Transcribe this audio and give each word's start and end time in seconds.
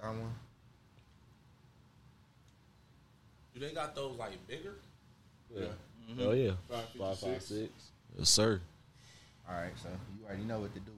Got 0.00 0.10
one. 0.10 0.34
Do 3.54 3.60
they 3.60 3.72
got 3.72 3.94
those 3.94 4.16
like 4.16 4.32
bigger? 4.46 4.74
Yeah. 5.54 5.66
Oh 6.20 6.32
yeah. 6.32 6.52
Five, 6.70 6.84
fifty, 6.84 6.98
Five 6.98 7.18
five 7.18 7.42
six. 7.42 7.44
six. 7.46 7.70
Yes, 8.18 8.28
sir. 8.28 8.60
All 9.48 9.54
right, 9.54 9.72
so 9.82 9.88
you 10.18 10.26
already 10.26 10.44
know 10.44 10.60
what 10.60 10.74
to 10.74 10.80
do, 10.80 10.92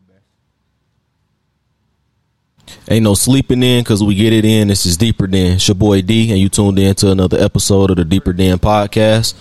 best. 2.66 2.80
Ain't 2.90 3.04
no 3.04 3.14
sleeping 3.14 3.62
in 3.62 3.82
because 3.82 4.02
we 4.02 4.14
get 4.14 4.32
it 4.32 4.44
in. 4.44 4.68
This 4.68 4.86
is 4.86 4.96
Deeper 4.96 5.26
Than. 5.26 5.52
It's 5.52 5.68
your 5.68 5.74
boy 5.76 6.02
D, 6.02 6.30
and 6.30 6.38
you 6.38 6.48
tuned 6.48 6.78
in 6.78 6.94
to 6.96 7.10
another 7.12 7.38
episode 7.38 7.90
of 7.90 7.96
the 7.96 8.04
Deeper 8.04 8.32
Than 8.32 8.58
podcast. 8.58 9.34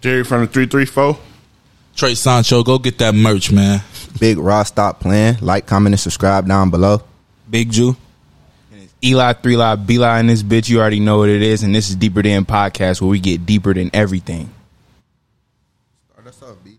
Jerry 0.00 0.24
from 0.24 0.42
the 0.42 0.46
three 0.46 0.66
three 0.66 0.86
four. 0.86 1.18
Trey 1.94 2.14
Sancho, 2.14 2.62
go 2.62 2.78
get 2.78 2.98
that 2.98 3.14
merch, 3.14 3.52
man. 3.52 3.82
Big 4.18 4.38
Raw 4.38 4.62
Stop 4.62 5.00
playing. 5.00 5.36
Like, 5.40 5.66
comment, 5.66 5.92
and 5.92 6.00
subscribe 6.00 6.48
down 6.48 6.70
below. 6.70 7.02
Big 7.52 7.70
Jew. 7.70 7.94
Eli, 9.04 9.34
three 9.34 9.58
lie, 9.58 9.76
B 9.76 9.98
lie 9.98 10.20
in 10.20 10.26
this 10.26 10.42
bitch. 10.42 10.70
You 10.70 10.80
already 10.80 11.00
know 11.00 11.18
what 11.18 11.28
it 11.28 11.42
is. 11.42 11.62
And 11.62 11.74
this 11.74 11.90
is 11.90 11.96
Deeper 11.96 12.22
Than 12.22 12.46
Podcast 12.46 13.02
where 13.02 13.10
we 13.10 13.20
get 13.20 13.44
deeper 13.44 13.74
than 13.74 13.90
everything. 13.92 14.48
Start 16.12 16.28
us 16.28 16.42
off, 16.42 16.56
B. 16.64 16.78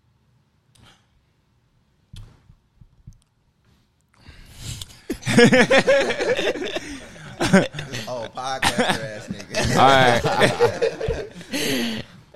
oh, 8.08 8.28
podcaster 8.36 9.16
ass 9.16 9.28
nigga. 9.28 9.78
All 9.78 9.86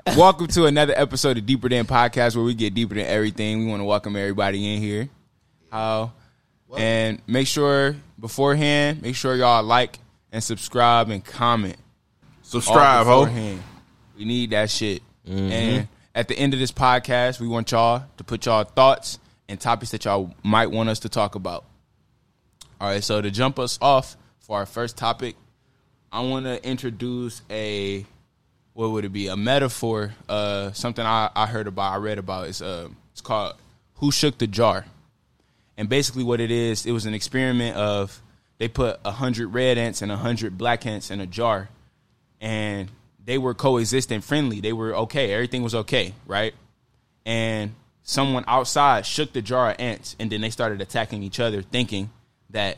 right. 0.06 0.16
welcome 0.16 0.46
to 0.46 0.68
another 0.68 0.94
episode 0.96 1.40
of 1.40 1.48
Deeper 1.48 1.70
Than 1.70 1.88
Podcast 1.88 2.36
where 2.36 2.46
we 2.46 2.54
get 2.54 2.76
deeper 2.76 2.94
than 2.94 3.08
everything. 3.08 3.62
We 3.62 3.66
want 3.66 3.80
to 3.80 3.86
welcome 3.86 4.16
everybody 4.16 4.76
in 4.76 4.80
here. 4.80 5.10
How? 5.72 6.12
And 6.78 7.20
make 7.26 7.48
sure 7.48 7.96
beforehand, 8.20 9.02
make 9.02 9.16
sure 9.16 9.36
y'all 9.36 9.64
like 9.64 10.00
and 10.32 10.44
subscribe 10.44 11.10
and 11.10 11.24
comment. 11.24 11.78
Subscribe, 12.42 13.06
ho. 13.06 13.26
We 14.18 14.26
need 14.26 14.52
that 14.52 14.70
shit. 14.70 15.02
And 15.26 15.88
at 16.16 16.28
the 16.28 16.38
end 16.38 16.54
of 16.54 16.60
this 16.60 16.72
podcast, 16.72 17.40
we 17.40 17.48
want 17.48 17.72
y'all 17.72 18.04
to 18.18 18.24
put 18.24 18.46
y'all 18.46 18.64
thoughts 18.64 19.20
and 19.50 19.60
topics 19.60 19.92
that 19.92 20.06
y'all 20.06 20.34
might 20.44 20.72
want 20.72 20.90
us 20.90 21.00
to 21.00 21.10
talk 21.10 21.36
about. 21.36 21.66
All 22.80 22.90
right, 22.90 23.04
so 23.04 23.22
to 23.22 23.32
jump 23.32 23.60
us 23.60 23.78
off 23.82 24.16
for 24.40 24.58
our 24.58 24.66
first 24.66 24.98
topic, 24.98 25.36
I 26.12 26.22
want 26.22 26.46
to 26.46 26.64
introduce 26.68 27.42
a 27.50 28.06
what 28.74 28.92
would 28.92 29.06
it 29.06 29.10
be? 29.10 29.28
A 29.28 29.36
metaphor, 29.36 30.14
uh, 30.30 30.72
something 30.72 31.04
I, 31.04 31.32
I 31.36 31.48
heard 31.48 31.66
about, 31.66 31.94
I 31.94 31.98
read 31.98 32.20
about. 32.20 32.48
It's 32.48 32.62
uh, 32.62 32.90
it's 33.12 33.22
called 33.22 33.56
"Who 33.96 34.12
Shook 34.12 34.38
the 34.38 34.46
Jar," 34.46 34.86
and 35.78 35.88
basically 35.88 36.24
what 36.24 36.42
it 36.42 36.52
is, 36.52 36.86
it 36.86 36.92
was 36.92 37.06
an 37.06 37.14
experiment 37.14 37.78
of 37.78 38.22
they 38.58 38.68
put 38.68 39.00
hundred 39.06 39.50
red 39.50 39.78
ants 39.78 40.02
and 40.02 40.12
hundred 40.12 40.58
black 40.58 40.86
ants 40.86 41.12
in 41.12 41.22
a 41.22 41.28
jar, 41.28 41.70
and 42.42 42.90
they 43.24 43.38
were 43.38 43.54
coexisting, 43.54 44.22
friendly. 44.22 44.60
They 44.60 44.74
were 44.74 44.96
okay. 44.96 45.34
Everything 45.34 45.62
was 45.62 45.76
okay, 45.76 46.14
right? 46.26 46.54
And 47.26 47.74
someone 48.02 48.44
outside 48.48 49.06
shook 49.06 49.34
the 49.34 49.42
jar 49.42 49.72
of 49.72 49.76
ants, 49.80 50.16
and 50.20 50.32
then 50.32 50.42
they 50.42 50.50
started 50.50 50.82
attacking 50.82 51.22
each 51.22 51.40
other, 51.40 51.62
thinking 51.62 52.10
that 52.50 52.78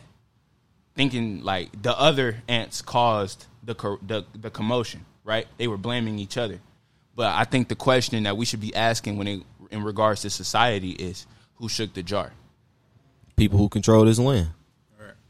thinking 0.95 1.44
like 1.44 1.81
the 1.81 1.97
other 1.97 2.38
ants 2.50 2.81
caused 2.81 3.45
the 3.64 3.75
the, 4.05 4.25
the 4.36 4.50
commotion, 4.50 5.05
right? 5.23 5.47
They 5.58 5.67
were 5.67 5.77
blaming 5.77 6.20
each 6.20 6.38
other. 6.38 6.59
But 7.16 7.33
I 7.36 7.45
think 7.45 7.70
the 7.70 7.75
question 7.75 8.23
that 8.23 8.36
we 8.38 8.45
should 8.45 8.61
be 8.61 8.75
asking 8.75 9.17
when 9.17 9.27
it, 9.27 9.44
in 9.72 9.83
regards 9.83 10.22
to 10.22 10.30
society 10.30 10.92
is 10.92 11.25
who 11.55 11.70
shook 11.70 11.94
the 11.94 12.03
jar? 12.03 12.31
People 13.40 13.58
who 13.58 13.70
control 13.70 14.04
this 14.04 14.20
land. 14.20 14.50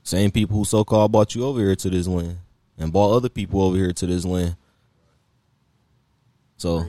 Same 0.01 0.31
people 0.31 0.57
who 0.57 0.65
so 0.65 0.83
called 0.83 1.11
bought 1.11 1.35
you 1.35 1.45
over 1.45 1.59
here 1.59 1.75
to 1.75 1.89
this 1.91 2.07
land 2.07 2.39
and 2.79 2.91
bought 2.91 3.15
other 3.15 3.29
people 3.29 3.61
over 3.61 3.77
here 3.77 3.93
to 3.93 4.07
this 4.07 4.25
land. 4.25 4.55
So 6.57 6.85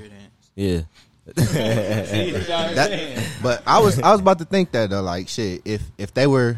yeah. 0.55 0.81
That, 1.35 3.29
but 3.43 3.63
I 3.67 3.81
was 3.81 4.01
I 4.01 4.11
was 4.13 4.21
about 4.21 4.39
to 4.39 4.47
think 4.47 4.73
that 4.73 4.91
though, 4.91 5.03
like 5.03 5.29
shit. 5.29 5.63
If 5.67 5.83
if 5.99 6.15
they 6.15 6.27
were, 6.27 6.57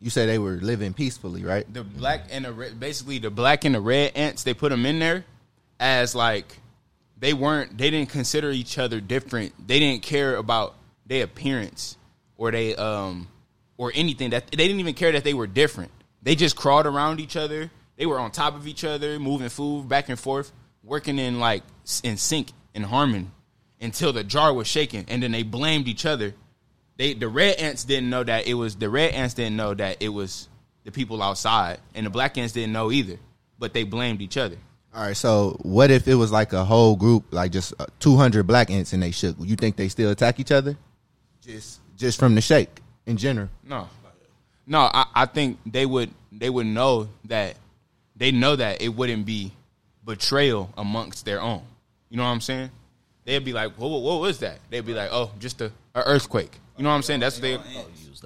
you 0.00 0.10
say 0.10 0.26
they 0.26 0.38
were 0.38 0.54
living 0.56 0.92
peacefully, 0.92 1.44
right? 1.44 1.72
the 1.72 1.84
black 1.84 2.26
and 2.30 2.44
the 2.44 2.52
red, 2.52 2.78
basically 2.80 3.20
the 3.20 3.30
black 3.30 3.64
and 3.64 3.76
the 3.76 3.80
red 3.80 4.12
ants 4.16 4.42
they 4.42 4.52
put 4.52 4.70
them 4.70 4.84
in 4.84 4.98
there 4.98 5.24
as 5.78 6.14
like 6.14 6.58
they 7.18 7.32
weren't 7.32 7.78
they 7.78 7.90
didn't 7.90 8.10
consider 8.10 8.50
each 8.50 8.76
other 8.76 9.00
different 9.00 9.52
they 9.68 9.78
didn't 9.78 10.02
care 10.02 10.34
about 10.36 10.74
their 11.06 11.24
appearance 11.24 11.96
or 12.36 12.50
they 12.50 12.74
um 12.74 13.28
or 13.80 13.92
anything 13.94 14.30
that 14.30 14.50
they 14.50 14.56
didn't 14.56 14.80
even 14.80 14.94
care 14.94 15.12
that 15.12 15.24
they 15.24 15.34
were 15.34 15.46
different 15.46 15.90
they 16.22 16.34
just 16.34 16.56
crawled 16.56 16.86
around 16.86 17.20
each 17.20 17.36
other 17.36 17.70
they 17.96 18.06
were 18.06 18.18
on 18.18 18.30
top 18.30 18.54
of 18.54 18.66
each 18.66 18.84
other 18.84 19.18
moving 19.18 19.48
food 19.48 19.88
back 19.88 20.08
and 20.08 20.18
forth 20.18 20.52
working 20.82 21.18
in 21.18 21.40
like 21.40 21.62
in 22.02 22.16
sync 22.16 22.52
and 22.74 22.84
harmony 22.84 23.30
until 23.80 24.12
the 24.12 24.22
jar 24.22 24.52
was 24.52 24.66
shaking 24.66 25.04
and 25.08 25.22
then 25.22 25.32
they 25.32 25.42
blamed 25.42 25.88
each 25.88 26.04
other 26.04 26.34
they 26.96 27.14
the 27.14 27.28
red 27.28 27.56
ants 27.56 27.84
didn't 27.84 28.10
know 28.10 28.22
that 28.22 28.46
it 28.46 28.54
was 28.54 28.76
the 28.76 28.90
red 28.90 29.12
ants 29.14 29.34
didn't 29.34 29.56
know 29.56 29.72
that 29.74 29.96
it 30.00 30.10
was 30.10 30.48
the 30.84 30.92
people 30.92 31.22
outside, 31.22 31.78
and 31.94 32.06
the 32.06 32.10
black 32.10 32.36
ants 32.38 32.52
didn't 32.52 32.72
know 32.72 32.90
either. 32.90 33.18
But 33.58 33.74
they 33.74 33.84
blamed 33.84 34.22
each 34.22 34.36
other. 34.36 34.56
All 34.94 35.02
right. 35.02 35.16
So 35.16 35.58
what 35.62 35.90
if 35.90 36.08
it 36.08 36.14
was 36.14 36.32
like 36.32 36.52
a 36.52 36.64
whole 36.64 36.96
group, 36.96 37.32
like 37.32 37.52
just 37.52 37.74
uh, 37.78 37.86
two 37.98 38.16
hundred 38.16 38.46
black 38.46 38.70
ants, 38.70 38.92
and 38.92 39.02
they 39.02 39.10
shook? 39.10 39.36
You 39.38 39.56
think 39.56 39.76
they 39.76 39.88
still 39.88 40.10
attack 40.10 40.40
each 40.40 40.50
other? 40.50 40.76
Just 41.42 41.80
just 41.96 42.18
from 42.18 42.34
the 42.34 42.40
shake 42.40 42.80
in 43.10 43.16
general. 43.16 43.48
No, 43.64 43.88
no, 44.66 44.88
I, 44.92 45.04
I 45.14 45.26
think 45.26 45.58
they 45.66 45.84
would 45.84 46.10
they 46.30 46.48
would 46.48 46.66
know 46.66 47.08
that 47.24 47.56
they 48.14 48.30
know 48.30 48.54
that 48.54 48.80
it 48.80 48.90
wouldn't 48.90 49.26
be 49.26 49.52
betrayal 50.04 50.72
amongst 50.78 51.24
their 51.24 51.40
own. 51.40 51.62
You 52.08 52.16
know 52.16 52.22
what 52.22 52.30
I'm 52.30 52.40
saying? 52.40 52.70
They'd 53.24 53.44
be 53.44 53.52
like, 53.52 53.72
"What, 53.76 53.88
what 53.88 54.20
was 54.20 54.38
that?" 54.38 54.60
They'd 54.70 54.86
be 54.86 54.94
like, 54.94 55.10
"Oh, 55.12 55.32
just 55.40 55.60
a, 55.60 55.72
a 55.94 56.02
earthquake." 56.02 56.52
You 56.76 56.84
know 56.84 56.90
what 56.90 56.96
I'm 56.96 57.02
saying? 57.02 57.20
That's 57.20 57.36
what 57.36 57.42
they 57.42 57.58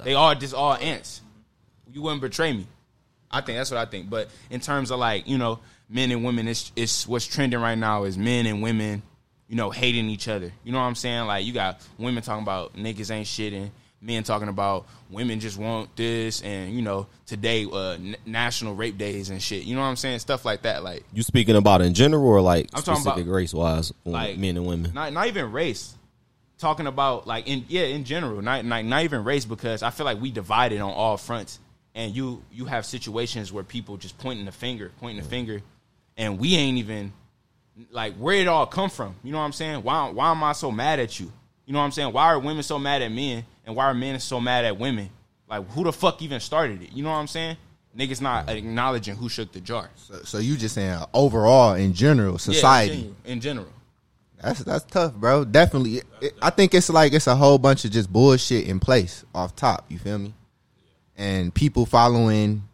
they 0.04 0.14
all 0.14 0.34
just 0.34 0.54
all 0.54 0.74
ants. 0.74 1.22
You 1.90 2.02
wouldn't 2.02 2.20
betray 2.20 2.52
me. 2.52 2.66
I 3.30 3.40
think 3.40 3.58
that's 3.58 3.70
what 3.70 3.78
I 3.78 3.86
think. 3.86 4.10
But 4.10 4.28
in 4.50 4.60
terms 4.60 4.90
of 4.90 4.98
like 4.98 5.26
you 5.26 5.38
know 5.38 5.60
men 5.88 6.10
and 6.10 6.24
women, 6.24 6.46
it's 6.46 6.72
it's 6.76 7.08
what's 7.08 7.26
trending 7.26 7.60
right 7.60 7.78
now 7.78 8.04
is 8.04 8.18
men 8.18 8.44
and 8.44 8.62
women, 8.62 9.02
you 9.48 9.56
know, 9.56 9.70
hating 9.70 10.10
each 10.10 10.28
other. 10.28 10.52
You 10.62 10.72
know 10.72 10.78
what 10.78 10.84
I'm 10.84 10.94
saying? 10.94 11.26
Like 11.26 11.46
you 11.46 11.54
got 11.54 11.80
women 11.96 12.22
talking 12.22 12.42
about 12.42 12.76
niggas 12.76 13.10
ain't 13.10 13.26
shit 13.26 13.54
and 13.54 13.70
men 14.04 14.22
talking 14.22 14.48
about 14.48 14.86
women 15.10 15.40
just 15.40 15.58
want 15.58 15.94
this 15.96 16.42
and 16.42 16.74
you 16.74 16.82
know 16.82 17.06
today 17.26 17.64
uh, 17.64 17.92
N- 17.92 18.16
national 18.26 18.74
rape 18.74 18.98
days 18.98 19.30
and 19.30 19.42
shit. 19.42 19.64
You 19.64 19.74
know 19.74 19.80
what 19.80 19.88
I'm 19.88 19.96
saying? 19.96 20.18
Stuff 20.18 20.44
like 20.44 20.62
that. 20.62 20.84
Like 20.84 21.04
You 21.12 21.22
speaking 21.22 21.56
about 21.56 21.80
in 21.80 21.94
general 21.94 22.26
or 22.26 22.40
like 22.40 22.68
I'm 22.74 22.82
specific 22.82 23.26
race 23.26 23.54
wise, 23.54 23.92
like 24.04 24.36
men 24.38 24.56
and 24.56 24.66
women? 24.66 24.92
Not 24.92 25.12
not 25.12 25.26
even 25.26 25.50
race. 25.50 25.94
Talking 26.58 26.86
about 26.86 27.26
like 27.26 27.48
in 27.48 27.64
yeah 27.68 27.84
in 27.84 28.04
general, 28.04 28.40
not 28.40 28.64
not 28.64 28.84
not 28.84 29.02
even 29.02 29.24
race 29.24 29.44
because 29.44 29.82
I 29.82 29.90
feel 29.90 30.06
like 30.06 30.20
we 30.20 30.30
divided 30.30 30.80
on 30.80 30.92
all 30.92 31.16
fronts, 31.16 31.58
and 31.94 32.14
you 32.14 32.42
you 32.52 32.66
have 32.66 32.86
situations 32.86 33.52
where 33.52 33.64
people 33.64 33.96
just 33.96 34.18
pointing 34.18 34.44
the 34.44 34.52
finger, 34.52 34.92
pointing 35.00 35.22
the 35.22 35.28
finger, 35.28 35.62
and 36.16 36.38
we 36.38 36.54
ain't 36.54 36.78
even 36.78 37.12
like 37.90 38.14
where 38.14 38.36
it 38.36 38.46
all 38.46 38.66
come 38.66 38.88
from. 38.88 39.16
You 39.24 39.32
know 39.32 39.38
what 39.38 39.44
I'm 39.44 39.52
saying? 39.52 39.82
Why 39.82 40.08
why 40.10 40.30
am 40.30 40.44
I 40.44 40.52
so 40.52 40.70
mad 40.70 41.00
at 41.00 41.18
you? 41.18 41.32
You 41.66 41.72
know 41.72 41.78
what 41.78 41.86
I'm 41.86 41.92
saying? 41.92 42.12
Why 42.12 42.26
are 42.26 42.38
women 42.38 42.62
so 42.62 42.78
mad 42.78 43.00
at 43.02 43.10
men, 43.10 43.44
and 43.66 43.74
why 43.74 43.86
are 43.86 43.94
men 43.94 44.18
so 44.20 44.40
mad 44.40 44.64
at 44.64 44.78
women? 44.78 45.08
Like 45.48 45.68
who 45.70 45.84
the 45.84 45.92
fuck 45.92 46.20
even 46.22 46.40
started 46.40 46.82
it? 46.82 46.92
You 46.92 47.02
know 47.02 47.10
what 47.10 47.16
I'm 47.16 47.26
saying? 47.26 47.56
Niggas 47.96 48.20
not 48.20 48.48
acknowledging 48.50 49.14
who 49.14 49.28
shook 49.28 49.52
the 49.52 49.60
jar. 49.60 49.88
So, 49.96 50.14
so 50.24 50.38
you 50.38 50.56
just 50.56 50.74
saying 50.74 50.98
overall 51.14 51.74
in 51.74 51.94
general 51.94 52.32
Yeah, 52.32 52.38
society. 52.38 52.92
in 52.94 53.00
general- 53.00 53.16
in 53.24 53.40
general. 53.40 53.68
That's 54.42 54.60
that's 54.64 54.84
tough, 54.84 55.14
bro. 55.14 55.44
Definitely. 55.44 56.02
It- 56.20 56.34
I 56.42 56.50
think 56.50 56.74
it's 56.74 56.90
like 56.90 57.12
it's 57.12 57.26
a 57.28 57.36
whole 57.36 57.56
bunch 57.56 57.84
of 57.84 57.92
just 57.92 58.12
bullshit 58.12 58.66
in 58.66 58.80
place 58.80 59.24
off 59.34 59.54
top. 59.56 59.86
You 59.88 59.98
feel 59.98 60.18
me? 60.18 60.34
And 61.16 61.54
people 61.54 61.86
following 61.86 62.64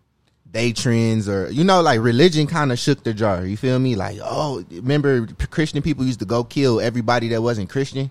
day 0.50 0.72
trends 0.72 1.28
or 1.28 1.48
you 1.52 1.62
know 1.62 1.80
like 1.80 2.00
religion 2.00 2.46
kind 2.48 2.72
of 2.72 2.78
shook 2.78 3.04
the 3.04 3.12
jar. 3.14 3.44
You 3.46 3.56
feel 3.56 3.78
me? 3.78 3.94
Like 3.94 4.18
oh, 4.22 4.64
remember 4.70 5.26
Christian 5.50 5.80
people 5.82 6.04
used 6.04 6.18
to 6.20 6.24
go 6.24 6.42
kill 6.42 6.80
everybody 6.80 7.28
that 7.28 7.42
wasn't 7.42 7.68
Christian. 7.68 8.10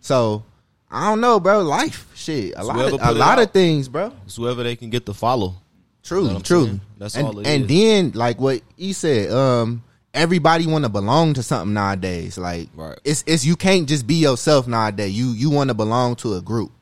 So 0.00 0.44
I 0.90 1.08
don't 1.10 1.20
know, 1.20 1.38
bro. 1.40 1.62
Life, 1.62 2.10
shit, 2.14 2.54
a 2.56 2.64
lot, 2.64 2.80
of, 2.92 2.92
a 2.94 3.12
lot 3.12 3.38
out. 3.38 3.44
of 3.44 3.50
things, 3.52 3.88
bro. 3.88 4.12
It's 4.24 4.36
whoever 4.36 4.62
they 4.62 4.76
can 4.76 4.90
get 4.90 5.06
to 5.06 5.14
follow. 5.14 5.54
Truly, 6.02 6.32
know 6.32 6.40
truly. 6.40 6.66
saying? 6.68 6.80
That's 6.96 7.16
and, 7.16 7.26
all 7.26 7.38
it 7.40 7.46
and 7.46 7.62
is. 7.62 7.68
then 7.68 8.12
like 8.12 8.40
what 8.40 8.62
he 8.76 8.92
said, 8.94 9.30
um, 9.30 9.82
everybody 10.14 10.66
want 10.66 10.84
to 10.84 10.88
belong 10.88 11.34
to 11.34 11.42
something 11.42 11.74
nowadays. 11.74 12.38
Like 12.38 12.70
Right. 12.74 12.98
it's 13.04 13.22
it's 13.26 13.44
you 13.44 13.56
can't 13.56 13.88
just 13.88 14.06
be 14.06 14.14
yourself 14.14 14.66
nowadays. 14.66 15.12
You 15.12 15.26
you 15.32 15.50
want 15.50 15.68
to 15.68 15.74
belong 15.74 16.16
to 16.16 16.34
a 16.34 16.40
group. 16.40 16.72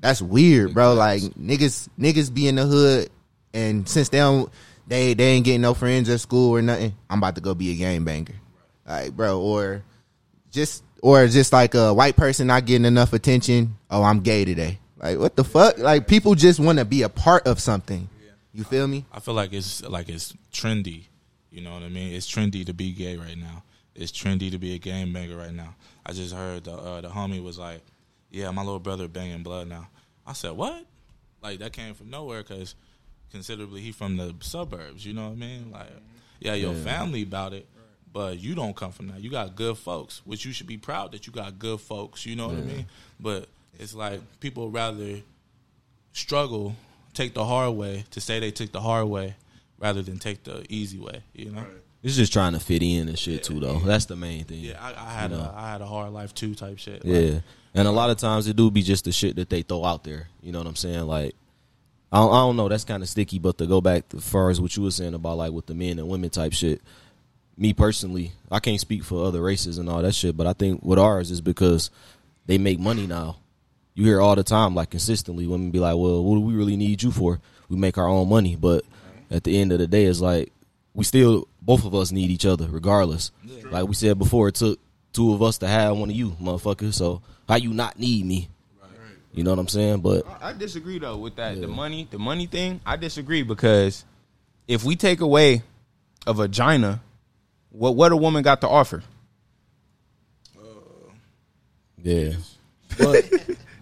That's 0.00 0.20
weird, 0.20 0.74
bro. 0.74 0.94
Like 0.94 1.22
niggas 1.22 1.88
niggas 1.98 2.34
be 2.34 2.48
in 2.48 2.56
the 2.56 2.66
hood, 2.66 3.08
and 3.54 3.88
since 3.88 4.08
they 4.10 4.18
don't 4.18 4.52
they 4.86 5.14
they 5.14 5.24
ain't 5.28 5.44
getting 5.44 5.60
no 5.62 5.72
friends 5.74 6.08
at 6.10 6.20
school 6.20 6.50
or 6.50 6.60
nothing, 6.60 6.94
I'm 7.08 7.18
about 7.18 7.36
to 7.36 7.40
go 7.40 7.54
be 7.54 7.70
a 7.70 7.76
game 7.76 8.04
banger, 8.04 8.34
like 8.86 9.12
bro, 9.16 9.40
or 9.40 9.84
just 10.50 10.82
or 11.02 11.26
just 11.26 11.52
like 11.52 11.74
a 11.74 11.92
white 11.92 12.16
person 12.16 12.46
not 12.46 12.64
getting 12.64 12.86
enough 12.86 13.12
attention. 13.12 13.76
Oh, 13.90 14.02
I'm 14.02 14.20
gay 14.20 14.46
today. 14.46 14.78
Like 14.96 15.18
what 15.18 15.36
the 15.36 15.44
fuck? 15.44 15.76
Like 15.76 16.06
people 16.06 16.34
just 16.34 16.58
want 16.58 16.78
to 16.78 16.86
be 16.86 17.02
a 17.02 17.10
part 17.10 17.46
of 17.46 17.60
something. 17.60 18.08
You 18.54 18.64
feel 18.64 18.86
me? 18.86 19.04
I 19.12 19.20
feel 19.20 19.34
like 19.34 19.52
it's 19.52 19.82
like 19.82 20.08
it's 20.08 20.32
trendy. 20.52 21.04
You 21.50 21.60
know 21.60 21.74
what 21.74 21.82
I 21.82 21.88
mean? 21.88 22.14
It's 22.14 22.30
trendy 22.32 22.64
to 22.64 22.72
be 22.72 22.92
gay 22.92 23.16
right 23.16 23.36
now. 23.36 23.64
It's 23.94 24.12
trendy 24.12 24.50
to 24.50 24.58
be 24.58 24.74
a 24.74 24.78
game 24.78 25.12
banger 25.12 25.36
right 25.36 25.52
now. 25.52 25.74
I 26.06 26.12
just 26.12 26.34
heard 26.34 26.64
the 26.64 26.72
uh, 26.72 27.00
the 27.00 27.08
homie 27.08 27.42
was 27.42 27.58
like, 27.58 27.82
"Yeah, 28.30 28.50
my 28.52 28.62
little 28.62 28.78
brother 28.78 29.08
banging 29.08 29.42
blood 29.42 29.68
now." 29.68 29.88
I 30.26 30.32
said, 30.34 30.52
"What?" 30.52 30.86
Like 31.42 31.58
that 31.58 31.72
came 31.72 31.94
from 31.94 32.10
nowhere 32.10 32.42
because 32.42 32.74
considerably 33.30 33.80
he 33.80 33.90
from 33.90 34.16
the 34.16 34.34
suburbs. 34.40 35.04
You 35.04 35.14
know 35.14 35.24
what 35.24 35.32
I 35.32 35.36
mean? 35.36 35.70
Like, 35.72 35.90
yeah, 36.40 36.54
your 36.54 36.74
family 36.74 37.22
about 37.22 37.52
it, 37.52 37.68
but 38.12 38.38
you 38.38 38.54
don't 38.54 38.76
come 38.76 38.92
from 38.92 39.08
that. 39.08 39.20
You 39.20 39.30
got 39.30 39.56
good 39.56 39.78
folks, 39.78 40.20
which 40.24 40.44
you 40.44 40.52
should 40.52 40.66
be 40.66 40.76
proud 40.76 41.12
that 41.12 41.26
you 41.26 41.32
got 41.32 41.58
good 41.58 41.80
folks. 41.80 42.26
You 42.26 42.36
know 42.36 42.48
what 42.48 42.56
I 42.56 42.60
mean? 42.60 42.86
But 43.18 43.48
it's 43.78 43.94
like 43.94 44.20
people 44.40 44.70
rather 44.70 45.20
struggle, 46.12 46.76
take 47.14 47.34
the 47.34 47.44
hard 47.44 47.74
way 47.74 48.04
to 48.10 48.20
say 48.20 48.40
they 48.40 48.50
took 48.50 48.72
the 48.72 48.80
hard 48.80 49.08
way 49.08 49.34
rather 49.78 50.02
than 50.02 50.18
take 50.18 50.44
the 50.44 50.64
easy 50.68 50.98
way. 50.98 51.22
You 51.34 51.50
know? 51.50 51.64
It's 52.02 52.16
just 52.16 52.32
trying 52.32 52.52
to 52.54 52.60
fit 52.60 52.82
in 52.82 53.08
and 53.08 53.18
shit 53.18 53.44
too, 53.44 53.60
though. 53.60 53.78
That's 53.78 54.06
the 54.06 54.16
main 54.16 54.44
thing. 54.44 54.60
Yeah, 54.60 54.78
I, 54.80 54.88
I 54.90 55.10
had 55.12 55.30
You 55.30 55.36
know. 55.38 55.44
a 55.44 55.54
I 55.56 55.70
had 55.70 55.80
a 55.80 55.86
hard 55.86 56.12
life 56.12 56.34
too 56.34 56.54
type 56.54 56.78
shit. 56.78 57.04
Like, 57.04 57.14
Yeah. 57.14 57.40
And 57.74 57.88
a 57.88 57.92
lot 57.92 58.10
of 58.10 58.18
times 58.18 58.46
it 58.48 58.56
do 58.56 58.70
be 58.70 58.82
just 58.82 59.04
the 59.04 59.12
shit 59.12 59.36
that 59.36 59.48
they 59.48 59.62
throw 59.62 59.84
out 59.84 60.04
there. 60.04 60.28
You 60.42 60.52
know 60.52 60.58
what 60.58 60.66
I'm 60.66 60.76
saying? 60.76 61.06
Like, 61.06 61.34
I 62.12 62.18
don't, 62.18 62.30
I 62.30 62.36
don't 62.40 62.56
know. 62.56 62.68
That's 62.68 62.84
kind 62.84 63.02
of 63.02 63.08
sticky. 63.08 63.38
But 63.38 63.56
to 63.58 63.66
go 63.66 63.80
back 63.80 64.04
as 64.14 64.28
far 64.28 64.50
as 64.50 64.60
what 64.60 64.76
you 64.76 64.82
were 64.82 64.90
saying 64.90 65.14
about 65.14 65.38
like 65.38 65.52
with 65.52 65.66
the 65.66 65.74
men 65.74 65.98
and 65.98 66.06
women 66.08 66.28
type 66.28 66.52
shit, 66.52 66.82
me 67.56 67.72
personally, 67.72 68.32
I 68.50 68.60
can't 68.60 68.80
speak 68.80 69.04
for 69.04 69.24
other 69.24 69.42
races 69.42 69.78
and 69.78 69.88
all 69.88 70.02
that 70.02 70.14
shit. 70.14 70.36
But 70.36 70.46
I 70.46 70.52
think 70.52 70.82
with 70.82 70.98
ours 70.98 71.30
is 71.30 71.40
because 71.40 71.90
they 72.46 72.58
make 72.58 72.78
money 72.78 73.06
now. 73.06 73.36
You 73.94 74.04
hear 74.04 74.20
all 74.20 74.34
the 74.36 74.42
time, 74.42 74.74
like 74.74 74.90
consistently, 74.90 75.46
women 75.46 75.70
be 75.70 75.78
like, 75.78 75.96
"Well, 75.96 76.24
what 76.24 76.36
do 76.36 76.40
we 76.40 76.54
really 76.54 76.76
need 76.76 77.02
you 77.02 77.10
for? 77.10 77.40
We 77.68 77.76
make 77.76 77.98
our 77.98 78.08
own 78.08 78.28
money." 78.28 78.56
But 78.56 78.84
at 79.30 79.44
the 79.44 79.58
end 79.58 79.70
of 79.72 79.78
the 79.78 79.86
day, 79.86 80.04
it's 80.04 80.20
like 80.20 80.50
we 80.94 81.04
still 81.04 81.46
both 81.60 81.84
of 81.84 81.94
us 81.94 82.10
need 82.10 82.30
each 82.30 82.46
other, 82.46 82.66
regardless. 82.68 83.30
Like 83.70 83.86
we 83.86 83.94
said 83.94 84.18
before, 84.18 84.48
it 84.48 84.54
took 84.54 84.78
two 85.12 85.34
of 85.34 85.42
us 85.42 85.58
to 85.58 85.68
have 85.68 85.96
one 85.96 86.10
of 86.10 86.16
you, 86.16 86.30
motherfucker. 86.40 86.92
So 86.92 87.20
how 87.48 87.56
you 87.56 87.72
not 87.74 87.98
need 87.98 88.24
me? 88.24 88.48
You 89.34 89.44
know 89.44 89.50
what 89.50 89.58
I'm 89.58 89.68
saying? 89.68 90.00
But 90.00 90.26
I 90.26 90.50
I 90.50 90.52
disagree 90.52 90.98
though 90.98 91.16
with 91.16 91.36
that. 91.36 91.60
The 91.60 91.66
money, 91.66 92.06
the 92.10 92.18
money 92.18 92.46
thing. 92.46 92.80
I 92.84 92.96
disagree 92.96 93.42
because 93.42 94.04
if 94.68 94.84
we 94.84 94.96
take 94.96 95.20
away 95.20 95.62
a 96.26 96.34
vagina, 96.34 97.00
what 97.72 97.96
what 97.96 98.12
a 98.12 98.16
woman 98.16 98.42
got 98.42 98.60
to 98.60 98.68
offer? 98.68 99.02
Uh, 100.58 100.62
yeah, 102.02 102.34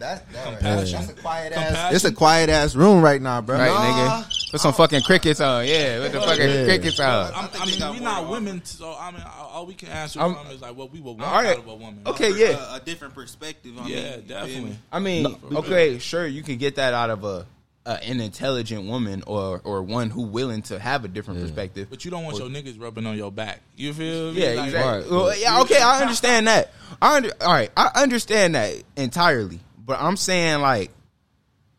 That's, 0.00 0.22
that's, 0.62 1.10
a 1.10 1.14
quiet 1.14 1.52
ass. 1.52 1.94
It's 1.94 2.04
a 2.06 2.12
quiet 2.12 2.48
ass 2.48 2.74
room 2.74 3.02
right 3.02 3.20
now, 3.20 3.42
bro. 3.42 3.58
Right, 3.58 3.70
nigga. 3.70 4.50
Put 4.50 4.60
some 4.62 4.72
fucking 4.72 5.02
crickets 5.02 5.40
on. 5.40 5.66
Yeah, 5.66 6.00
with 6.00 6.12
the 6.12 6.20
fucking 6.22 6.48
Yeah. 6.48 6.64
crickets 6.64 6.98
on. 6.98 7.34
I'm, 7.34 7.50
I 7.52 7.66
mean, 7.66 7.80
we're 7.80 8.00
not 8.00 8.28
women, 8.30 8.64
so 8.64 8.96
I 8.98 9.10
mean, 9.10 9.22
all 9.22 9.48
all 9.48 9.66
we 9.66 9.74
can 9.74 9.88
answer 9.90 10.20
I'm- 10.20 10.34
from 10.34 10.46
is 10.46 10.62
like 10.62 10.74
what 10.74 10.90
we 10.90 11.00
would 11.00 11.18
want 11.18 11.22
All 11.22 11.34
right. 11.34 11.48
out 11.48 11.58
of 11.58 11.68
a 11.68 11.74
woman. 11.74 12.00
Okay, 12.06 12.32
yeah. 12.32 12.72
a, 12.72 12.76
a 12.76 12.80
different 12.80 13.14
perspective. 13.14 13.78
I 13.78 13.88
yeah, 13.88 14.16
mean, 14.16 14.26
definitely. 14.26 14.78
I 14.90 14.98
mean, 15.00 15.36
okay, 15.52 15.98
sure, 15.98 16.26
you 16.26 16.42
can 16.42 16.56
get 16.56 16.76
that 16.76 16.94
out 16.94 17.10
of 17.10 17.24
a, 17.24 17.44
a 17.86 18.04
an 18.04 18.20
intelligent 18.20 18.86
woman 18.86 19.22
or 19.26 19.60
or 19.64 19.82
one 19.82 20.10
who 20.10 20.22
willing 20.22 20.62
to 20.62 20.78
have 20.78 21.04
a 21.04 21.08
different 21.08 21.40
perspective. 21.40 21.88
But 21.88 22.04
you 22.04 22.10
don't 22.10 22.24
want 22.24 22.38
your 22.38 22.48
niggas 22.48 22.80
rubbing 22.80 23.06
on 23.06 23.16
your 23.16 23.32
back. 23.32 23.60
You 23.76 23.92
feel 23.92 24.32
me? 24.32 24.42
Yeah, 24.42 24.50
Like, 24.50 24.66
exactly. 24.66 25.02
Right. 25.02 25.10
Well, 25.10 25.38
yeah, 25.38 25.60
okay, 25.62 25.80
I 25.80 26.00
understand 26.02 26.46
that. 26.46 26.72
I 27.00 27.16
under, 27.16 27.30
all 27.40 27.52
right, 27.52 27.70
I 27.76 27.90
understand 27.96 28.54
that 28.54 28.82
entirely. 28.96 29.60
But 29.78 30.00
I'm 30.00 30.16
saying 30.16 30.60
like, 30.60 30.90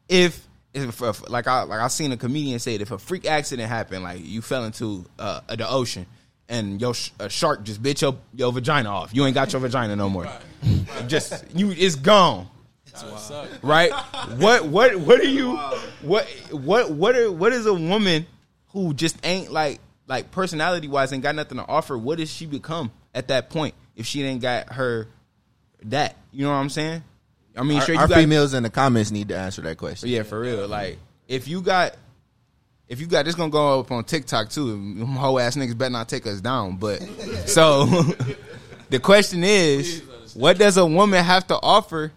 if 0.09 0.47
if, 0.73 1.01
if 1.01 1.29
like 1.29 1.47
I 1.47 1.63
like 1.63 1.79
I 1.79 1.87
seen 1.87 2.11
a 2.11 2.17
comedian 2.17 2.59
say 2.59 2.75
it, 2.75 2.81
if 2.81 2.91
a 2.91 2.97
freak 2.97 3.25
accident 3.25 3.69
happened, 3.69 4.03
like 4.03 4.21
you 4.23 4.41
fell 4.41 4.65
into 4.65 5.05
uh, 5.19 5.41
the 5.55 5.69
ocean 5.69 6.05
and 6.49 6.81
your 6.81 6.93
sh- 6.93 7.11
a 7.19 7.29
shark 7.29 7.63
just 7.63 7.81
bit 7.83 8.01
your 8.01 8.17
your 8.33 8.51
vagina 8.51 8.89
off, 8.89 9.13
you 9.13 9.25
ain't 9.25 9.35
got 9.35 9.53
your 9.53 9.59
vagina 9.59 9.95
no 9.95 10.09
more. 10.09 10.27
Just 11.07 11.45
you, 11.55 11.71
it's 11.71 11.95
gone. 11.95 12.47
Right? 13.61 13.91
What 14.37 14.65
what 14.65 14.95
what 14.99 15.19
are 15.19 15.23
you 15.23 15.57
what 16.03 16.25
what 16.51 16.91
what 16.91 17.15
are 17.15 17.31
what 17.31 17.53
is 17.53 17.65
a 17.65 17.73
woman 17.73 18.25
who 18.69 18.93
just 18.93 19.17
ain't 19.25 19.51
like 19.51 19.79
like 20.07 20.31
personality 20.31 20.87
wise 20.87 21.13
ain't 21.13 21.23
got 21.23 21.35
nothing 21.35 21.57
to 21.57 21.67
offer? 21.67 21.97
What 21.97 22.17
does 22.17 22.31
she 22.31 22.45
become 22.45 22.91
at 23.13 23.27
that 23.29 23.49
point 23.49 23.75
if 23.95 24.05
she 24.05 24.23
ain't 24.23 24.41
got 24.41 24.73
her 24.73 25.07
that? 25.85 26.15
You 26.31 26.45
know 26.45 26.51
what 26.51 26.57
I'm 26.57 26.69
saying? 26.69 27.03
I 27.55 27.63
mean, 27.63 27.79
Our, 27.79 27.85
sure 27.85 27.95
you 27.95 28.01
our 28.01 28.07
got 28.07 28.15
females 28.15 28.53
in 28.53 28.63
the 28.63 28.69
comments 28.69 29.11
need 29.11 29.27
to 29.29 29.37
answer 29.37 29.61
that 29.63 29.77
question. 29.77 30.09
yeah, 30.09 30.23
for 30.23 30.39
real. 30.39 30.67
Like 30.67 30.97
if 31.27 31.47
you 31.47 31.61
got 31.61 31.95
if 32.87 32.99
you 32.99 33.07
got 33.07 33.25
this 33.25 33.35
gonna 33.35 33.49
go 33.49 33.79
up 33.79 33.91
on 33.91 34.03
TikTok 34.03 34.49
too, 34.49 35.05
whole 35.05 35.39
ass 35.39 35.55
niggas 35.55 35.77
better 35.77 35.91
not 35.91 36.09
take 36.09 36.27
us 36.27 36.41
down. 36.41 36.77
But 36.77 37.01
so 37.45 37.85
the 38.89 38.99
question 38.99 39.43
is, 39.43 40.01
what 40.33 40.57
does 40.57 40.77
a 40.77 40.85
woman 40.85 41.23
have 41.23 41.47
to 41.47 41.59
offer 41.61 42.11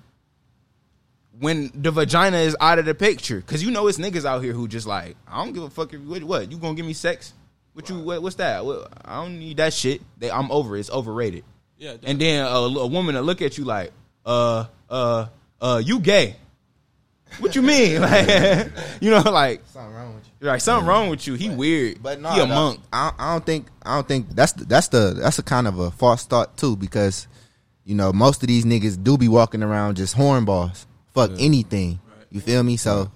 when 1.38 1.70
the 1.74 1.90
vagina 1.90 2.38
is 2.38 2.56
out 2.60 2.78
of 2.78 2.84
the 2.84 2.94
picture? 2.94 3.36
Because 3.36 3.62
you 3.62 3.70
know 3.70 3.86
it's 3.88 3.98
niggas 3.98 4.24
out 4.24 4.42
here 4.42 4.52
who 4.52 4.68
just 4.68 4.86
like, 4.86 5.16
I 5.26 5.44
don't 5.44 5.52
give 5.52 5.62
a 5.62 5.70
fuck 5.70 5.92
if 5.92 6.00
what, 6.02 6.22
what 6.24 6.50
you 6.50 6.58
gonna 6.58 6.74
give 6.74 6.86
me 6.86 6.92
sex? 6.92 7.32
What 7.72 7.88
you 7.88 7.98
what, 7.98 8.22
what's 8.22 8.36
that? 8.36 8.64
What, 8.64 8.92
I 9.04 9.16
don't 9.22 9.38
need 9.38 9.56
that 9.56 9.72
shit. 9.72 10.00
They, 10.18 10.30
I'm 10.30 10.50
over 10.52 10.76
it. 10.76 10.80
It's 10.80 10.90
overrated. 10.90 11.44
Yeah, 11.76 11.96
And 12.04 12.20
then 12.20 12.44
a, 12.44 12.48
a 12.48 12.86
woman 12.86 13.16
will 13.16 13.22
look 13.22 13.42
at 13.42 13.58
you 13.58 13.64
like, 13.64 13.90
uh, 14.24 14.66
uh, 14.88 15.26
uh, 15.60 15.82
you 15.84 15.98
gay. 15.98 16.36
What 17.40 17.56
you 17.56 17.62
mean? 17.62 18.00
Like, 18.00 18.70
you 19.00 19.10
know, 19.10 19.22
like, 19.22 19.60
Something 19.72 19.92
wrong 19.92 20.14
with 20.14 20.24
you. 20.40 20.46
like 20.46 20.60
something 20.60 20.86
wrong 20.86 21.08
with 21.08 21.26
you. 21.26 21.34
He 21.34 21.50
weird. 21.50 22.00
But 22.00 22.20
no, 22.20 22.30
he 22.30 22.40
a 22.40 22.46
no, 22.46 22.54
monk. 22.54 22.80
I, 22.92 23.12
I 23.18 23.32
don't 23.32 23.44
think 23.44 23.66
I 23.82 23.96
don't 23.96 24.06
think 24.06 24.28
that's 24.30 24.52
the, 24.52 24.64
that's 24.66 24.88
the 24.88 25.14
that's 25.20 25.38
a 25.40 25.42
kind 25.42 25.66
of 25.66 25.80
a 25.80 25.90
false 25.90 26.24
thought 26.24 26.56
too 26.56 26.76
because 26.76 27.26
you 27.84 27.96
know 27.96 28.12
most 28.12 28.42
of 28.44 28.46
these 28.46 28.64
niggas 28.64 29.02
do 29.02 29.18
be 29.18 29.26
walking 29.26 29.64
around 29.64 29.96
just 29.96 30.14
hornballs. 30.16 30.86
Fuck 31.14 31.30
anything. 31.38 32.00
You 32.30 32.40
feel 32.40 32.62
me? 32.62 32.76
So 32.76 33.10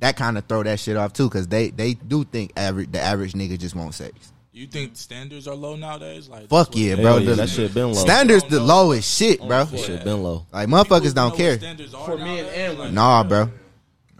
that 0.00 0.16
kind 0.16 0.36
of 0.38 0.46
throw 0.46 0.62
that 0.62 0.78
shit 0.78 0.96
off 0.96 1.12
too 1.12 1.28
because 1.28 1.48
they 1.48 1.70
they 1.70 1.94
do 1.94 2.24
think 2.24 2.52
average 2.56 2.92
the 2.92 3.00
average 3.00 3.32
nigga 3.32 3.58
just 3.58 3.74
wants 3.74 3.96
sex. 3.96 4.32
You 4.52 4.66
think 4.66 4.96
standards 4.96 5.46
are 5.48 5.54
low 5.54 5.76
nowadays? 5.76 6.28
Like 6.28 6.48
Fuck 6.48 6.76
yeah, 6.76 6.96
bro. 6.96 7.18
yeah, 7.18 7.30
The 7.30 7.34
that 7.36 7.48
shit 7.48 7.72
been 7.72 7.88
low. 7.88 7.94
Standards 7.94 8.44
the 8.44 8.60
lowest 8.60 9.16
shit, 9.16 9.38
bro. 9.38 9.64
that 9.64 9.78
shit 9.78 10.04
been 10.04 10.22
low. 10.22 10.44
Like 10.52 10.68
motherfuckers 10.68 11.14
don't 11.14 11.34
care. 11.34 11.56
standards 11.56 11.94
are 11.94 12.04
For 12.04 12.16
men 12.18 12.26
nowadays, 12.26 12.52
and 12.56 12.72
like, 12.72 12.78
women. 12.78 12.94
Nah, 12.94 13.24
bro. 13.24 13.50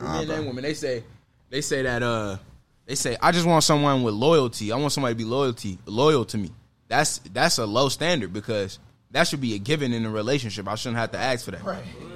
Men 0.01 0.31
and 0.31 0.47
women. 0.47 0.63
They 0.63 0.75
say, 0.75 1.05
they 1.51 1.61
say 1.61 1.83
that, 1.83 2.03
uh, 2.03 2.39
they 2.87 2.95
say, 2.95 3.17
I 3.21 3.33
just 3.33 3.47
want 3.47 3.65
someone 3.65 4.03
with 4.03 4.15
loyalty. 4.15 4.73
I 4.73 4.77
want 4.77 4.93
somebody 4.93 5.15
to 5.15 5.19
be 5.19 5.25
loyalty, 5.25 5.79
loyal 5.85 6.25
to 6.27 6.39
me. 6.39 6.51
That's, 6.89 7.19
that's 7.19 7.59
a 7.59 7.67
low 7.67 7.89
standard 7.89 8.33
because 8.33 8.79
that 9.13 9.27
should 9.27 9.41
be 9.41 9.55
a 9.55 9.59
given 9.59 9.93
in 9.93 10.07
a 10.07 10.11
relationship. 10.11 10.69
I 10.69 10.75
shouldn't 10.77 10.99
have 10.99 11.13
to 11.13 11.19
ask 11.19 11.45
for 11.45 11.51
that. 11.53 11.63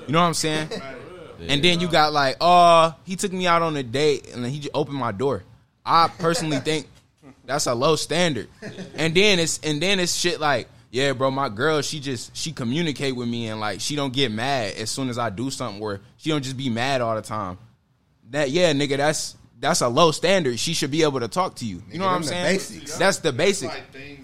You 0.06 0.12
know 0.12 0.20
what 0.20 0.26
I'm 0.26 0.34
saying? 0.34 0.68
And 1.48 1.62
then 1.62 1.80
you 1.80 1.88
got 1.88 2.12
like, 2.12 2.36
oh, 2.40 2.94
he 3.04 3.16
took 3.16 3.32
me 3.32 3.46
out 3.46 3.62
on 3.62 3.76
a 3.76 3.82
date 3.82 4.32
and 4.32 4.44
then 4.44 4.50
he 4.50 4.60
just 4.60 4.74
opened 4.74 4.96
my 4.96 5.12
door. 5.12 5.42
I 5.84 6.08
personally 6.18 6.58
think 6.60 6.86
that's 7.44 7.66
a 7.66 7.74
low 7.74 7.96
standard. 7.96 8.48
And 8.96 9.14
then 9.14 9.38
it's 9.38 9.58
and 9.62 9.82
then 9.82 10.00
it's 10.00 10.14
shit 10.14 10.40
like, 10.40 10.68
yeah, 10.90 11.12
bro, 11.12 11.30
my 11.30 11.48
girl, 11.48 11.82
she 11.82 12.00
just 12.00 12.36
she 12.36 12.52
communicate 12.52 13.16
with 13.16 13.28
me 13.28 13.48
and 13.48 13.60
like 13.60 13.80
she 13.80 13.96
don't 13.96 14.12
get 14.12 14.30
mad 14.30 14.74
as 14.76 14.90
soon 14.90 15.08
as 15.08 15.18
I 15.18 15.30
do 15.30 15.50
something 15.50 15.80
where 15.80 16.00
she 16.16 16.30
don't 16.30 16.42
just 16.42 16.56
be 16.56 16.70
mad 16.70 17.00
all 17.00 17.16
the 17.16 17.22
time. 17.22 17.58
That 18.30 18.50
yeah, 18.50 18.72
nigga, 18.72 18.96
that's 18.96 19.36
that's 19.60 19.80
a 19.80 19.88
low 19.88 20.10
standard. 20.12 20.58
She 20.58 20.74
should 20.74 20.90
be 20.90 21.02
able 21.02 21.20
to 21.20 21.28
talk 21.28 21.56
to 21.56 21.66
you. 21.66 21.82
You 21.90 21.98
know 21.98 22.06
what 22.06 22.12
I'm 22.12 22.22
saying? 22.22 22.56
basics. 22.56 22.96
That's 22.96 23.18
the 23.18 23.32
basic. 23.32 23.68
Like 23.68 23.90
things 23.90 24.23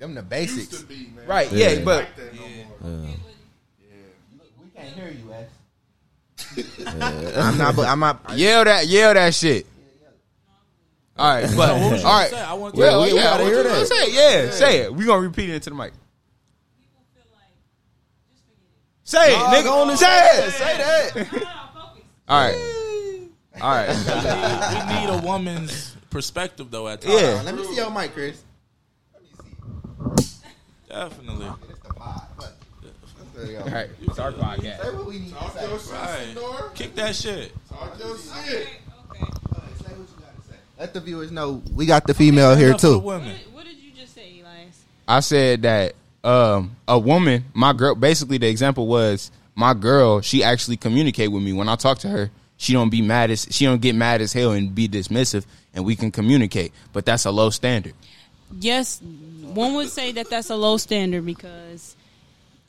Them 0.00 0.14
the 0.14 0.20
used 0.22 0.30
basics. 0.30 0.78
to 0.80 0.84
be, 0.86 1.10
man. 1.14 1.26
Right, 1.26 1.52
yeah, 1.52 1.70
Yeah. 1.70 1.84
but 1.84 1.98
Like 2.04 2.16
that 2.16 2.34
no 2.34 2.40
more. 2.40 3.16
We 4.62 4.70
can't 4.74 4.88
hear 4.94 5.10
you, 5.12 5.30
I'm 7.36 7.58
not. 7.58 7.76
but 7.76 7.86
I'm 7.86 8.00
not. 8.00 8.20
yell 8.36 8.64
that 8.64 8.86
yell 8.88 9.14
that 9.14 9.34
shit. 9.34 9.66
All 11.16 11.34
right, 11.34 11.48
but 11.54 11.70
all 11.70 11.80
what 11.80 11.92
was 11.92 12.02
you 12.02 12.08
right. 12.08 12.30
gonna 12.30 12.42
say? 12.42 12.48
I 12.48 12.52
want 12.54 12.74
to- 12.74 12.80
Well, 12.80 13.02
we- 13.02 13.12
we 13.12 13.18
yeah, 13.18 13.24
gotta 13.24 13.44
hear 13.44 13.56
you 13.58 13.62
gonna 13.62 13.74
that. 13.80 13.86
Say, 13.86 13.94
it? 14.04 14.12
yeah, 14.46 14.50
say 14.50 14.76
it. 14.78 14.94
We 14.94 15.04
gonna 15.04 15.20
repeat 15.20 15.50
it 15.50 15.54
into 15.54 15.68
the 15.70 15.76
mic. 15.76 15.92
Say 19.04 19.32
it, 19.34 19.36
nigga. 19.38 19.64
go 19.64 19.82
on 19.82 19.90
and 19.90 19.98
say 19.98 20.06
say 20.06 20.46
it. 20.46 20.50
Say 20.52 21.24
that. 21.24 21.46
All 22.28 22.40
right, 22.40 23.28
all 23.60 23.74
right. 23.74 23.88
we 24.88 25.00
need 25.00 25.10
a 25.12 25.26
woman's 25.26 25.96
perspective 26.10 26.70
though. 26.70 26.88
At 26.88 27.00
times. 27.02 27.20
Yeah. 27.20 27.42
Let 27.44 27.54
me 27.56 27.64
see 27.64 27.74
your 27.76 27.90
mic, 27.90 28.14
Chris. 28.14 28.42
Definitely. 30.90 31.46
All 31.46 31.56
right. 33.70 33.88
It's 34.02 34.18
our 34.18 34.32
podcast. 34.32 34.82
Say 34.82 34.94
what 34.94 35.06
we 35.06 35.18
need 35.18 35.28
to 35.28 35.34
Talk 35.34 35.52
say. 35.56 35.68
your 35.68 35.78
shit, 35.78 35.92
Right. 35.92 36.28
Senor. 36.34 36.70
Kick 36.74 36.94
that 36.96 37.14
shit. 37.16 37.52
Talk 37.70 37.98
your 37.98 38.16
shit. 38.18 38.24
Say 38.26 38.28
what 39.14 39.18
you 39.18 39.24
gotta 40.18 40.42
say. 40.48 40.56
Let 40.78 40.92
the 40.94 41.00
viewers 41.00 41.30
know 41.30 41.62
we 41.74 41.86
got 41.86 42.06
the 42.06 42.12
female 42.14 42.54
here 42.54 42.68
Enough 42.68 42.80
for 42.82 42.86
the 42.88 42.92
too. 42.94 42.98
women. 43.06 43.36
What 43.52 43.64
did 43.64 43.76
you 43.78 43.92
just 43.98 44.14
say, 44.14 44.40
Elias? 44.40 44.82
I 45.08 45.20
said 45.20 45.62
that 45.62 45.94
um, 46.22 46.76
a 46.86 46.98
woman, 46.98 47.44
my 47.54 47.72
girl, 47.72 47.94
basically 47.94 48.36
the 48.38 48.48
example 48.48 48.86
was 48.86 49.30
my 49.54 49.72
girl. 49.72 50.20
She 50.20 50.44
actually 50.44 50.76
communicate 50.76 51.32
with 51.32 51.42
me 51.42 51.52
when 51.54 51.68
I 51.68 51.76
talk 51.76 51.98
to 52.00 52.08
her. 52.08 52.30
she 52.58 52.74
don't 52.74 52.90
be 52.90 53.00
mad 53.00 53.30
as 53.30 53.46
she 53.50 53.64
don't 53.64 53.80
get 53.80 53.94
mad 53.94 54.20
as 54.20 54.34
hell 54.34 54.52
and 54.52 54.74
be 54.74 54.86
dismissive, 54.86 55.46
and 55.72 55.82
we 55.86 55.96
can 55.96 56.10
communicate. 56.10 56.72
But 56.92 57.06
that's 57.06 57.24
a 57.24 57.30
low 57.30 57.48
standard. 57.48 57.94
Yes, 58.58 59.00
one 59.00 59.74
would 59.74 59.90
say 59.90 60.12
that 60.12 60.30
that's 60.30 60.50
a 60.50 60.56
low 60.56 60.76
standard 60.76 61.26
because 61.26 61.96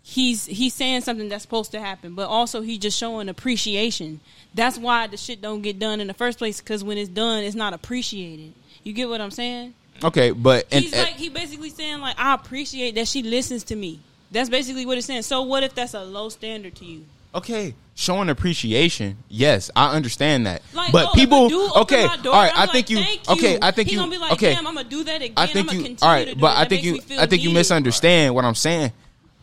he's 0.04 0.46
he's 0.46 0.74
saying 0.74 1.02
something 1.02 1.30
that's 1.30 1.44
supposed 1.44 1.72
to 1.72 1.80
happen, 1.80 2.16
but 2.16 2.28
also 2.28 2.62
he's 2.62 2.80
just 2.80 2.98
showing 2.98 3.30
appreciation. 3.30 4.20
That's 4.54 4.78
why 4.78 5.08
the 5.08 5.18
shit 5.18 5.42
don't 5.42 5.62
get 5.62 5.80
done 5.80 6.02
in 6.02 6.08
the 6.08 6.14
first 6.14 6.38
place 6.38 6.60
because 6.60 6.84
when 6.84 6.98
it's 6.98 7.10
done, 7.10 7.44
it's 7.44 7.56
not 7.56 7.74
appreciated. 7.74 8.54
You 8.84 8.94
get 8.94 9.10
what 9.10 9.22
I'm 9.22 9.32
saying? 9.32 9.74
Okay, 10.04 10.32
but 10.32 10.66
and, 10.72 10.84
He's 10.84 10.94
eh, 10.94 11.04
like 11.04 11.14
he 11.14 11.30
basically 11.30 11.70
saying 11.70 12.02
like 12.02 12.20
I 12.20 12.34
appreciate 12.34 12.96
that 12.96 13.08
she 13.08 13.24
listens 13.24 13.64
to 13.66 13.76
me. 13.76 14.00
That's 14.32 14.50
basically 14.50 14.86
what 14.86 14.98
it's 14.98 15.08
saying. 15.08 15.24
So 15.24 15.44
what 15.44 15.64
if 15.64 15.76
that's 15.76 15.94
a 15.94 16.04
low 16.04 16.30
standard 16.30 16.76
to 16.76 16.86
you? 16.86 17.06
Okay, 17.34 17.76
showing 17.96 18.30
appreciation. 18.30 19.18
Yes, 19.30 19.72
I 19.76 19.96
understand 19.96 20.48
that. 20.48 20.62
Like, 20.74 20.92
but 20.92 21.08
oh, 21.10 21.14
people, 21.14 21.80
okay, 21.82 22.06
my 22.08 22.18
door, 22.18 22.34
all 22.34 22.42
right. 22.42 22.52
I'm 22.54 22.70
I 22.70 22.72
think 22.72 22.90
like, 22.90 22.90
you, 22.90 22.98
you." 22.98 23.18
okay. 23.30 23.60
I 23.62 23.72
think 23.72 23.88
He 23.88 23.96
you, 23.96 24.00
gonna 24.02 24.12
be 24.12 24.18
like, 24.18 24.34
okay. 24.34 24.54
"Damn, 24.54 24.68
I'ma 24.68 24.84
do 24.84 25.04
that 25.06 25.22
again. 25.22 25.34
I 25.38 25.48
think 25.48 25.72
you, 25.72 25.84
continue 25.84 25.98
all 26.02 26.26
to 26.26 26.34
do 26.36 26.40
But 26.42 26.58
it. 26.58 26.60
I 26.60 26.66
think 26.66 26.84
you, 26.84 27.00
I 27.18 27.26
think 27.26 27.44
you 27.44 27.52
misunderstand 27.52 28.36
what 28.36 28.44
I'm 28.44 28.56
saying. 28.56 28.92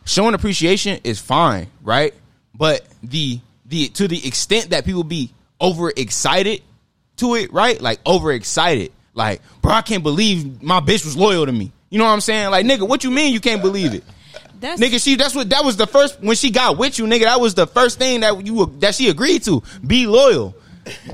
Showing 0.05 0.33
appreciation 0.33 0.99
is 1.03 1.19
fine, 1.19 1.67
right? 1.83 2.13
But 2.53 2.85
the 3.01 3.39
the 3.65 3.89
to 3.89 4.07
the 4.07 4.27
extent 4.27 4.71
that 4.71 4.85
people 4.85 5.03
be 5.03 5.31
overexcited 5.61 6.61
to 7.17 7.35
it, 7.35 7.51
right? 7.51 7.79
Like 7.81 7.99
overexcited. 8.05 8.91
Like, 9.13 9.41
bro, 9.61 9.73
I 9.73 9.81
can't 9.81 10.03
believe 10.03 10.61
my 10.61 10.79
bitch 10.79 11.05
was 11.05 11.17
loyal 11.17 11.45
to 11.45 11.51
me. 11.51 11.71
You 11.89 11.97
know 11.97 12.05
what 12.05 12.11
I'm 12.11 12.21
saying? 12.21 12.51
Like, 12.51 12.65
nigga, 12.65 12.87
what 12.87 13.03
you 13.03 13.11
mean 13.11 13.33
you 13.33 13.39
can't 13.39 13.61
believe 13.61 13.93
it? 13.93 14.03
That's 14.59 14.81
Nigga, 14.81 15.01
she 15.01 15.15
that's 15.15 15.33
what 15.33 15.49
that 15.49 15.63
was 15.63 15.77
the 15.77 15.87
first 15.87 16.19
when 16.21 16.35
she 16.35 16.51
got 16.51 16.77
with 16.77 16.99
you, 16.99 17.05
nigga. 17.05 17.23
That 17.23 17.39
was 17.39 17.53
the 17.53 17.65
first 17.67 17.97
thing 17.97 18.19
that 18.21 18.45
you 18.45 18.65
that 18.79 18.95
she 18.95 19.09
agreed 19.09 19.43
to. 19.43 19.63
Be 19.85 20.05
loyal. 20.05 20.55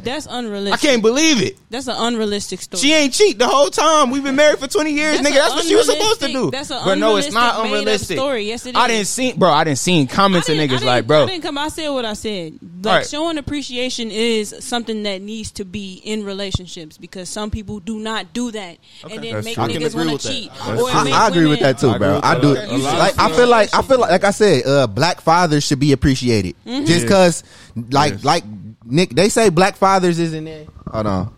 That's 0.03 0.27
unrealistic. 0.29 0.74
I 0.84 0.91
can't 0.91 1.01
believe 1.01 1.41
it. 1.41 1.58
That's 1.70 1.88
an 1.88 1.96
unrealistic 1.98 2.62
story. 2.62 2.82
She 2.82 2.94
ain't 2.94 3.13
cheat 3.13 3.38
the 3.39 3.48
whole 3.48 3.70
time. 3.70 4.10
We've 4.12 4.24
been 4.24 4.36
married 4.36 4.60
for 4.60 4.67
twenty 4.67 4.91
years, 4.91 5.17
That's 5.22 5.29
nigga. 5.29 5.36
That's 5.39 5.53
what 5.55 5.65
she 5.65 5.75
was 5.75 5.86
supposed 5.88 6.22
to 6.22 6.27
do. 6.27 6.51
that's 6.51 6.72
a 6.72 6.82
but 6.84 6.98
no, 6.98 7.17
it's 7.17 7.32
not 7.32 7.65
unrealistic, 7.65 8.17
story. 8.17 8.46
Yes, 8.46 8.65
it 8.65 8.75
I 8.75 8.86
is. 8.86 8.91
didn't 8.91 9.08
see, 9.08 9.34
bro. 9.34 9.51
I 9.51 9.63
didn't 9.63 9.77
see 9.79 10.05
comments 10.08 10.50
I 10.50 10.53
of 10.53 10.60
niggas 10.60 10.84
like, 10.84 11.05
bro. 11.08 11.24
I 11.24 11.25
didn't 11.27 11.44
come. 11.44 11.58
I 11.58 11.67
said 11.67 11.89
what 11.89 12.05
I 12.05 12.13
said. 12.13 12.60
Like 12.84 12.86
Alright. 12.91 13.08
showing 13.08 13.38
appreciation 13.38 14.12
is 14.12 14.55
something 14.60 15.03
that 15.03 15.22
needs 15.22 15.51
to 15.53 15.65
be 15.65 16.01
in 16.03 16.24
relationships 16.24 16.98
because 16.98 17.29
some 17.29 17.51
people 17.51 17.79
do 17.79 18.00
not 18.00 18.34
do 18.34 18.51
that, 18.51 18.77
and 19.03 19.24
then 19.24 19.34
That's 19.36 19.46
make 19.46 19.55
true. 19.55 19.63
I 19.63 19.67
niggas 19.67 19.86
agree 19.88 19.96
want 20.05 20.12
with 20.13 20.22
to 20.24 20.27
that. 20.27 20.34
cheat. 20.34 20.50
That's 20.50 20.82
Or 20.82 20.89
true. 20.89 21.12
I, 21.12 21.25
I 21.25 21.27
agree 21.29 21.46
with 21.48 21.60
that 21.60 21.77
too, 21.79 21.98
bro. 21.98 22.17
agree 22.17 22.29
I 22.29 22.39
do. 22.39 22.53
it. 22.53 22.70
Like 22.79 23.20
I 23.20 23.32
feel 23.32 23.48
like 23.48 23.74
I 23.74 23.82
feel 23.82 24.00
like 24.00 24.15
like 24.15 24.24
I 24.24 24.32
said, 24.32 24.65
uh, 24.65 24.88
black 24.88 25.20
fathers 25.20 25.65
should 25.65 25.79
be 25.79 25.91
appreciated. 25.91 26.55
Mm-hmm. 26.65 26.86
Just 26.86 27.08
cause, 27.08 27.44
like 27.89 28.24
like 28.24 28.44
Nick, 28.86 29.10
they 29.12 29.30
say 29.30 29.50
black 29.50 29.75
fathers 29.75 30.20
isn't 30.20 30.48
in. 30.48 30.68
Hold 30.92 31.08
on, 31.08 31.36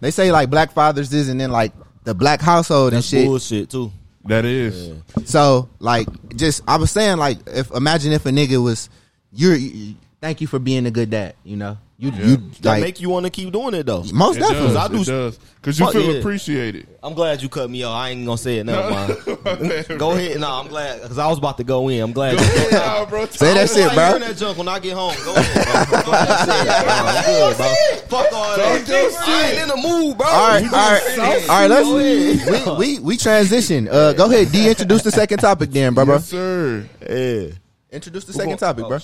they 0.00 0.10
say 0.10 0.30
like 0.30 0.50
black 0.50 0.72
fathers 0.72 1.12
isn't 1.12 1.40
in 1.40 1.50
like 1.50 1.72
the 2.04 2.14
black 2.14 2.40
household 2.40 2.92
and 2.92 3.04
shit. 3.04 3.26
bullshit 3.26 3.70
too. 3.70 3.92
That 4.24 4.44
is. 4.44 4.92
So 5.24 5.68
like, 5.78 6.06
just 6.36 6.62
I 6.68 6.76
was 6.76 6.90
saying 6.90 7.18
like, 7.18 7.38
if 7.46 7.70
imagine 7.70 8.12
if 8.12 8.26
a 8.26 8.30
nigga 8.30 8.62
was, 8.62 8.90
you're, 9.32 9.56
you, 9.56 9.94
thank 10.20 10.40
you 10.40 10.46
for 10.46 10.58
being 10.58 10.86
a 10.86 10.90
good 10.90 11.10
dad. 11.10 11.34
You 11.44 11.56
know, 11.56 11.78
you 12.00 12.10
you 12.12 12.36
That 12.62 12.64
like 12.70 12.80
make 12.82 13.00
you 13.00 13.10
want 13.10 13.26
to 13.26 13.30
keep 13.30 13.52
doing 13.52 13.74
it 13.74 13.84
though. 13.86 14.02
most 14.12 14.36
It 14.38 14.40
definitely. 14.40 14.68
does. 14.68 14.76
I 14.76 14.88
do- 14.88 15.00
It 15.02 15.04
does. 15.06 15.38
Because 15.60 15.78
you 15.78 15.84
Fuck 15.84 15.92
feel 15.94 16.12
yeah. 16.14 16.18
appreciated. 16.20 16.88
I'm 17.02 17.12
glad 17.12 17.42
you 17.42 17.50
cut 17.50 17.68
me 17.68 17.82
off. 17.82 17.94
I 17.94 18.08
ain't 18.08 18.24
gonna 18.24 18.38
say 18.38 18.58
it 18.60 18.64
now, 18.64 18.88
man. 18.88 19.08
go 19.98 20.12
ahead. 20.12 20.40
No, 20.40 20.50
I'm 20.50 20.68
glad 20.68 21.02
because 21.02 21.18
I 21.18 21.26
was 21.28 21.36
about 21.36 21.58
to 21.58 21.64
go 21.64 21.88
in. 21.88 22.00
I'm 22.00 22.12
glad. 22.12 22.40
you 22.40 22.70
Nah, 22.78 23.04
bro. 23.04 23.26
Say 23.26 23.52
that 23.52 23.64
I 23.64 23.66
shit, 23.66 23.86
like 23.88 23.94
bro. 23.94 24.06
hearing 24.06 24.20
that 24.22 24.36
junk 24.38 24.56
when 24.56 24.68
I 24.68 24.78
get 24.78 24.94
home. 24.94 25.14
Go 25.22 25.34
ahead, 25.34 25.88
bro. 25.90 26.02
Go 26.02 26.12
ahead, 26.12 26.48
say 26.48 26.60
it, 26.62 26.84
bro. 26.84 26.94
I'm 26.96 27.24
good, 27.26 27.56
bro. 27.58 28.20
Fuck 28.22 28.32
all 28.32 28.56
that. 28.56 29.18
I 29.28 29.50
ain't 29.50 29.58
in 29.62 29.68
the 29.68 29.76
mood, 29.76 30.16
bro. 30.16 30.26
All 30.26 30.48
right, 30.48 30.64
all 30.64 30.70
right, 30.70 31.48
all 31.50 31.60
right. 31.60 31.66
Let's 31.68 32.78
we, 32.78 32.96
we 32.96 32.98
we 33.00 33.16
transition. 33.18 33.88
Uh, 33.88 34.14
go 34.14 34.24
ahead, 34.30 34.50
D. 34.50 34.66
Introduce 34.70 35.02
the 35.02 35.10
second 35.10 35.38
topic, 35.40 35.70
then, 35.70 35.92
bro. 35.92 36.06
bro. 36.06 36.14
Yes, 36.14 36.24
sir. 36.28 36.88
Yeah. 37.06 37.48
Introduce 37.92 38.24
the 38.24 38.32
second 38.32 38.56
topic, 38.58 38.84
oh, 38.84 38.88
bro. 38.88 38.98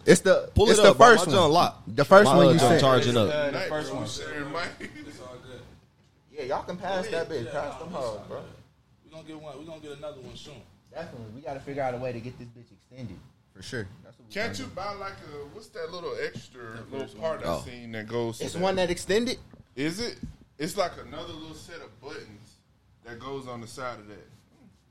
Shit. 0.00 0.08
It's 0.12 0.20
the 0.22 0.50
Pull 0.54 0.68
it's 0.70 0.78
it 0.78 0.82
the 0.82 0.90
up, 0.90 0.98
bro. 0.98 1.06
first 1.08 1.26
My 1.26 1.32
junk 1.32 1.42
one. 1.44 1.52
locked. 1.52 1.96
The 1.96 2.04
first 2.04 2.24
My 2.26 2.36
one 2.36 2.44
other 2.46 2.52
you 2.54 2.58
junk 2.60 2.72
said. 2.72 2.80
charging 2.80 3.16
up. 3.16 3.52
The 3.52 3.60
first 3.68 3.94
one. 3.94 4.06
Sir, 4.06 4.44
Mike. 4.52 4.90
Yeah, 6.32 6.42
y'all 6.44 6.62
can 6.62 6.76
pass 6.76 7.06
that 7.08 7.28
bitch. 7.28 7.50
Pass 7.52 7.78
them 7.78 7.88
hoes, 7.90 8.20
bro. 8.28 8.42
We're 9.04 9.10
gonna 9.12 9.24
get 9.28 9.40
one. 9.40 9.58
We're 9.58 9.64
gonna 9.64 9.80
get 9.80 9.98
another 9.98 10.20
one 10.20 10.36
soon. 10.36 10.54
Definitely, 10.92 11.26
we 11.34 11.40
got 11.40 11.54
to 11.54 11.60
figure 11.60 11.82
out 11.82 11.94
a 11.94 11.98
way 11.98 12.12
to 12.12 12.18
get 12.20 12.36
this 12.38 12.48
bitch 12.48 12.72
extended 12.72 13.16
for 13.54 13.62
sure. 13.62 13.86
That's 14.02 14.18
what 14.18 14.26
we 14.28 14.34
Can't 14.34 14.52
gotta 14.52 14.62
you 14.62 14.68
do. 14.68 14.74
buy 14.74 14.92
like 14.94 15.12
a 15.12 15.36
what's 15.54 15.68
that 15.68 15.92
little 15.92 16.14
extra 16.24 16.80
little 16.90 17.06
part 17.20 17.40
I 17.44 17.48
Oh. 17.48 17.62
seen 17.64 17.92
that 17.92 18.08
goes? 18.08 18.38
To 18.38 18.44
It's 18.44 18.54
that? 18.54 18.62
one 18.62 18.74
that 18.76 18.90
extended. 18.90 19.38
Is 19.76 20.00
it? 20.00 20.16
It's 20.58 20.76
like 20.76 20.92
another 21.06 21.32
little 21.32 21.54
set 21.54 21.76
of 21.76 22.00
buttons 22.00 22.54
that 23.04 23.18
goes 23.20 23.46
on 23.46 23.60
the 23.60 23.66
side 23.66 23.98
of 24.00 24.08
that. 24.08 24.26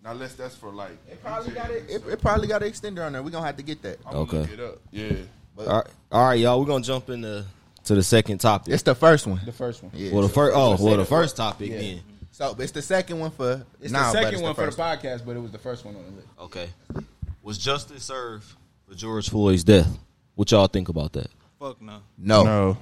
Now, 0.03 0.11
unless 0.11 0.35
that's 0.35 0.55
for 0.55 0.71
like. 0.71 0.91
It 1.09 1.21
probably 1.21 1.53
got 1.53 1.71
it. 1.71 1.83
It, 1.89 2.07
it 2.07 2.21
probably 2.21 2.47
got 2.47 2.63
an 2.63 2.69
extender 2.71 3.05
on 3.05 3.13
there. 3.13 3.23
We're 3.23 3.31
gonna 3.31 3.45
have 3.45 3.57
to 3.57 3.63
get 3.63 3.81
that. 3.81 3.99
I'm 4.05 4.15
Okay. 4.17 4.39
Look 4.39 4.51
it 4.51 4.59
up. 4.59 4.79
Yeah. 4.91 5.11
But 5.55 5.67
All 5.67 5.75
right, 5.75 5.87
all 6.11 6.27
right, 6.27 6.39
y'all. 6.39 6.59
We're 6.59 6.67
gonna 6.67 6.83
jump 6.83 7.09
into 7.09 7.45
to 7.83 7.95
the 7.95 8.03
second 8.03 8.37
topic. 8.37 8.73
it's 8.73 8.83
the 8.83 8.95
first 8.95 9.27
one. 9.27 9.41
the 9.45 9.51
first 9.51 9.83
one. 9.83 9.91
Yeah. 9.93 10.13
well, 10.13 10.21
the 10.23 10.29
first. 10.29 10.55
Oh, 10.55 10.77
well, 10.79 10.97
the 10.97 11.05
first 11.05 11.35
topic 11.35 11.71
Yeah. 11.71 11.77
then. 11.79 12.01
so 12.31 12.55
it's 12.59 12.71
the 12.71 12.81
second 12.81 13.19
one 13.19 13.31
for 13.31 13.65
It's 13.81 13.91
now, 13.91 14.11
the 14.13 14.21
second 14.21 14.33
it's 14.35 14.41
one 14.43 14.55
for 14.55 14.65
the 14.65 14.71
first 14.71 14.77
podcast, 14.77 15.25
but 15.25 15.35
it 15.35 15.39
was 15.39 15.51
the 15.51 15.57
first 15.57 15.83
one 15.83 15.95
on 15.95 16.03
the 16.03 16.11
list. 16.11 16.27
Okay. 16.39 16.69
Was 17.43 17.57
justice 17.57 18.03
served 18.03 18.45
for 18.87 18.95
George 18.95 19.29
Floyd's 19.29 19.63
death? 19.63 19.87
What 20.35 20.51
y'all 20.51 20.67
think 20.67 20.87
about 20.87 21.13
that? 21.13 21.27
Fuck 21.59 21.81
no. 21.81 21.99
No. 22.17 22.43
No. 22.43 22.77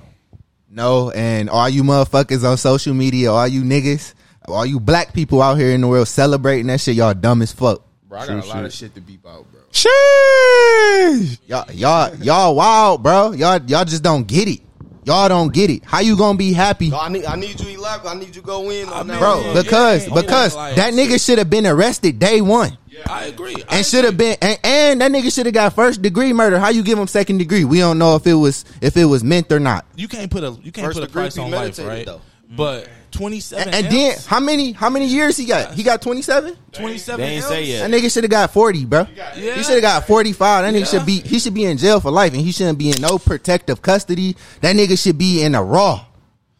No, 0.69 1.11
and 1.11 1.49
all 1.49 1.69
you 1.69 1.81
motherfuckers 1.83 2.43
on 2.43 2.57
social 2.57 2.93
media, 2.93 3.31
all 3.31 3.47
you 3.47 3.63
niggas, 3.63 4.13
all 4.47 4.65
you 4.65 4.79
black 4.79 5.13
people 5.13 5.41
out 5.41 5.55
here 5.55 5.71
in 5.71 5.81
the 5.81 5.87
world 5.87 6.07
celebrating 6.07 6.67
that 6.67 6.79
shit, 6.81 6.95
y'all 6.95 7.13
dumb 7.13 7.41
as 7.41 7.51
fuck. 7.51 7.81
Bro, 8.07 8.19
I 8.19 8.27
got 8.27 8.45
a 8.45 8.47
lot 8.47 8.65
of 8.65 8.73
shit 8.73 8.95
to 8.95 9.01
beep 9.01 9.25
out, 9.27 9.45
bro. 9.51 9.61
Sheesh. 9.71 11.39
Y'all, 11.47 11.71
y'all, 11.71 12.15
y'all 12.15 12.55
wild, 12.55 13.03
bro. 13.03 13.31
Y'all, 13.31 13.61
y'all 13.65 13.85
just 13.85 14.03
don't 14.03 14.25
get 14.27 14.47
it. 14.47 14.61
Y'all 15.05 15.29
don't 15.29 15.53
get 15.53 15.69
it. 15.69 15.83
How 15.85 16.01
you 16.01 16.17
gonna 16.17 16.37
be 16.37 16.51
happy, 16.51 16.89
No, 16.89 16.99
I 16.99 17.07
need 17.07 17.23
I 17.23 17.35
need 17.37 17.57
you 17.61 17.69
elaborate. 17.77 18.11
I 18.11 18.19
need 18.19 18.35
you 18.35 18.41
go 18.41 18.69
in 18.69 18.89
on 18.89 19.07
that. 19.07 19.19
bro? 19.19 19.39
Yeah, 19.41 19.61
Because, 19.61 20.07
yeah, 20.07 20.13
because 20.13 20.55
like- 20.55 20.75
that 20.75 20.93
nigga 20.93 21.23
should 21.23 21.37
have 21.37 21.49
been 21.49 21.65
arrested 21.65 22.19
day 22.19 22.41
one, 22.41 22.77
Yeah, 22.89 23.03
I 23.07 23.25
agree. 23.25 23.55
I 23.69 23.77
and 23.77 23.85
should 23.85 24.03
have 24.03 24.17
been, 24.17 24.35
and, 24.41 24.59
and 24.65 25.01
that 25.01 25.09
nigga 25.11 25.33
should 25.33 25.45
have 25.45 25.53
got 25.55 25.73
first 25.73 26.01
degree 26.01 26.33
murder. 26.33 26.59
How 26.59 26.69
you 26.69 26.83
give 26.83 26.99
him 26.99 27.07
second 27.07 27.37
degree? 27.37 27.63
We 27.63 27.79
don't 27.79 27.97
know 27.97 28.15
if 28.17 28.27
it 28.27 28.33
was 28.33 28.65
if 28.81 28.97
it 28.97 29.05
was 29.05 29.23
meant 29.23 29.49
or 29.51 29.61
not. 29.61 29.85
You 29.95 30.09
can't 30.09 30.29
put 30.29 30.43
a 30.43 30.51
you 30.61 30.73
can't 30.73 30.87
First 30.87 30.99
put 30.99 31.07
a 31.09 31.11
price 31.11 31.37
on 31.37 31.51
life, 31.51 31.79
right? 31.79 32.05
though. 32.05 32.19
But 32.49 32.89
twenty 33.11 33.39
seven 33.39 33.73
And, 33.73 33.85
and 33.85 33.93
then 33.95 34.17
how 34.25 34.39
many 34.39 34.71
how 34.71 34.89
many 34.89 35.05
years 35.05 35.37
he 35.37 35.45
got? 35.45 35.73
He 35.73 35.83
got 35.83 36.01
twenty 36.01 36.21
seven. 36.21 36.55
twenty 36.71 36.97
seven. 36.97 37.21
They 37.25 37.35
ain't 37.35 37.43
say 37.45 37.63
yet. 37.65 37.89
That 37.89 37.95
nigga 37.95 38.11
should 38.11 38.23
have 38.23 38.31
got 38.31 38.51
forty, 38.51 38.85
bro. 38.85 39.07
Yeah. 39.15 39.55
He 39.55 39.63
should 39.63 39.73
have 39.75 39.81
got 39.81 40.07
forty 40.07 40.33
five. 40.33 40.63
That 40.65 40.73
nigga 40.77 40.91
Yeah. 40.91 40.99
should 40.99 41.05
be 41.05 41.19
he 41.21 41.39
should 41.39 41.53
be 41.53 41.65
in 41.65 41.77
jail 41.77 41.99
for 41.99 42.11
life, 42.11 42.33
and 42.33 42.41
he 42.41 42.51
shouldn't 42.51 42.77
be 42.77 42.89
in 42.91 43.01
no 43.01 43.17
protective 43.17 43.81
custody. 43.81 44.35
That 44.61 44.75
nigga 44.75 45.01
should 45.01 45.17
be 45.17 45.43
in 45.43 45.55
a 45.55 45.63
raw. 45.63 46.05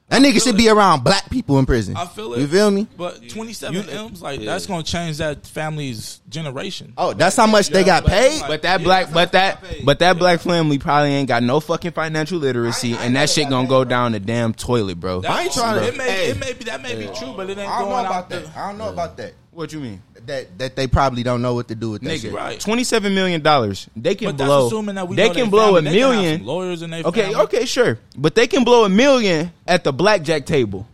That 0.10 0.22
nigga 0.22 0.42
should 0.42 0.56
it. 0.56 0.58
be 0.58 0.70
around 0.70 1.04
black 1.04 1.30
people 1.30 1.60
in 1.60 1.66
prison. 1.66 1.98
I 1.98 2.06
feel 2.06 2.34
it. 2.34 2.40
You 2.40 2.48
feel 2.48 2.72
me? 2.72 2.88
But 2.98 3.28
twenty 3.28 3.52
seven 3.52 3.90
M's 3.90 4.22
like 4.22 4.40
that's 4.42 4.66
gonna 4.66 4.84
change 4.84 5.18
that 5.18 5.46
family's 5.46 6.22
generation. 6.30 6.94
Oh, 6.98 7.12
that's 7.14 7.36
how 7.36 7.46
much 7.46 7.68
they 7.68 7.84
got 7.84 8.06
paid. 8.06 8.42
But 8.48 8.62
that 8.62 8.80
Yeah, 8.80 8.84
black, 8.86 9.12
but 9.14 9.34
that, 9.34 9.62
but 9.84 10.00
that 10.00 10.18
black 10.18 10.40
family 10.40 10.80
probably 10.80 11.10
ain't 11.14 11.28
got 11.28 11.44
no 11.44 11.60
fucking 11.60 11.92
financial 11.92 12.40
literacy, 12.40 12.94
and 12.94 13.16
that 13.18 13.30
shit 13.30 13.50
gonna 13.50 13.68
go 13.68 13.84
down 13.84 14.14
the 14.14 14.20
damn 14.22 14.54
toilet, 14.54 14.98
bro. 15.00 15.20
That's 15.22 15.34
I 15.36 15.44
ain't 15.44 15.54
trying 15.54 15.80
to- 15.82 15.88
It 15.90 15.98
may, 15.98 16.10
hey. 16.10 16.30
it 16.30 16.40
may 16.40 16.54
be 16.54 16.64
that 16.66 16.82
may 16.82 16.96
be 16.96 17.08
true, 17.14 17.34
but 17.36 17.50
it 17.50 17.58
ain't 17.58 17.70
I 17.70 17.80
don't 17.80 17.90
know 17.90 17.96
going 17.96 18.06
about 18.06 18.16
out 18.16 18.30
that. 18.30 18.58
I 18.58 18.68
don't 18.70 18.78
know 18.78 18.90
about 18.90 19.18
that. 19.18 19.34
What 19.52 19.74
you 19.74 19.80
mean, 19.82 20.02
That 20.28 20.58
that 20.60 20.76
they 20.76 20.88
probably 20.88 21.24
don't 21.24 21.42
know 21.42 21.54
what 21.56 21.68
to 21.70 21.76
do 21.76 21.92
with 21.92 22.02
that 22.04 22.10
nigga? 22.10 22.22
shit. 22.22 22.34
Right. 22.34 22.60
Twenty-seven 22.60 23.16
million 23.16 23.42
dollars. 23.42 23.90
They 23.96 24.14
can 24.16 24.28
But 24.30 24.38
that's 24.38 24.48
blow. 24.48 24.68
assuming 24.68 24.96
that 24.96 25.08
we 25.08 25.16
they 25.16 25.30
know 25.30 25.34
can 25.34 25.50
blow 25.50 25.76
family. 25.76 25.80
a 25.80 25.92
They 25.94 26.00
million. 26.00 26.38
some 26.40 26.46
lawyers 26.48 26.82
in 26.82 26.90
their 26.92 27.04
Okay, 27.04 27.22
family. 27.24 27.36
okay, 27.44 27.66
sure. 27.66 27.98
But 28.18 28.36
they 28.36 28.46
can 28.48 28.64
blow 28.64 28.84
a 28.86 28.90
million 28.90 29.52
at 29.66 29.84
the 29.84 29.92
blackjack 29.94 30.46
table, 30.46 30.86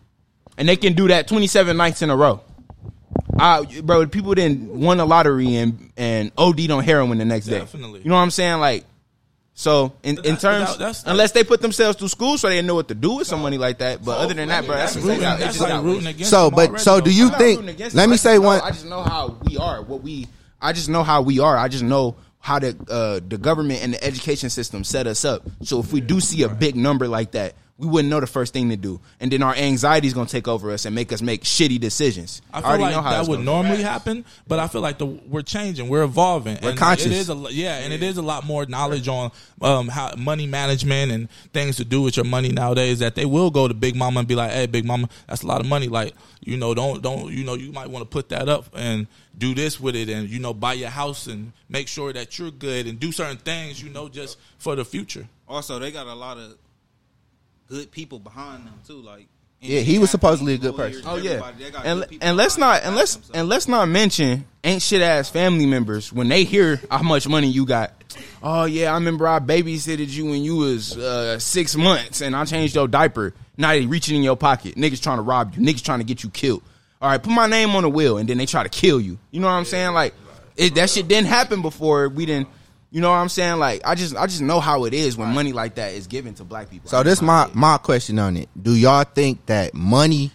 and 0.57 0.69
they 0.69 0.75
can 0.75 0.93
do 0.93 1.07
that 1.09 1.27
twenty-seven 1.27 1.75
nights 1.77 2.01
in 2.01 2.09
a 2.09 2.15
row. 2.15 2.41
Uh, 3.39 3.63
bro, 3.83 4.05
people 4.07 4.33
didn't 4.35 4.69
won 4.69 4.97
the 4.97 5.05
lottery 5.05 5.55
and 5.55 5.91
and 5.97 6.31
OD'd 6.37 6.69
on 6.71 6.83
heroin 6.83 7.17
the 7.17 7.25
next 7.25 7.47
Definitely. 7.47 7.99
day. 7.99 8.03
You 8.03 8.09
know 8.09 8.15
what 8.15 8.21
I'm 8.21 8.31
saying? 8.31 8.59
Like, 8.59 8.85
so 9.55 9.93
in, 10.03 10.17
in 10.25 10.37
terms, 10.37 10.69
that- 10.71 10.79
that's- 10.79 11.03
unless 11.05 11.31
they 11.31 11.43
put 11.43 11.61
themselves 11.61 11.97
through 11.97 12.07
school 12.07 12.37
so 12.37 12.49
they 12.49 12.61
know 12.61 12.75
what 12.75 12.87
to 12.87 12.95
do 12.95 13.17
with 13.17 13.27
some 13.27 13.41
money 13.41 13.57
like 13.57 13.77
that. 13.79 14.03
But 14.03 14.17
other 14.19 14.33
than 14.33 14.47
that, 14.49 14.65
bro, 14.65 14.75
that's, 14.75 14.93
That's 14.95 15.05
rooting. 15.05 15.21
that's, 15.21 15.41
That's 15.41 15.57
just 15.57 15.69
like 15.69 15.83
rooting 15.83 16.07
against. 16.07 16.31
So, 16.31 16.49
but 16.49 16.69
already, 16.69 16.83
so 16.83 16.95
though. 16.95 17.01
do 17.01 17.13
you 17.13 17.29
I'm 17.29 17.37
think? 17.37 17.79
Let 17.79 17.91
them. 17.93 18.09
me 18.09 18.17
say 18.17 18.35
know- 18.35 18.41
one. 18.41 18.61
I 18.61 18.69
just 18.71 18.85
know 18.85 19.03
how 19.03 19.37
we 19.45 19.57
are. 19.57 19.81
What 19.81 20.01
we. 20.01 20.27
I 20.61 20.73
just 20.73 20.89
know 20.89 21.03
how 21.03 21.21
we 21.21 21.39
are. 21.39 21.57
I 21.57 21.67
just 21.67 21.83
know 21.83 22.15
how 22.39 22.59
the 22.59 22.75
uh, 22.89 23.19
the 23.27 23.37
government 23.37 23.83
and 23.83 23.93
the 23.93 24.03
education 24.03 24.49
system 24.49 24.83
set 24.83 25.07
us 25.07 25.23
up. 25.25 25.43
So 25.63 25.79
if 25.79 25.93
we 25.93 26.01
do 26.01 26.19
see 26.19 26.43
a 26.43 26.49
big 26.49 26.75
number 26.75 27.07
like 27.07 27.31
that, 27.31 27.53
we 27.77 27.87
wouldn't 27.87 28.09
know 28.09 28.19
the 28.19 28.27
first 28.27 28.53
thing 28.53 28.69
to 28.69 28.77
do, 28.77 28.99
and 29.19 29.31
then 29.31 29.41
our 29.41 29.55
anxiety 29.55 30.07
is 30.07 30.13
gonna 30.13 30.29
take 30.29 30.47
over 30.47 30.71
us 30.71 30.85
and 30.85 30.93
make 30.93 31.11
us 31.11 31.23
make 31.23 31.43
shitty 31.43 31.79
decisions. 31.79 32.41
I 32.53 32.61
feel 32.61 32.69
already 32.69 32.83
like 32.83 32.91
know 32.93 33.01
how 33.01 33.09
that 33.11 33.27
would 33.27 33.37
gonna 33.37 33.45
normally 33.45 33.81
happen, 33.81 34.25
but 34.47 34.59
I 34.59 34.67
feel 34.67 34.81
like 34.81 34.99
the 34.99 35.07
we're 35.07 35.41
changing, 35.41 35.89
we're 35.89 36.03
evolving, 36.03 36.59
We're 36.61 36.71
and 36.71 36.79
conscious. 36.79 37.07
It 37.07 37.13
is 37.13 37.29
a, 37.29 37.35
yeah, 37.49 37.79
and 37.79 37.91
it 37.91 38.03
is 38.03 38.17
a 38.17 38.21
lot 38.21 38.45
more 38.45 38.67
knowledge 38.67 39.07
on 39.07 39.31
um, 39.61 39.87
how 39.87 40.13
money 40.15 40.45
management 40.45 41.11
and 41.11 41.29
things 41.51 41.77
to 41.77 41.85
do 41.85 42.03
with 42.03 42.15
your 42.15 42.25
money 42.25 42.49
nowadays. 42.49 42.99
That 42.99 43.15
they 43.15 43.25
will 43.25 43.49
go 43.49 43.67
to 43.67 43.73
Big 43.73 43.95
Mama 43.95 44.19
and 44.19 44.27
be 44.27 44.35
like, 44.35 44.51
"Hey, 44.51 44.67
Big 44.67 44.85
Mama, 44.85 45.09
that's 45.27 45.41
a 45.41 45.47
lot 45.47 45.59
of 45.59 45.65
money. 45.65 45.87
Like, 45.87 46.13
you 46.41 46.57
know, 46.57 46.75
don't 46.75 47.01
don't 47.01 47.31
you 47.31 47.43
know, 47.43 47.55
you 47.55 47.71
might 47.71 47.89
want 47.89 48.03
to 48.03 48.09
put 48.09 48.29
that 48.29 48.49
up 48.49 48.67
and 48.75 49.07
do 49.35 49.55
this 49.55 49.79
with 49.79 49.95
it, 49.95 50.09
and 50.09 50.29
you 50.29 50.37
know, 50.37 50.53
buy 50.53 50.73
your 50.73 50.89
house 50.89 51.25
and 51.25 51.53
make 51.69 51.87
sure 51.87 52.13
that 52.13 52.37
you're 52.37 52.51
good 52.51 52.85
and 52.85 52.99
do 52.99 53.11
certain 53.11 53.37
things, 53.37 53.81
you 53.81 53.89
know, 53.89 54.09
just 54.09 54.37
for 54.59 54.75
the 54.75 54.85
future." 54.85 55.27
Also, 55.47 55.79
they 55.79 55.91
got 55.91 56.05
a 56.07 56.13
lot 56.13 56.37
of 56.37 56.55
good 57.67 57.91
people 57.91 58.19
behind 58.19 58.65
them 58.65 58.73
too. 58.87 59.01
Like 59.01 59.27
Yeah, 59.61 59.79
he 59.81 59.99
was 59.99 60.09
supposedly 60.11 60.55
a 60.55 60.57
good 60.57 60.75
person. 60.75 61.01
Oh 61.05 61.15
yeah, 61.15 61.31
everybody, 61.31 61.63
they 61.63 61.71
got 61.71 61.85
and 61.85 62.05
and 62.21 62.37
let's 62.37 62.57
not 62.57 62.81
them, 62.81 62.89
and 62.89 62.95
let's 62.95 63.11
so- 63.13 63.33
and 63.33 63.47
let's 63.49 63.67
not 63.67 63.87
mention 63.87 64.45
ain't 64.63 64.81
shit 64.81 65.01
ass 65.01 65.29
family 65.29 65.65
members 65.65 66.11
when 66.11 66.27
they 66.29 66.43
hear 66.43 66.79
how 66.89 67.01
much 67.01 67.27
money 67.27 67.47
you 67.47 67.65
got. 67.65 67.91
Oh 68.41 68.65
yeah, 68.65 68.91
I 68.91 68.95
remember 68.95 69.27
I 69.27 69.39
babysitted 69.39 70.09
you 70.09 70.25
when 70.25 70.43
you 70.43 70.57
was 70.57 70.97
uh, 70.97 71.39
six 71.39 71.75
months, 71.75 72.21
and 72.21 72.35
I 72.35 72.45
changed 72.45 72.75
your 72.75 72.87
diaper. 72.87 73.33
Now 73.57 73.69
they 73.71 73.85
reaching 73.85 74.15
in 74.15 74.23
your 74.23 74.35
pocket. 74.37 74.75
Niggas 74.75 75.01
trying 75.01 75.17
to 75.17 75.23
rob 75.23 75.55
you. 75.55 75.61
Niggas 75.61 75.83
trying 75.83 75.99
to 75.99 76.05
get 76.05 76.23
you 76.23 76.29
killed. 76.29 76.63
All 77.01 77.09
right, 77.09 77.21
put 77.21 77.31
my 77.33 77.47
name 77.47 77.71
on 77.71 77.83
the 77.83 77.89
wheel, 77.89 78.17
and 78.17 78.29
then 78.29 78.37
they 78.37 78.45
try 78.45 78.63
to 78.63 78.69
kill 78.69 78.99
you. 79.01 79.17
You 79.31 79.39
know 79.41 79.47
what 79.47 79.53
I'm 79.53 79.65
saying? 79.65 79.93
Like 79.93 80.13
it, 80.55 80.75
that 80.75 80.89
shit 80.89 81.07
didn't 81.07 81.27
happen 81.27 81.61
before. 81.61 82.09
We 82.09 82.25
didn't. 82.25 82.47
You 82.93 83.01
know 83.01 83.09
what 83.09 83.15
I'm 83.15 83.27
saying? 83.29 83.57
Like 83.57 83.81
I 83.83 83.95
just 83.95 84.15
I 84.15 84.27
just 84.27 84.41
know 84.43 84.59
how 84.59 84.85
it 84.85 84.93
is 84.93 85.17
when 85.17 85.33
money 85.33 85.51
like 85.51 85.73
that 85.75 85.93
is 85.93 86.05
given 86.05 86.35
to 86.35 86.43
black 86.43 86.69
people. 86.69 86.91
So 86.91 87.01
this 87.01 87.23
my 87.23 87.49
my 87.51 87.77
question 87.79 88.19
on 88.19 88.37
it. 88.37 88.49
Do 88.61 88.75
y'all 88.75 89.03
think 89.03 89.43
that 89.47 89.73
money 89.73 90.29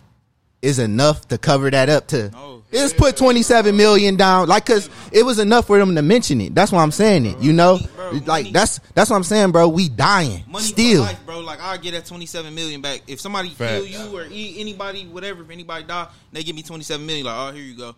is 0.61 0.81
enough 0.81 1.29
to 1.29 1.39
cover 1.39 1.71
that 1.71 1.89
up 1.89 2.09
to 2.09 2.31
No. 2.31 2.65
Let's 2.73 2.93
put 2.93 3.17
27 3.17 3.77
million 3.77 4.17
down 4.17 4.49
like 4.49 4.67
cuz 4.67 4.91
it 5.13 5.23
was 5.23 5.39
enough 5.39 5.69
for 5.69 5.79
them 5.79 5.95
to 5.95 6.03
mention 6.03 6.41
it. 6.41 6.53
That's 6.53 6.73
why 6.73 6.83
I'm 6.83 6.91
saying 6.91 7.27
it, 7.27 7.39
you 7.39 7.53
know? 7.53 7.79
Bro, 7.95 8.11
like 8.11 8.27
money- 8.27 8.51
that's 8.51 8.81
that's 8.93 9.09
what 9.09 9.15
I'm 9.17 9.23
saying, 9.23 9.53
bro. 9.53 9.69
We 9.69 9.89
dying 9.89 10.43
Money 10.49 10.65
still. 10.65 11.05
for 11.05 11.11
life, 11.13 11.27
bro. 11.27 11.39
Like 11.39 11.63
I 11.63 11.77
get 11.77 11.93
that 11.93 12.07
twenty 12.07 12.27
seven 12.27 12.57
million 12.57 12.81
back. 12.81 13.03
If 13.07 13.21
somebody 13.21 13.51
Facts. 13.51 13.71
kill 13.75 13.87
you 13.87 14.19
or 14.19 14.25
e- 14.33 14.57
anybody, 14.59 15.05
whatever, 15.07 15.43
if 15.43 15.51
anybody 15.51 15.85
die, 15.85 16.09
they 16.33 16.43
give 16.43 16.57
me 16.57 16.63
twenty 16.65 16.83
seven 16.83 17.07
million. 17.07 17.25
Like, 17.25 17.37
oh, 17.39 17.53
here 17.55 17.63
you 17.63 17.77
go. 17.77 17.95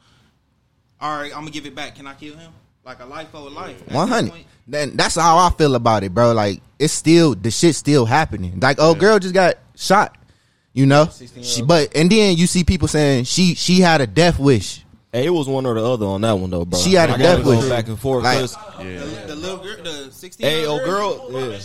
All 1.01 1.19
right, 1.19 1.33
I'm 1.33 1.41
gonna 1.41 1.51
give 1.51 1.65
it 1.65 1.75
back. 1.75 1.95
Can 1.97 2.07
I 2.07 2.13
kill 2.13 2.37
him? 2.37 2.53
Like 2.85 3.01
a 3.01 3.05
life 3.05 3.29
for 3.31 3.39
a 3.39 3.41
life. 3.43 3.87
100. 3.91 4.33
Then 4.67 4.97
that's 4.97 5.15
how 5.17 5.39
I 5.39 5.51
feel 5.51 5.75
about 5.75 6.03
it, 6.05 6.15
bro. 6.15 6.33
Like 6.33 6.61
it's 6.79 6.93
still 6.93 7.35
the 7.35 7.51
shit 7.51 7.75
still 7.75 8.07
happening. 8.07 8.59
Like 8.61 8.77
oh, 8.81 8.95
girl 8.95 9.19
just 9.19 9.35
got 9.35 9.57
shot. 9.77 10.17
You 10.73 10.87
know, 10.87 11.09
she, 11.43 11.63
but 11.63 11.97
and 11.97 12.11
then 12.11 12.37
you 12.37 12.47
see 12.47 12.63
people 12.63 12.87
saying 12.87 13.25
she 13.25 13.55
she 13.55 13.81
had 13.81 14.01
a 14.01 14.07
death 14.07 14.39
wish. 14.39 14.85
Hey, 15.13 15.27
it 15.27 15.31
was 15.31 15.49
one 15.49 15.67
or 15.67 15.75
the 15.75 15.85
other 15.85 16.07
on 16.07 16.21
that 16.21 16.33
one 16.33 16.51
though, 16.51 16.65
bro. 16.65 16.79
She 16.79 16.93
had 16.93 17.11
a 17.11 17.19
death 17.19 17.45
wish. 17.45 17.69
back 17.69 17.89
and 17.89 17.99
forth. 17.99 18.23
Like- 18.23 18.39
'cause- 18.39 18.57
The, 18.79 19.25
the 19.27 19.35
little 19.35 19.59
girl, 19.59 19.83
the 19.83 20.13
sixteen. 20.13 20.47
hey, 20.47 20.67
old 20.67 20.83
oh, 20.83 20.87
girl, 20.87 21.27
oh, 21.29 21.51
yeah. 21.51 21.59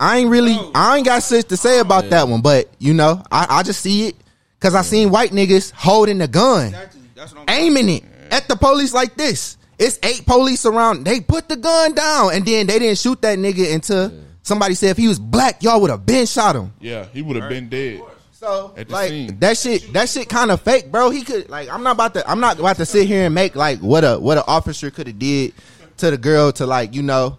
I 0.00 0.18
ain't 0.18 0.30
really, 0.30 0.58
I 0.74 0.96
ain't 0.96 1.06
got 1.06 1.22
shit 1.22 1.48
to 1.50 1.56
say 1.56 1.78
oh, 1.78 1.82
about 1.82 2.10
that 2.10 2.26
one, 2.26 2.42
but 2.42 2.68
you 2.78 2.94
know, 2.94 3.22
I, 3.30 3.46
I 3.48 3.62
just 3.62 3.80
see 3.80 4.08
it 4.08 4.16
because 4.58 4.74
I 4.74 4.82
seen 4.82 5.10
white 5.10 5.30
niggas 5.30 5.70
holding 5.70 6.18
the 6.18 6.26
gun, 6.26 6.66
Exactly. 6.66 7.00
That's 7.14 7.32
what 7.32 7.48
I'm 7.48 7.56
aiming 7.56 7.88
it 7.88 8.04
at 8.32 8.48
the 8.48 8.56
police 8.56 8.92
like 8.92 9.14
this. 9.16 9.57
It's 9.78 9.98
eight 10.02 10.26
police 10.26 10.66
around. 10.66 11.04
They 11.04 11.20
put 11.20 11.48
the 11.48 11.56
gun 11.56 11.94
down, 11.94 12.34
and 12.34 12.44
then 12.44 12.66
they 12.66 12.78
didn't 12.78 12.98
shoot 12.98 13.22
that 13.22 13.38
nigga 13.38 13.72
until 13.72 14.12
somebody 14.42 14.74
said 14.74 14.90
if 14.90 14.96
he 14.96 15.06
was 15.06 15.18
black, 15.18 15.62
y'all 15.62 15.80
would 15.80 15.90
have 15.90 16.04
been 16.04 16.26
shot 16.26 16.56
him. 16.56 16.72
Yeah, 16.80 17.06
he 17.12 17.22
would 17.22 17.36
have 17.36 17.48
been 17.48 17.68
dead. 17.68 18.02
So 18.32 18.72
like 18.88 19.08
scene. 19.10 19.38
that 19.40 19.56
shit, 19.56 19.92
that 19.92 20.08
shit 20.08 20.28
kind 20.28 20.50
of 20.50 20.60
fake, 20.60 20.92
bro. 20.92 21.10
He 21.10 21.22
could 21.22 21.48
like, 21.48 21.68
I'm 21.68 21.82
not 21.82 21.96
about 21.96 22.14
to, 22.14 22.28
I'm 22.28 22.38
not 22.38 22.58
about 22.58 22.76
to 22.76 22.86
sit 22.86 23.08
here 23.08 23.26
and 23.26 23.34
make 23.34 23.56
like 23.56 23.80
what 23.80 24.04
a 24.04 24.16
what 24.16 24.38
an 24.38 24.44
officer 24.46 24.92
could 24.92 25.08
have 25.08 25.18
did 25.18 25.54
to 25.96 26.10
the 26.10 26.16
girl 26.16 26.52
to 26.52 26.66
like 26.66 26.94
you 26.94 27.02
know 27.02 27.38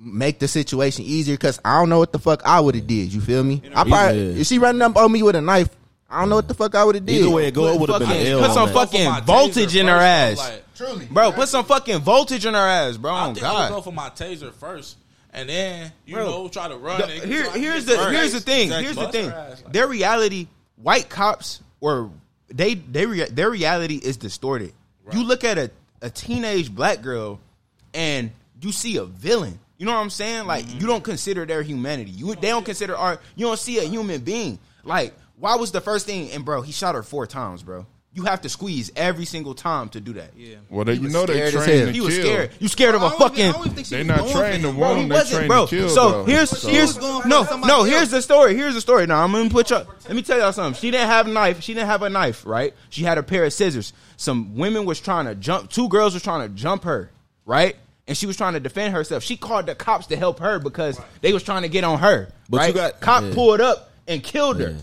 make 0.00 0.38
the 0.38 0.48
situation 0.48 1.04
easier 1.04 1.34
because 1.34 1.60
I 1.64 1.78
don't 1.78 1.90
know 1.90 1.98
what 1.98 2.12
the 2.12 2.18
fuck 2.18 2.42
I 2.46 2.60
would 2.60 2.74
have 2.74 2.86
did. 2.86 3.12
You 3.12 3.20
feel 3.20 3.44
me? 3.44 3.62
I 3.74 3.84
probably 3.84 4.40
if 4.40 4.46
she 4.46 4.58
running 4.58 4.80
up 4.80 4.96
on 4.96 5.12
me 5.12 5.22
with 5.22 5.36
a 5.36 5.42
knife, 5.42 5.68
I 6.12 6.20
don't 6.20 6.28
know 6.28 6.36
what 6.36 6.48
the 6.48 6.54
fuck 6.54 6.74
I 6.74 6.84
would 6.84 6.94
have 6.94 7.06
did. 7.06 7.20
Either 7.22 7.30
way 7.30 7.46
it 7.48 7.54
go, 7.54 7.72
it 7.72 7.80
would 7.80 7.88
have 7.90 7.98
been 8.00 8.08
fucking- 8.08 8.26
an 8.26 8.32
L. 8.32 8.40
put 8.40 8.48
on 8.50 8.54
some 8.54 8.66
that. 8.68 8.74
fucking 8.74 9.00
Go 9.04 9.06
for 9.06 9.12
my 9.12 9.20
voltage 9.20 9.76
in 9.76 9.86
her 9.86 9.92
first, 9.98 10.02
ass. 10.04 10.38
like, 10.38 10.74
truly, 10.76 11.06
Bro, 11.10 11.32
put 11.32 11.48
some 11.48 11.64
fucking 11.64 11.98
voltage 12.00 12.44
in 12.46 12.54
her 12.54 12.60
ass, 12.60 12.96
bro. 12.96 13.12
I 13.12 13.26
Oh 13.30 13.34
think 13.34 13.46
I 13.46 13.60
would 13.70 13.74
go 13.74 13.80
for 13.80 13.92
my 13.92 14.10
taser 14.10 14.52
first, 14.52 14.96
and 15.32 15.48
then 15.48 15.90
you 16.06 16.14
Bro, 16.16 16.26
know 16.30 16.48
try 16.48 16.68
to 16.68 16.76
run. 16.76 17.00
The- 17.00 17.06
and 17.06 17.24
here, 17.24 17.44
try 17.44 17.52
to 17.54 17.58
here's 17.58 17.84
get 17.86 17.92
the 17.92 17.96
burned. 18.04 18.16
here's 18.16 18.32
the 18.32 18.40
thing. 18.40 18.62
Exactly. 18.64 18.84
Here's 18.84 18.96
the 18.96 19.00
Bust 19.02 19.12
thing. 19.12 19.30
her 19.30 19.48
ass, 19.52 19.62
like- 19.64 19.72
Their 19.72 19.86
reality, 19.88 20.46
white 20.76 21.08
cops 21.08 21.60
or 21.80 22.10
they 22.48 22.74
they 22.74 23.06
rea- 23.06 23.30
their 23.30 23.50
reality 23.50 23.96
is 23.96 24.16
distorted. 24.18 24.72
You 25.12 25.24
look 25.24 25.42
at 25.44 25.56
a, 25.58 25.70
a 26.02 26.10
teenage 26.10 26.70
black 26.74 27.00
girl 27.02 27.40
and 27.94 28.30
you 28.60 28.70
see 28.72 28.96
a 28.98 29.04
villain. 29.04 29.58
You 29.78 29.86
know 29.86 29.92
what 29.94 30.00
I'm 30.00 30.10
saying? 30.10 30.46
Like 30.46 30.64
Mm-hmm. 30.66 30.80
you 30.80 30.86
don't 30.86 31.02
consider 31.02 31.44
their 31.46 31.62
humanity. 31.62 32.10
You 32.12 32.34
they 32.34 32.48
don't 32.48 32.64
consider 32.64 32.96
art. 32.96 33.20
You 33.34 33.46
don't 33.46 33.58
see 33.58 33.78
a 33.78 33.82
human 33.82 34.20
being. 34.20 34.58
Like 34.84 35.14
why 35.42 35.56
was 35.56 35.72
the 35.72 35.80
first 35.80 36.06
thing? 36.06 36.30
And 36.30 36.44
bro, 36.44 36.62
he 36.62 36.70
shot 36.70 36.94
her 36.94 37.02
four 37.02 37.26
times, 37.26 37.64
bro. 37.64 37.84
You 38.14 38.22
have 38.24 38.42
to 38.42 38.48
squeeze 38.48 38.92
every 38.94 39.24
single 39.24 39.54
time 39.54 39.88
to 39.88 40.00
do 40.00 40.12
that. 40.12 40.30
Yeah. 40.36 40.56
Well, 40.70 40.84
they, 40.84 40.94
you 40.94 41.08
know 41.08 41.26
they 41.26 41.32
scared 41.32 41.54
as 41.54 41.64
trained 41.64 41.78
hell. 41.78 41.86
to 41.88 41.92
He 41.92 42.00
was 42.00 42.14
scared. 42.14 42.50
You 42.60 42.68
scared 42.68 42.94
of 42.94 43.02
a 43.02 43.06
I 43.06 43.08
don't 43.08 43.16
even- 43.16 43.22
I 43.24 43.28
fucking 43.28 43.52
don't 43.52 43.60
even 43.64 43.74
think 43.74 43.86
she 43.88 43.94
They 43.96 43.98
was 44.02 44.06
not 44.06 44.18
going 44.18 44.32
trained 44.36 44.62
to 44.62 44.68
him. 44.68 44.76
Bro, 44.76 44.88
he 44.88 44.94
wound. 45.00 45.10
They 45.10 45.14
wasn't, 45.16 45.34
trained 45.36 45.48
bro. 45.48 45.66
to 45.66 45.76
kill. 45.76 45.88
so 45.88 46.10
though. 46.10 46.24
here's 46.24 46.50
So- 46.50 46.68
here's 46.68 46.94
was 46.96 47.26
no 47.26 47.42
no 47.42 47.78
else. 47.78 47.88
here's 47.88 48.10
the 48.10 48.22
story. 48.22 48.54
Here's 48.54 48.74
the 48.74 48.80
story. 48.80 49.06
Now 49.06 49.24
I'm 49.24 49.32
gonna 49.32 49.50
put 49.50 49.70
y'all. 49.70 49.86
Let 50.06 50.14
me 50.14 50.22
tell 50.22 50.38
y'all 50.38 50.52
something. 50.52 50.78
She 50.80 50.92
didn't 50.92 51.08
have 51.08 51.26
a 51.26 51.30
knife. 51.32 51.60
She 51.62 51.74
didn't 51.74 51.88
have 51.88 52.02
a 52.02 52.10
knife, 52.10 52.46
right? 52.46 52.74
She 52.90 53.02
had 53.02 53.18
a 53.18 53.22
pair 53.24 53.44
of 53.44 53.52
scissors. 53.52 53.92
Some 54.16 54.56
women 54.56 54.84
was 54.84 55.00
trying 55.00 55.24
to 55.24 55.34
jump. 55.34 55.70
Two 55.70 55.88
girls 55.88 56.14
was 56.14 56.22
trying 56.22 56.46
to 56.48 56.54
jump 56.54 56.84
her, 56.84 57.10
right? 57.46 57.74
And 58.06 58.16
she 58.16 58.26
was 58.26 58.36
trying 58.36 58.52
to 58.52 58.60
defend 58.60 58.94
herself. 58.94 59.24
She 59.24 59.36
called 59.36 59.66
the 59.66 59.74
cops 59.74 60.06
to 60.08 60.16
help 60.16 60.38
her 60.38 60.58
because 60.60 61.00
they 61.22 61.32
was 61.32 61.42
trying 61.42 61.62
to 61.62 61.68
get 61.68 61.82
on 61.82 61.98
her. 61.98 62.28
But 62.50 62.58
right? 62.58 62.68
you 62.68 62.74
got- 62.74 63.00
cop 63.00 63.24
yeah. 63.24 63.32
pulled 63.32 63.60
up 63.60 63.90
and 64.06 64.22
killed 64.22 64.60
her. 64.60 64.76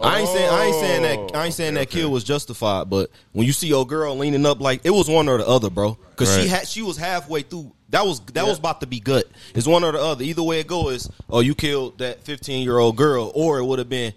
I 0.00 0.20
ain't 0.20 0.28
saying 0.28 0.48
I 0.50 0.64
ain't 0.64 0.74
saying 0.76 1.04
Oh, 1.04 1.26
that 1.26 1.36
I 1.36 1.44
ain't 1.46 1.54
saying 1.54 1.74
that 1.74 1.90
kill 1.90 2.10
was 2.10 2.24
justified, 2.24 2.88
but 2.88 3.10
when 3.32 3.46
you 3.46 3.52
see 3.52 3.66
your 3.66 3.86
girl 3.86 4.16
leaning 4.16 4.46
up 4.46 4.60
like 4.60 4.82
it 4.84 4.90
was 4.90 5.08
one 5.08 5.28
or 5.28 5.38
the 5.38 5.46
other, 5.46 5.70
bro, 5.70 5.98
because 6.10 6.34
she 6.40 6.48
had 6.48 6.68
she 6.68 6.82
was 6.82 6.96
halfway 6.96 7.42
through. 7.42 7.72
That 7.90 8.04
was 8.04 8.20
that 8.20 8.46
was 8.46 8.58
about 8.58 8.80
to 8.82 8.86
be 8.86 9.00
good. 9.00 9.24
It's 9.54 9.66
one 9.66 9.82
or 9.82 9.92
the 9.92 9.98
other. 10.00 10.22
Either 10.22 10.42
way 10.42 10.60
it 10.60 10.66
goes, 10.66 11.10
oh 11.30 11.40
you 11.40 11.54
killed 11.54 11.98
that 11.98 12.22
fifteen 12.22 12.62
year 12.62 12.78
old 12.78 12.96
girl, 12.96 13.32
or 13.34 13.58
it 13.58 13.64
would 13.64 13.78
have 13.78 13.88
been 13.88 14.12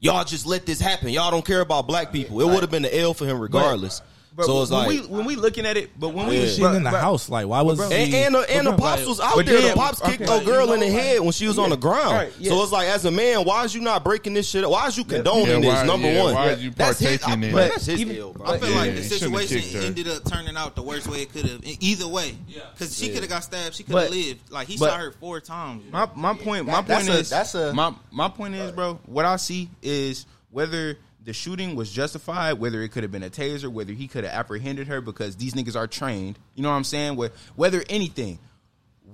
y'all 0.00 0.24
just 0.24 0.44
let 0.44 0.66
this 0.66 0.80
happen. 0.80 1.08
Y'all 1.08 1.30
don't 1.30 1.44
care 1.44 1.60
about 1.60 1.86
black 1.86 2.12
people. 2.12 2.40
It 2.40 2.46
would 2.46 2.60
have 2.60 2.70
been 2.70 2.82
the 2.82 2.98
L 2.98 3.14
for 3.14 3.24
him 3.24 3.38
regardless. 3.38 4.02
But 4.34 4.46
so 4.46 4.62
it's 4.62 4.70
when 4.70 4.80
like 4.80 4.88
we 4.88 5.00
when 5.14 5.24
we 5.26 5.36
looking 5.36 5.66
at 5.66 5.76
it, 5.76 5.90
but 6.00 6.08
when 6.14 6.26
we 6.26 6.40
Yeah. 6.40 6.46
She 6.48 6.60
but- 6.62 6.74
in 6.76 6.84
the 6.84 6.90
but- 6.90 7.00
house. 7.02 7.28
Like, 7.28 7.46
why 7.46 7.60
was 7.60 7.78
And, 7.80 7.92
he- 7.92 8.16
and, 8.22 8.34
the, 8.34 8.50
and 8.50 8.66
the 8.66 8.72
pops 8.72 9.04
was 9.04 9.20
out 9.20 9.36
there. 9.36 9.44
then- 9.44 9.70
the 9.70 9.74
pops 9.76 10.00
kicked 10.00 10.22
okay. 10.22 10.38
the 10.38 10.44
girl 10.44 10.68
You 10.68 10.72
in 10.74 10.80
the 10.80 10.90
head 10.90 11.20
when 11.20 11.32
she 11.32 11.46
was 11.46 11.58
on 11.58 11.68
the 11.68 11.76
ground. 11.76 12.12
Right, 12.16 12.32
yeah. 12.38 12.50
So 12.50 12.62
it's 12.62 12.72
like, 12.72 12.88
as 12.88 13.04
a 13.04 13.10
man, 13.10 13.44
why 13.44 13.64
is 13.64 13.74
you 13.74 13.82
not 13.82 14.02
breaking 14.04 14.32
this 14.32 14.48
shit 14.48 14.64
up? 14.64 14.70
Why 14.70 14.86
is 14.86 14.96
you 14.96 15.04
condoning 15.04 15.62
Yeah, 15.62 15.74
this? 15.80 15.86
number 15.86 16.10
yeah, 16.10 16.22
one, 16.24 16.34
why 16.34 16.48
is 16.52 16.64
you 16.64 16.70
That's 16.70 16.98
his- 16.98 17.18
partaking 17.20 17.44
I- 17.44 17.48
in? 17.48 17.54
That's 17.54 17.84
his 17.86 18.00
Even- 18.00 18.14
deal, 18.14 18.32
bro. 18.32 18.46
I 18.46 18.58
feel 18.58 18.70
Yeah, 18.70 18.76
like 18.76 18.94
the 18.96 19.02
situation 19.02 19.82
ended 19.84 20.08
up 20.08 20.24
turning 20.24 20.56
out 20.56 20.76
the 20.76 20.82
worst 20.82 21.08
way 21.08 21.20
it 21.22 21.32
could 21.32 21.44
have. 21.44 21.60
Either 21.80 22.08
way, 22.08 22.34
because 22.72 22.96
she 22.96 23.10
could 23.10 23.20
have 23.20 23.28
got 23.28 23.44
stabbed, 23.44 23.74
she 23.74 23.82
could 23.82 23.92
But- 23.92 24.04
have 24.04 24.12
lived. 24.12 24.50
Like 24.50 24.66
he 24.66 24.78
but- 24.78 24.88
shot 24.90 25.00
her 25.00 25.12
four 25.20 25.40
times. 25.40 25.82
My 25.92 26.08
my 26.14 26.32
point 26.34 26.64
my 26.66 26.80
point 26.80 27.06
is 27.08 27.28
that's 27.28 27.54
a- 27.54 27.74
my 27.74 27.92
my 28.10 28.28
point 28.28 28.54
is, 28.54 28.72
bro. 28.72 28.98
What 29.04 29.26
I 29.26 29.36
see 29.36 29.68
is 29.82 30.24
whether 30.50 30.96
the 31.24 31.32
shooting 31.32 31.76
was 31.76 31.90
justified, 31.90 32.54
whether 32.54 32.82
it 32.82 32.90
could 32.90 33.02
have 33.02 33.12
been 33.12 33.22
a 33.22 33.30
taser, 33.30 33.68
whether 33.68 33.92
he 33.92 34.08
could 34.08 34.24
have 34.24 34.32
apprehended 34.32 34.88
her 34.88 35.00
because 35.00 35.36
these 35.36 35.54
niggas 35.54 35.76
are 35.76 35.86
trained. 35.86 36.38
You 36.54 36.62
know 36.62 36.70
what 36.70 36.76
I'm 36.76 36.84
saying? 36.84 37.16
Whether 37.54 37.84
anything, 37.88 38.38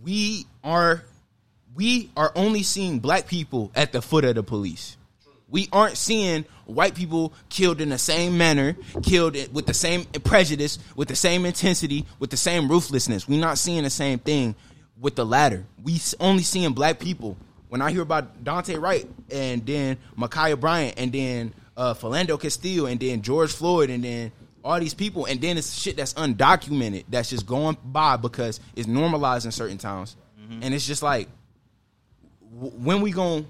we 0.03 0.47
are 0.64 1.05
we 1.75 2.11
are 2.16 2.33
only 2.35 2.62
seeing 2.62 2.99
black 2.99 3.27
people 3.27 3.71
at 3.75 3.92
the 3.92 4.03
foot 4.03 4.25
of 4.25 4.35
the 4.35 4.42
police. 4.42 4.97
We 5.51 5.68
aren't 5.73 5.97
seeing 5.97 6.44
white 6.66 6.94
people 6.94 7.33
killed 7.49 7.81
in 7.81 7.88
the 7.88 7.99
same 7.99 8.37
manner, 8.37 8.77
killed 9.03 9.37
it 9.37 9.53
with 9.53 9.66
the 9.66 9.75
same 9.75 10.05
prejudice, 10.05 10.79
with 10.94 11.09
the 11.09 11.16
same 11.16 11.47
intensity, 11.47 12.05
with 12.18 12.31
the 12.31 12.37
same 12.37 12.68
ruthlessness. 12.68 13.27
We're 13.27 13.40
not 13.40 13.59
seeing 13.59 13.85
the 13.85 13.90
same 13.90 14.18
thing 14.18 14.55
with 15.01 15.14
the 15.14 15.25
latter. 15.25 15.64
We 15.83 16.01
only 16.21 16.42
seeing 16.42 16.73
black 16.73 16.99
people. 16.99 17.37
When 17.68 17.81
I 17.81 17.90
hear 17.90 18.03
about 18.03 18.42
Daunte 18.44 18.81
Wright 18.81 19.07
and 19.31 19.64
then 19.64 19.99
Ma'Khia 20.18 20.59
Bryant 20.59 20.94
and 20.99 21.12
then 21.12 21.55
uh, 21.78 21.94
Philando 21.94 22.38
Castile 22.38 22.86
and 22.86 23.00
then 23.00 23.22
George 23.22 23.52
Floyd 23.52 23.88
and 23.88 24.04
then 24.04 24.32
all 24.64 24.78
these 24.80 24.92
people. 24.94 25.24
And 25.24 25.40
then 25.40 25.56
it's 25.56 25.72
shit 25.74 25.96
that's 25.96 26.12
undocumented 26.14 27.04
that's 27.08 27.30
just 27.30 27.46
going 27.46 27.78
by 27.84 28.16
because 28.16 28.60
it's 28.76 28.88
normalized 28.88 29.46
in 29.46 29.52
certain 29.52 29.78
towns, 29.78 30.16
and 30.60 30.74
it's 30.74 30.86
just 30.86 31.02
like 31.02 31.28
when 32.50 33.00
we 33.00 33.12
going 33.12 33.46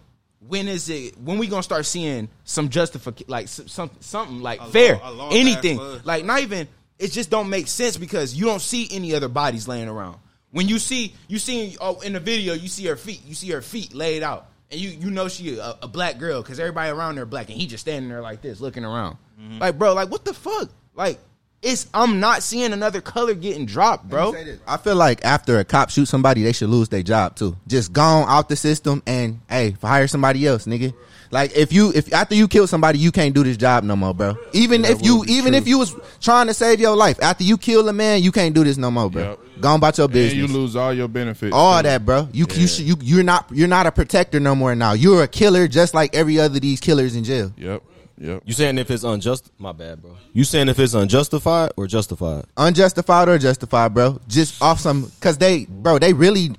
when 0.46 0.68
is 0.68 0.88
it 0.90 1.18
when 1.18 1.38
we 1.38 1.46
gonna 1.46 1.62
start 1.62 1.86
seeing 1.86 2.28
some 2.44 2.68
justification 2.68 3.26
like 3.30 3.48
some 3.48 3.90
something 4.00 4.40
like 4.40 4.60
A 4.60 4.66
fair? 4.66 5.00
a 5.02 5.10
law 5.10 5.30
anything. 5.30 5.78
passed 5.78 5.90
for 5.90 5.96
us. 5.98 6.06
like 6.06 6.24
not 6.24 6.40
even 6.40 6.68
it 6.98 7.12
just 7.12 7.30
don't 7.30 7.48
make 7.48 7.66
sense 7.68 7.96
because 7.96 8.34
you 8.34 8.44
don't 8.44 8.60
see 8.60 8.88
any 8.90 9.14
other 9.14 9.28
bodies 9.28 9.66
laying 9.68 9.88
around. 9.88 10.18
When 10.50 10.68
you 10.68 10.78
see 10.78 11.14
you 11.28 11.38
see 11.38 11.76
oh, 11.80 12.00
in 12.00 12.12
the 12.12 12.20
video 12.20 12.54
you 12.54 12.68
see 12.68 12.84
her 12.86 12.96
feet 12.96 13.22
you 13.26 13.34
see 13.34 13.50
her 13.50 13.62
feet 13.62 13.94
laid 13.94 14.22
out 14.22 14.48
and 14.70 14.80
you 14.80 14.90
you 14.90 15.10
know 15.10 15.28
she 15.28 15.58
a, 15.58 15.74
a 15.82 15.88
black 15.88 16.18
girl 16.18 16.42
because 16.42 16.60
everybody 16.60 16.90
around 16.90 17.16
there 17.16 17.26
black, 17.26 17.48
and 17.48 17.58
he 17.58 17.66
just 17.66 17.82
standing 17.82 18.10
there 18.10 18.20
like 18.20 18.42
this, 18.42 18.60
looking 18.60 18.84
around. 18.84 19.16
Mm-hmm. 19.40 19.58
Like, 19.58 19.78
bro, 19.78 19.94
like 19.94 20.10
what 20.10 20.24
the 20.24 20.34
fuck? 20.34 20.70
Like, 20.94 21.18
it's 21.62 21.88
I'm 21.94 22.20
not 22.20 22.42
seeing 22.42 22.72
another 22.72 23.00
color 23.00 23.34
getting 23.34 23.66
dropped, 23.66 24.08
bro. 24.08 24.32
Say 24.32 24.44
this. 24.44 24.60
I 24.66 24.76
feel 24.76 24.96
like 24.96 25.24
after 25.24 25.58
a 25.58 25.64
cop 25.64 25.90
shoots 25.90 26.10
somebody, 26.10 26.42
they 26.42 26.52
should 26.52 26.68
lose 26.68 26.88
their 26.88 27.02
job 27.02 27.36
too. 27.36 27.56
Just 27.66 27.92
gone 27.92 28.26
out 28.28 28.48
the 28.48 28.56
system 28.56 29.02
and 29.06 29.40
hey, 29.48 29.76
hire 29.82 30.06
somebody 30.06 30.46
else, 30.46 30.66
nigga. 30.66 30.94
Like 31.30 31.56
if 31.56 31.72
you 31.72 31.92
if 31.94 32.12
after 32.12 32.34
you 32.34 32.48
kill 32.48 32.66
somebody, 32.66 32.98
you 32.98 33.12
can't 33.12 33.34
do 33.34 33.44
this 33.44 33.56
job 33.56 33.84
no 33.84 33.96
more, 33.96 34.14
bro. 34.14 34.36
Even 34.52 34.84
if 34.84 35.02
you 35.04 35.24
even 35.28 35.54
if 35.54 35.66
you 35.66 35.78
was 35.78 35.94
trying 36.20 36.46
to 36.46 36.54
save 36.54 36.80
your 36.80 36.96
life, 36.96 37.22
after 37.22 37.44
you 37.44 37.58
kill 37.58 37.88
a 37.88 37.92
man, 37.92 38.22
you 38.22 38.32
can't 38.32 38.54
do 38.54 38.64
this 38.64 38.76
no 38.76 38.90
more, 38.90 39.10
bro. 39.10 39.30
Yep. 39.30 39.40
Go 39.60 39.68
on 39.68 39.76
about 39.76 39.98
your 39.98 40.04
And 40.06 40.12
business. 40.12 40.34
you 40.50 40.56
lose 40.56 40.76
all 40.76 40.92
your 40.92 41.08
benefits. 41.08 41.52
all 41.54 41.78
too. 41.78 41.82
that, 41.88 42.04
bro. 42.04 42.28
You 42.32 42.46
you 42.54 42.66
should 42.66 42.86
you 42.86 42.96
you're 43.00 43.22
not 43.24 43.46
you're 43.52 43.68
not 43.68 43.86
a 43.86 43.92
protector 43.92 44.40
no 44.40 44.54
more 44.54 44.74
now. 44.74 44.92
You're 44.92 45.22
a 45.22 45.28
killer 45.28 45.68
just 45.68 45.94
like 45.94 46.14
every 46.14 46.38
other 46.38 46.56
of 46.56 46.62
these 46.62 46.80
killers 46.80 47.14
in 47.16 47.24
jail. 47.24 47.52
Yep. 47.56 47.82
Yep. 48.20 48.42
You 48.46 48.52
saying 48.52 48.78
if 48.78 48.90
it's 48.90 49.04
unjust? 49.04 49.48
My 49.58 49.70
bad, 49.70 50.02
bro. 50.02 50.16
You 50.32 50.42
saying 50.42 50.68
if 50.68 50.78
it's 50.80 50.94
unjustified 50.94 51.70
or 51.76 51.86
justified? 51.86 52.46
unjustified 52.56 53.28
or 53.28 53.38
justified, 53.38 53.94
bro. 53.94 54.20
Just 54.26 54.60
off 54.60 54.80
some 54.80 55.04
because 55.04 55.38
they, 55.38 55.66
bro, 55.66 56.00
they 56.00 56.12
really 56.12 56.50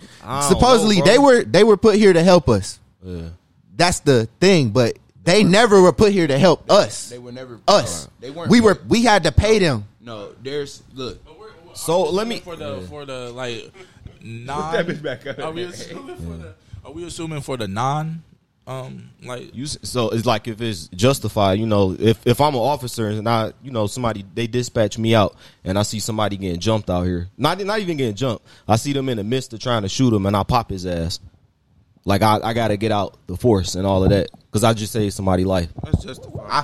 supposedly 0.48 1.00
know, 1.00 1.06
they 1.06 1.18
were 1.20 1.44
they 1.44 1.64
were 1.64 1.78
put 1.78 1.96
here 1.96 2.14
to 2.14 2.24
help 2.24 2.48
us. 2.50 2.80
Yeah. 3.04 3.30
That's 3.76 4.00
the 4.02 4.28
thing, 4.40 4.70
but 4.70 4.98
they 5.24 5.44
never 5.44 5.82
were 5.82 5.94
put 5.94 6.12
here 6.12 6.28
to 6.28 6.40
help 6.40 6.70
us. 6.72 7.10
They 7.10 7.20
were 7.20 7.32
never 7.32 7.60
Us. 7.68 8.08
They 8.20 8.30
weren't. 8.30 8.50
We 8.50 8.62
were 8.62 8.80
we 8.88 9.04
had 9.04 9.24
to 9.24 9.32
pay 9.32 9.60
them. 9.60 9.86
No, 10.02 10.32
there's 10.42 10.82
look. 10.94 11.20
So 11.80 12.04
let 12.04 12.28
me. 12.28 12.40
for 12.40 12.56
the 12.56 12.82
for 12.90 13.06
the 13.06 13.32
like 13.32 13.72
non. 14.22 14.74
that 14.74 14.88
bitch 14.88 15.02
back 15.02 15.26
up. 15.26 15.40
Are 15.40 15.52
we 15.52 15.64
assuming 15.64 16.16
for 16.18 16.38
the? 16.38 16.54
Are 16.86 16.92
we 16.92 17.04
assuming 17.06 17.42
for 17.42 17.58
the 17.58 17.68
non? 17.68 18.24
Um, 18.68 19.10
like 19.24 19.56
You, 19.56 19.66
so 19.66 20.10
it's 20.10 20.28
like 20.28 20.48
if 20.48 20.62
it's 20.62 20.90
justified, 20.90 21.58
you 21.60 21.66
know, 21.66 21.96
if 22.00 22.26
if 22.28 22.40
I'm 22.40 22.54
an 22.54 22.62
officer 22.62 23.08
and 23.08 23.28
I, 23.28 23.52
you 23.64 23.72
know, 23.72 23.88
somebody 23.88 24.24
they 24.36 24.46
dispatch 24.46 25.00
me 25.00 25.16
out 25.16 25.36
and 25.64 25.80
I 25.80 25.82
see 25.82 26.00
somebody 26.00 26.38
getting 26.38 26.60
jumped 26.60 26.88
out 26.88 27.04
here, 27.04 27.30
not 27.36 27.60
not 27.66 27.80
even 27.80 27.98
getting 27.98 28.14
jumped, 28.14 28.46
I 28.68 28.76
see 28.76 28.94
them 28.94 29.10
in 29.10 29.18
the 29.18 29.24
midst 29.24 29.54
of 29.54 29.60
trying 29.60 29.82
to 29.82 29.90
shoot 29.90 30.14
him 30.14 30.28
and 30.28 30.38
I 30.38 30.44
pop 30.44 30.70
his 30.70 30.86
ass. 30.86 31.20
Like 32.10 32.24
I, 32.24 32.40
I 32.44 32.54
got 32.54 32.70
to 32.70 32.78
get 32.78 32.92
out 32.92 33.18
the 33.28 33.38
force 33.38 33.76
and 33.76 33.86
all 33.86 34.04
of 34.04 34.10
that 34.10 34.30
because 34.48 34.64
I 34.64 34.74
just 34.74 34.92
saved 34.92 35.14
somebody's 35.14 35.46
life. 35.46 35.70
That's 35.84 36.04
justified. 36.04 36.42
I, 36.50 36.64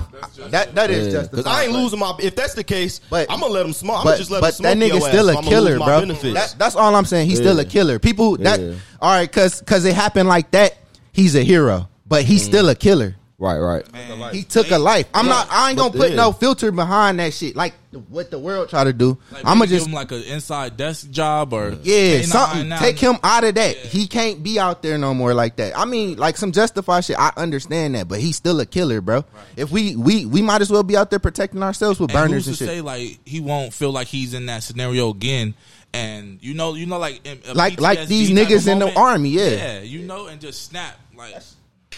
that 0.49 0.73
that 0.73 0.89
is 0.89 1.13
justified. 1.13 1.31
Because 1.31 1.45
I 1.45 1.63
ain't 1.65 1.71
losing 1.73 1.99
my. 1.99 2.17
If 2.19 2.35
that's 2.35 2.55
the 2.55 2.63
case, 2.63 2.99
But- 3.11 3.31
I'm 3.31 3.39
gonna 3.39 3.53
let 3.53 3.63
him 3.65 3.71
smoke. 3.73 3.99
I'm 3.99 4.03
But, 4.05 4.17
just 4.17 4.31
let 4.31 4.41
but 4.41 4.57
him 4.57 4.63
that 4.63 4.77
smoke 4.77 4.89
nigga's 4.91 4.99
your 5.01 5.09
still 5.09 5.29
ass, 5.29 5.33
a 5.33 5.33
so 5.33 5.39
I'ma 5.39 5.49
killer, 5.49 5.69
lose 5.71 5.79
my 5.79 5.85
bro. 5.85 5.99
benefits. 5.99 6.33
That, 6.33 6.55
that's 6.59 6.75
all 6.75 6.95
I'm 6.95 7.05
saying. 7.05 7.29
He's 7.29 7.37
still 7.37 7.59
a 7.59 7.65
killer. 7.65 7.99
People 7.99 8.37
that 8.37 8.59
Yeah. 8.59 8.73
all 8.99 9.11
right, 9.11 9.31
cause 9.31 9.61
cause 9.61 9.85
it 9.85 9.93
happened 9.93 10.27
like 10.27 10.49
that. 10.51 10.77
He's 11.11 11.35
a 11.35 11.43
hero, 11.43 11.89
but 12.07 12.23
he's 12.23 12.41
Mm. 12.43 12.45
still 12.47 12.69
a 12.69 12.75
killer. 12.75 13.15
Right, 13.37 13.59
right. 13.59 13.91
Man, 13.93 14.33
He 14.33 14.43
took 14.43 14.71
a 14.71 14.77
life. 14.77 15.07
I'm 15.13 15.27
not. 15.27 15.47
I 15.51 15.69
ain't 15.69 15.77
gonna 15.77 15.91
But 15.91 15.97
put 15.99 16.09
yeah. 16.11 16.15
no 16.15 16.31
filter 16.31 16.71
behind 16.71 17.19
that 17.19 17.33
shit. 17.33 17.55
Like 17.55 17.73
what 18.09 18.29
the 18.31 18.39
world 18.39 18.69
try 18.69 18.83
to 18.83 18.91
do. 18.93 19.17
like 19.31 19.45
I'm 19.45 19.57
gonna 19.59 19.67
give 19.67 19.77
just 19.77 19.87
him 19.87 19.93
like 19.93 20.11
an 20.11 20.23
inside 20.23 20.75
desk 20.77 21.09
job 21.11 21.53
or 21.53 21.77
Yeah, 21.83 22.11
canine 22.21 22.23
something. 22.25 22.69
now. 22.69 22.79
Take 22.79 22.99
him 22.99 23.15
out 23.23 23.43
of 23.43 23.55
that. 23.55 23.75
He 23.77 24.07
can't 24.07 24.43
be 24.43 24.59
out 24.59 24.81
there 24.81 24.97
no 24.97 25.13
more 25.13 25.33
like 25.33 25.55
that. 25.57 25.77
I 25.77 25.85
mean, 25.85 26.17
like 26.17 26.37
some 26.37 26.51
justified 26.51 27.05
shit. 27.05 27.17
I 27.19 27.31
understand 27.37 27.95
that, 27.95 28.07
but 28.07 28.19
he's 28.19 28.35
still 28.35 28.59
a 28.59 28.65
killer, 28.65 29.01
bro. 29.01 29.23
If 29.55 29.71
we 29.71 29.95
we 29.95 30.25
we 30.25 30.41
might 30.41 30.61
as 30.61 30.69
well 30.69 30.83
be 30.83 30.97
out 30.97 31.09
there 31.09 31.19
protecting 31.19 31.63
ourselves 31.63 31.99
with 31.99 32.11
And 32.11 32.17
burners 32.29 32.45
who's 32.45 32.47
and 32.47 32.57
to 32.57 32.65
shit. 32.65 32.73
say 32.77 32.81
like 32.81 33.19
he 33.25 33.39
won't 33.39 33.73
feel 33.73 33.91
like 33.91 34.07
he's 34.07 34.33
in 34.33 34.45
that 34.47 34.63
scenario 34.63 35.09
again? 35.09 35.53
And 35.93 36.39
you 36.41 36.53
know, 36.53 36.73
you 36.73 36.85
know, 36.85 36.99
like 36.99 37.25
in- 37.25 37.39
a 37.47 37.53
Like- 37.53 37.79
like 37.79 37.99
PTSD 37.99 38.07
these 38.07 38.29
type 38.29 38.37
of 38.37 38.47
niggas 38.49 38.67
in 38.67 38.79
the 38.79 38.85
moment. 38.87 38.97
army, 38.97 39.29
yeah. 39.29 39.49
yeah, 39.49 39.79
you 39.81 39.99
know, 40.01 40.27
and 40.27 40.41
just 40.41 40.65
snap 40.65 40.99
like 41.17 41.35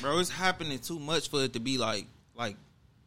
bro, 0.02 0.20
it's 0.20 0.30
happening 0.30 0.80
too 0.80 1.00
much 1.00 1.30
for 1.30 1.44
it 1.44 1.54
to 1.54 1.60
be 1.60 1.78
like, 1.78 2.06
like, 2.36 2.56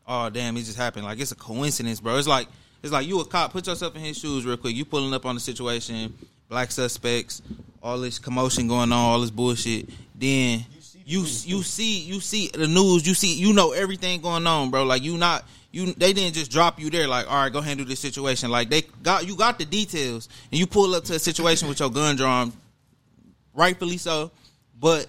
oh 0.06 0.30
damn, 0.30 0.56
it 0.56 0.62
just 0.62 0.76
happened. 0.76 1.04
Like 1.04 1.20
it's 1.20 1.32
a 1.32 1.36
coincidence, 1.36 2.00
bro. 2.00 2.16
It's 2.16 2.28
like, 2.28 2.48
it's 2.82 2.92
like 2.92 3.06
you 3.06 3.20
a 3.20 3.24
cop. 3.24 3.52
Put 3.52 3.66
yourself 3.66 3.94
in 3.96 4.02
his 4.02 4.18
shoes 4.18 4.44
real 4.44 4.56
quick. 4.56 4.74
You 4.74 4.84
pulling 4.84 5.14
up 5.14 5.26
on 5.26 5.34
the 5.34 5.40
situation, 5.40 6.14
black 6.48 6.70
suspects, 6.70 7.42
all 7.82 7.98
this 7.98 8.18
commotion 8.18 8.68
going 8.68 8.92
on, 8.92 8.98
all 8.98 9.20
this 9.20 9.30
bullshit. 9.30 9.88
Then 10.14 10.64
you 11.04 11.20
you 11.20 11.62
see 11.62 12.00
you 12.00 12.20
see 12.20 12.48
the 12.48 12.66
news. 12.66 13.06
You 13.06 13.14
see 13.14 13.34
you 13.34 13.52
know 13.52 13.72
everything 13.72 14.20
going 14.20 14.46
on, 14.46 14.70
bro. 14.70 14.84
Like 14.84 15.02
you 15.02 15.18
not 15.18 15.44
you 15.72 15.92
they 15.94 16.12
didn't 16.12 16.34
just 16.34 16.50
drop 16.50 16.80
you 16.80 16.90
there. 16.90 17.06
Like 17.08 17.30
all 17.30 17.42
right, 17.42 17.52
go 17.52 17.60
handle 17.60 17.86
this 17.86 18.00
situation. 18.00 18.50
Like 18.50 18.70
they 18.70 18.82
got 19.02 19.26
you 19.26 19.36
got 19.36 19.58
the 19.58 19.64
details, 19.64 20.28
and 20.50 20.58
you 20.58 20.66
pull 20.66 20.94
up 20.94 21.04
to 21.04 21.14
a 21.14 21.18
situation 21.18 21.68
with 21.68 21.80
your 21.80 21.90
gun 21.90 22.16
drawn, 22.16 22.52
rightfully 23.54 23.96
so, 23.96 24.30
but 24.78 25.06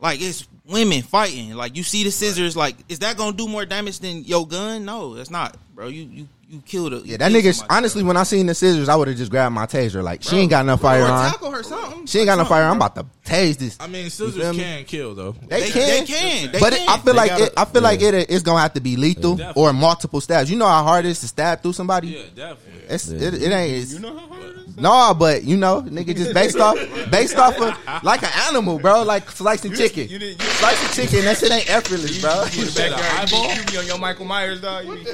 like 0.00 0.20
it's 0.20 0.46
women 0.68 1.02
fighting. 1.02 1.54
Like 1.54 1.76
you 1.76 1.82
see 1.82 2.04
the 2.04 2.10
scissors. 2.10 2.56
Like 2.56 2.76
is 2.88 3.00
that 3.00 3.16
gonna 3.16 3.36
do 3.36 3.48
more 3.48 3.64
damage 3.64 3.98
than 4.00 4.24
your 4.24 4.46
gun? 4.46 4.84
No, 4.84 5.14
it's 5.16 5.30
not, 5.30 5.56
bro. 5.74 5.88
You 5.88 6.02
you 6.04 6.28
you 6.48 6.60
killed 6.64 6.92
a 6.92 6.98
Yeah, 6.98 7.16
that 7.16 7.32
nigga. 7.32 7.60
Honestly, 7.68 8.04
when 8.04 8.16
I 8.16 8.22
seen 8.22 8.46
the 8.46 8.54
scissors, 8.54 8.88
I 8.88 8.94
would 8.94 9.08
have 9.08 9.16
just 9.16 9.32
grabbed 9.32 9.52
my 9.52 9.66
taser. 9.66 10.00
Like 10.02 10.22
she 10.22 10.36
ain't 10.36 10.50
got 10.50 10.64
no 10.64 10.74
Or 10.74 10.78
firearm. 10.78 11.30
tackle 11.32 11.50
her 11.50 11.62
something. 11.64 12.06
She 12.06 12.20
ain't 12.20 12.26
got 12.26 12.38
no 12.38 12.44
firearm. 12.44 12.70
I'm 12.70 12.76
about 12.76 12.94
to 12.94 13.06
tase 13.28 13.56
this. 13.58 13.76
I 13.80 13.88
mean, 13.88 14.08
scissors 14.10 14.36
feel 14.40 14.52
me? 14.52 14.58
can 14.60 14.84
kill 14.84 15.14
though. 15.16 15.32
They, 15.48 15.62
They- 15.62 15.70
can, 15.70 15.88
they 15.88 16.04
can. 16.04 16.52
They 16.52 16.60
but 16.60 16.72
can. 16.72 16.82
It, 16.82 16.88
I 16.88 16.98
feel 16.98 17.12
They 17.14 17.16
like 17.18 17.30
gotta- 17.30 17.44
it, 17.46 17.52
I 17.56 17.64
feel 17.64 17.82
like 17.82 18.00
it, 18.00 18.14
it's 18.30 18.42
gonna 18.44 18.60
have 18.60 18.74
to 18.74 18.80
be 18.80 18.96
lethal 18.96 19.34
Definitely. 19.34 19.62
or 19.62 19.72
multiple 19.72 20.20
stabs. 20.20 20.48
You 20.48 20.56
know 20.56 20.68
how 20.68 20.84
hard 20.84 21.04
it 21.04 21.08
is 21.08 21.20
to 21.20 21.28
stab 21.28 21.62
through 21.62 21.72
somebody. 21.72 22.08
Yeah, 22.08 22.22
definitely. 22.34 22.80
It's, 22.88 23.08
it, 23.08 23.34
it 23.34 23.50
ain't. 23.52 23.82
It's, 23.82 23.92
you 23.94 23.98
know 23.98 24.16
how 24.16 24.26
hard 24.28 24.55
it 24.76 24.80
is. 24.80 24.82
No, 24.82 25.14
but 25.14 25.44
you 25.44 25.56
know, 25.56 25.82
nigga, 25.82 26.16
just 26.16 26.34
based 26.34 26.58
off, 26.58 26.76
based 27.10 27.36
off 27.36 27.58
of 27.60 28.04
like 28.04 28.22
an 28.22 28.30
animal, 28.48 28.78
bro. 28.78 29.02
Like 29.02 29.30
slicing 29.30 29.74
chicken, 29.74 30.08
you 30.08 30.18
did- 30.18 30.40
you- 30.42 30.48
slicing 30.50 31.04
chicken. 31.06 31.24
That 31.24 31.38
shit 31.38 31.50
ain't 31.50 31.70
effortless, 31.70 32.20
bro. 32.20 32.44
Backyard, 32.76 33.30
you, 33.30 33.38
you 33.60 33.64
be 33.70 33.78
on 33.78 33.86
your 33.86 33.98
Michael 33.98 34.24
Myers, 34.26 34.60
dog. 34.60 34.84
You 34.84 34.94
be, 34.96 35.10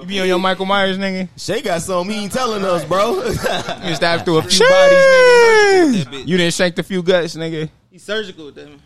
you 0.00 0.06
be 0.06 0.20
on 0.20 0.28
your 0.28 0.38
Michael 0.38 0.66
Myers, 0.66 0.98
nigga. 0.98 1.28
Shay 1.36 1.60
got 1.62 1.82
something 1.82 2.14
he 2.14 2.22
ain't 2.24 2.32
telling 2.32 2.64
us, 2.64 2.84
bro. 2.84 3.16
You 3.16 3.32
been 3.32 3.94
stabbed 3.96 4.24
through 4.24 4.38
a 4.38 4.42
few 4.42 4.66
bodies, 4.68 6.04
nigga. 6.06 6.26
You 6.26 6.36
didn't 6.36 6.54
shake 6.54 6.78
a 6.78 6.82
few 6.82 7.02
guts, 7.02 7.34
nigga. 7.36 7.68
He's 7.90 8.02
surgical 8.02 8.46
with 8.46 8.54
them. 8.54 8.80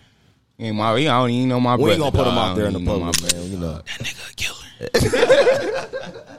Ain't 0.58 0.74
my, 0.74 0.92
I 0.92 1.04
don't 1.04 1.30
even 1.30 1.48
know 1.50 1.60
my 1.60 1.76
we 1.76 1.90
ain't 1.90 1.98
gonna 2.00 2.10
put 2.10 2.26
him 2.26 2.32
out 2.38 2.56
there 2.56 2.66
in 2.66 2.72
the 2.72 2.80
I 2.80 2.84
don't 2.84 2.94
even 2.96 3.06
know 3.06 3.12
public, 3.12 3.34
man. 3.34 3.50
You 3.50 3.58
know. 3.58 3.72
That 3.74 4.00
nigga 4.00 4.30
a 4.30 4.34
killer. 4.34 4.56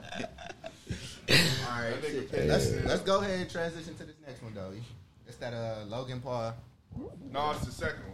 All 1.29 1.35
right, 1.81 1.93
let's 2.47 2.71
let's 2.85 3.01
go 3.01 3.19
ahead 3.21 3.39
and 3.41 3.49
transition 3.49 3.95
to 3.95 4.03
this 4.05 4.15
next 4.25 4.41
one, 4.43 4.53
though. 4.53 4.71
It's 5.27 5.37
that 5.37 5.53
uh 5.53 5.83
Logan 5.87 6.21
Paul. 6.21 6.53
No, 7.31 7.51
it's 7.51 7.65
the 7.65 7.71
second 7.71 8.01
one. 8.03 8.13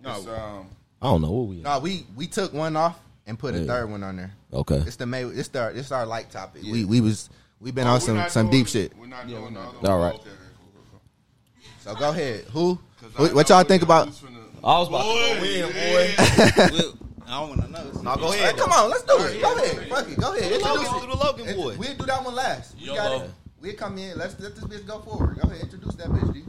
No. 0.00 0.16
It's, 0.18 0.26
um, 0.28 0.68
I 1.02 1.06
don't 1.06 1.22
know 1.22 1.30
what 1.32 1.48
we. 1.48 1.56
No, 1.56 1.78
we 1.80 2.06
we 2.14 2.26
took 2.26 2.52
one 2.52 2.76
off 2.76 2.98
and 3.26 3.38
put 3.38 3.54
a 3.54 3.58
Yeah. 3.60 3.66
third 3.66 3.90
one 3.90 4.02
on 4.02 4.16
there. 4.16 4.32
Okay. 4.52 4.76
It's 4.86 4.96
the 4.96 5.06
May. 5.06 5.24
It's 5.24 5.54
our 5.56 5.70
it's 5.72 5.90
our 5.92 6.06
light 6.06 6.30
topic. 6.30 6.62
We 6.62 6.84
we 6.84 7.00
was 7.00 7.28
we 7.60 7.72
been 7.72 7.86
oh, 7.86 7.90
on 7.90 7.94
we're 7.94 8.00
some 8.00 8.16
not 8.16 8.30
some 8.30 8.46
doing- 8.50 8.62
deep 8.64 8.68
shit. 8.68 8.96
We're 8.96 9.06
not 9.06 9.26
doing 9.26 9.54
the 9.54 9.60
other 9.60 9.90
All 9.90 9.98
one. 9.98 10.10
right. 10.10 10.14
Okay, 10.14 10.30
okay, 10.30 10.38
cool, 10.58 10.70
cool, 10.74 10.84
cool. 10.92 11.94
So 11.94 11.94
go 11.98 12.10
ahead. 12.10 12.44
Who? 12.52 12.78
'Cause 13.00 13.12
What, 13.18 13.30
I 13.30 13.34
what 13.34 13.48
know 13.50 13.56
y'all 13.56 13.64
think 13.64 13.82
about? 13.82 14.04
dudes 14.06 14.20
finna- 14.20 14.64
I 14.64 14.78
was 14.78 14.88
about 14.88 15.02
to 15.02 15.40
go 15.40 15.44
in, 15.44 16.92
boy. 16.92 16.92
Well, 17.26 17.34
I 17.34 17.40
don't 17.40 17.48
want 17.58 17.62
to 17.62 17.70
know. 17.72 18.02
No, 18.02 18.16
go 18.16 18.32
ahead. 18.32 18.56
come 18.56 18.70
on, 18.72 18.90
let's 18.90 19.02
do 19.02 19.16
it. 19.18 19.40
Go 19.42 19.54
ahead. 19.56 19.88
Fuck 19.88 20.08
it. 20.08 20.18
Go 20.20 20.34
ahead. 20.36 20.52
Introduce 20.52 20.88
it. 20.92 21.00
do 21.00 21.06
the 21.08 21.16
Logan 21.16 21.56
boy. 21.56 21.76
We'll 21.76 21.94
do 21.96 22.06
that 22.06 22.24
one 22.24 22.34
last. 22.34 22.76
We 22.80 22.86
got 22.86 23.22
it. 23.22 23.30
We'll 23.60 23.74
come 23.74 23.98
in. 23.98 24.16
Let's 24.18 24.38
let 24.38 24.54
this 24.54 24.64
bitch 24.64 24.86
go 24.86 25.00
forward. 25.00 25.36
Go 25.40 25.48
ahead. 25.48 25.62
Introduce 25.62 25.94
that 25.96 26.08
bitch, 26.08 26.32
D. 26.34 26.44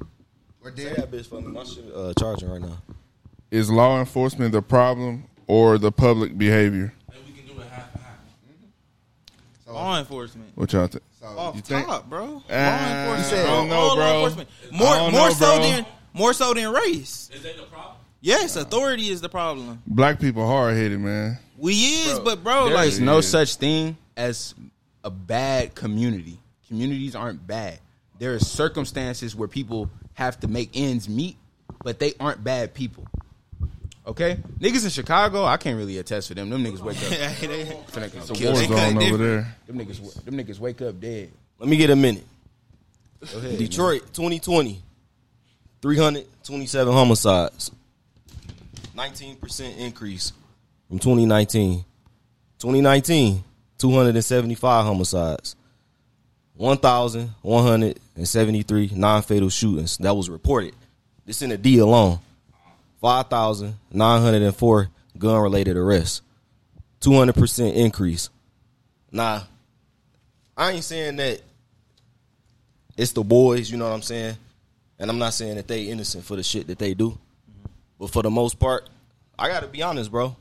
Or 0.63 0.69
Say 0.71 0.75
did 0.83 0.95
that 0.97 1.11
bitch 1.11 1.25
for 1.27 1.41
me. 1.41 1.47
My 1.47 1.63
shit 1.63 1.85
uh, 1.95 2.13
charging 2.19 2.49
right 2.49 2.61
now. 2.61 2.77
Is 3.49 3.69
law 3.71 3.99
enforcement 3.99 4.51
the 4.51 4.61
problem 4.61 5.23
or 5.47 5.77
the 5.77 5.91
public 5.91 6.37
behavior? 6.37 6.93
Maybe 7.09 7.21
we 7.27 7.39
can 7.39 7.55
do 7.55 7.61
it 7.61 7.67
half 7.69 7.93
and 7.95 8.03
half. 8.03 9.73
Law 9.73 9.97
enforcement. 9.99 10.51
What 10.55 10.71
y'all 10.73 10.87
think? 10.87 11.03
Off 11.23 11.55
You 11.55 11.61
think? 11.61 11.87
top, 11.87 12.09
bro. 12.09 12.25
law 12.25 12.41
Ah, 12.49 13.09
enforcement. 13.11 13.43
I 13.43 13.51
don't 13.51 13.67
know, 13.69 13.75
All 13.75 13.87
law 13.87 13.95
bro. 13.95 14.15
enforcement. 14.15 14.49
I 14.71 14.77
More 14.77 14.95
don't 14.95 15.11
more 15.11 15.27
know, 15.27 15.33
so 15.33 15.55
bro. 15.57 15.61
than 15.63 15.85
more 16.13 16.33
so 16.33 16.53
than 16.53 16.71
race. 16.71 17.29
Is 17.33 17.43
that 17.43 17.57
the 17.57 17.63
problem? 17.63 17.96
Yes, 18.27 18.57
authority 18.57 19.07
is 19.07 19.21
the 19.21 19.29
problem. 19.29 19.81
Black 19.87 20.19
people 20.19 20.45
hard 20.45 20.75
headed, 20.75 20.99
man. 20.99 21.37
We 21.57 21.75
is, 21.75 22.19
but 22.19 22.43
bro, 22.43 22.65
There 22.65 22.75
like 22.75 22.89
is 22.89 22.99
no 22.99 23.21
such 23.21 23.55
thing 23.55 23.95
as 24.17 24.53
a 25.01 25.09
bad 25.09 25.75
community. 25.75 26.37
Communities 26.67 27.15
aren't 27.15 27.47
bad. 27.47 27.79
There 28.19 28.33
are 28.33 28.39
circumstances 28.39 29.33
where 29.33 29.47
people 29.47 29.89
have 30.15 30.37
to 30.41 30.49
make 30.49 30.71
ends 30.73 31.07
meet, 31.07 31.37
but 31.85 31.99
they 31.99 32.15
aren't 32.19 32.43
bad 32.43 32.73
people. 32.73 33.07
Okay, 34.05 34.37
niggas 34.59 34.83
in 34.83 34.89
Chicago, 34.89 35.45
I 35.45 35.55
can't 35.55 35.77
really 35.77 35.97
attest 35.97 36.27
for 36.27 36.33
them. 36.33 36.49
Them 36.49 36.65
niggas 36.65 36.81
wake 36.81 36.97
up. 36.97 37.03
They- 37.39 37.63
finna 37.91 38.13
It's 38.13 38.29
War 38.41 38.53
They 38.55 38.67
cut 38.67 38.77
zone 38.77 38.97
over 38.97 38.99
different. 38.99 39.19
there. 39.19 39.55
Them 39.67 39.77
niggas, 39.79 40.23
them 40.25 40.35
niggas 40.35 40.59
wake 40.59 40.81
up 40.81 40.99
dead. 40.99 41.31
Let 41.59 41.69
me 41.69 41.77
get 41.77 41.91
a 41.91 41.95
minute. 41.95 42.25
Go 43.31 43.37
ahead, 43.39 43.57
Detroit, 43.57 44.01
2020, 44.13 44.81
327 45.81 46.93
homicides, 46.93 47.71
19% 48.97 49.77
increase 49.77 50.31
from 50.87 50.99
2019. 50.99 51.83
2019, 52.59 53.43
275 53.77 54.85
homicides, 54.85 55.55
1,173 56.55 58.91
non 58.95 59.21
fatal 59.21 59.49
shootings. 59.49 59.97
That 59.97 60.15
was 60.15 60.29
reported. 60.31 60.73
This 61.25 61.43
in 61.43 61.51
the 61.51 61.57
D 61.57 61.77
alone. 61.77 62.17
five 62.99 63.27
thousand 63.27 63.75
nine 63.91 64.23
hundred 64.23 64.41
and 64.41 64.55
four 64.55 64.89
gun 65.19 65.39
related 65.39 65.77
arrests, 65.77 66.23
two 66.99 67.13
hundred 67.13 67.35
percent 67.35 67.75
increase. 67.75 68.31
Nah, 69.11 69.41
I 70.55 70.71
ain't 70.71 70.83
saying 70.83 71.17
that 71.17 71.39
it's 72.97 73.11
the 73.11 73.23
boys. 73.23 73.69
You 73.69 73.77
know 73.77 73.87
what 73.87 73.93
I'm 73.93 74.01
saying, 74.01 74.35
and 74.97 75.11
I'm 75.11 75.19
not 75.19 75.35
saying 75.35 75.57
that 75.57 75.67
they 75.67 75.83
innocent 75.83 76.23
for 76.23 76.35
the 76.35 76.41
shit 76.41 76.65
that 76.67 76.79
they 76.79 76.95
do, 76.95 77.15
but 77.99 78.11
for 78.11 78.23
the 78.23 78.29
most 78.29 78.59
part, 78.59 78.89
I 79.37 79.49
got 79.49 79.61
to 79.61 79.67
be 79.67 79.81
honest, 79.83 80.11
bro. 80.11 80.35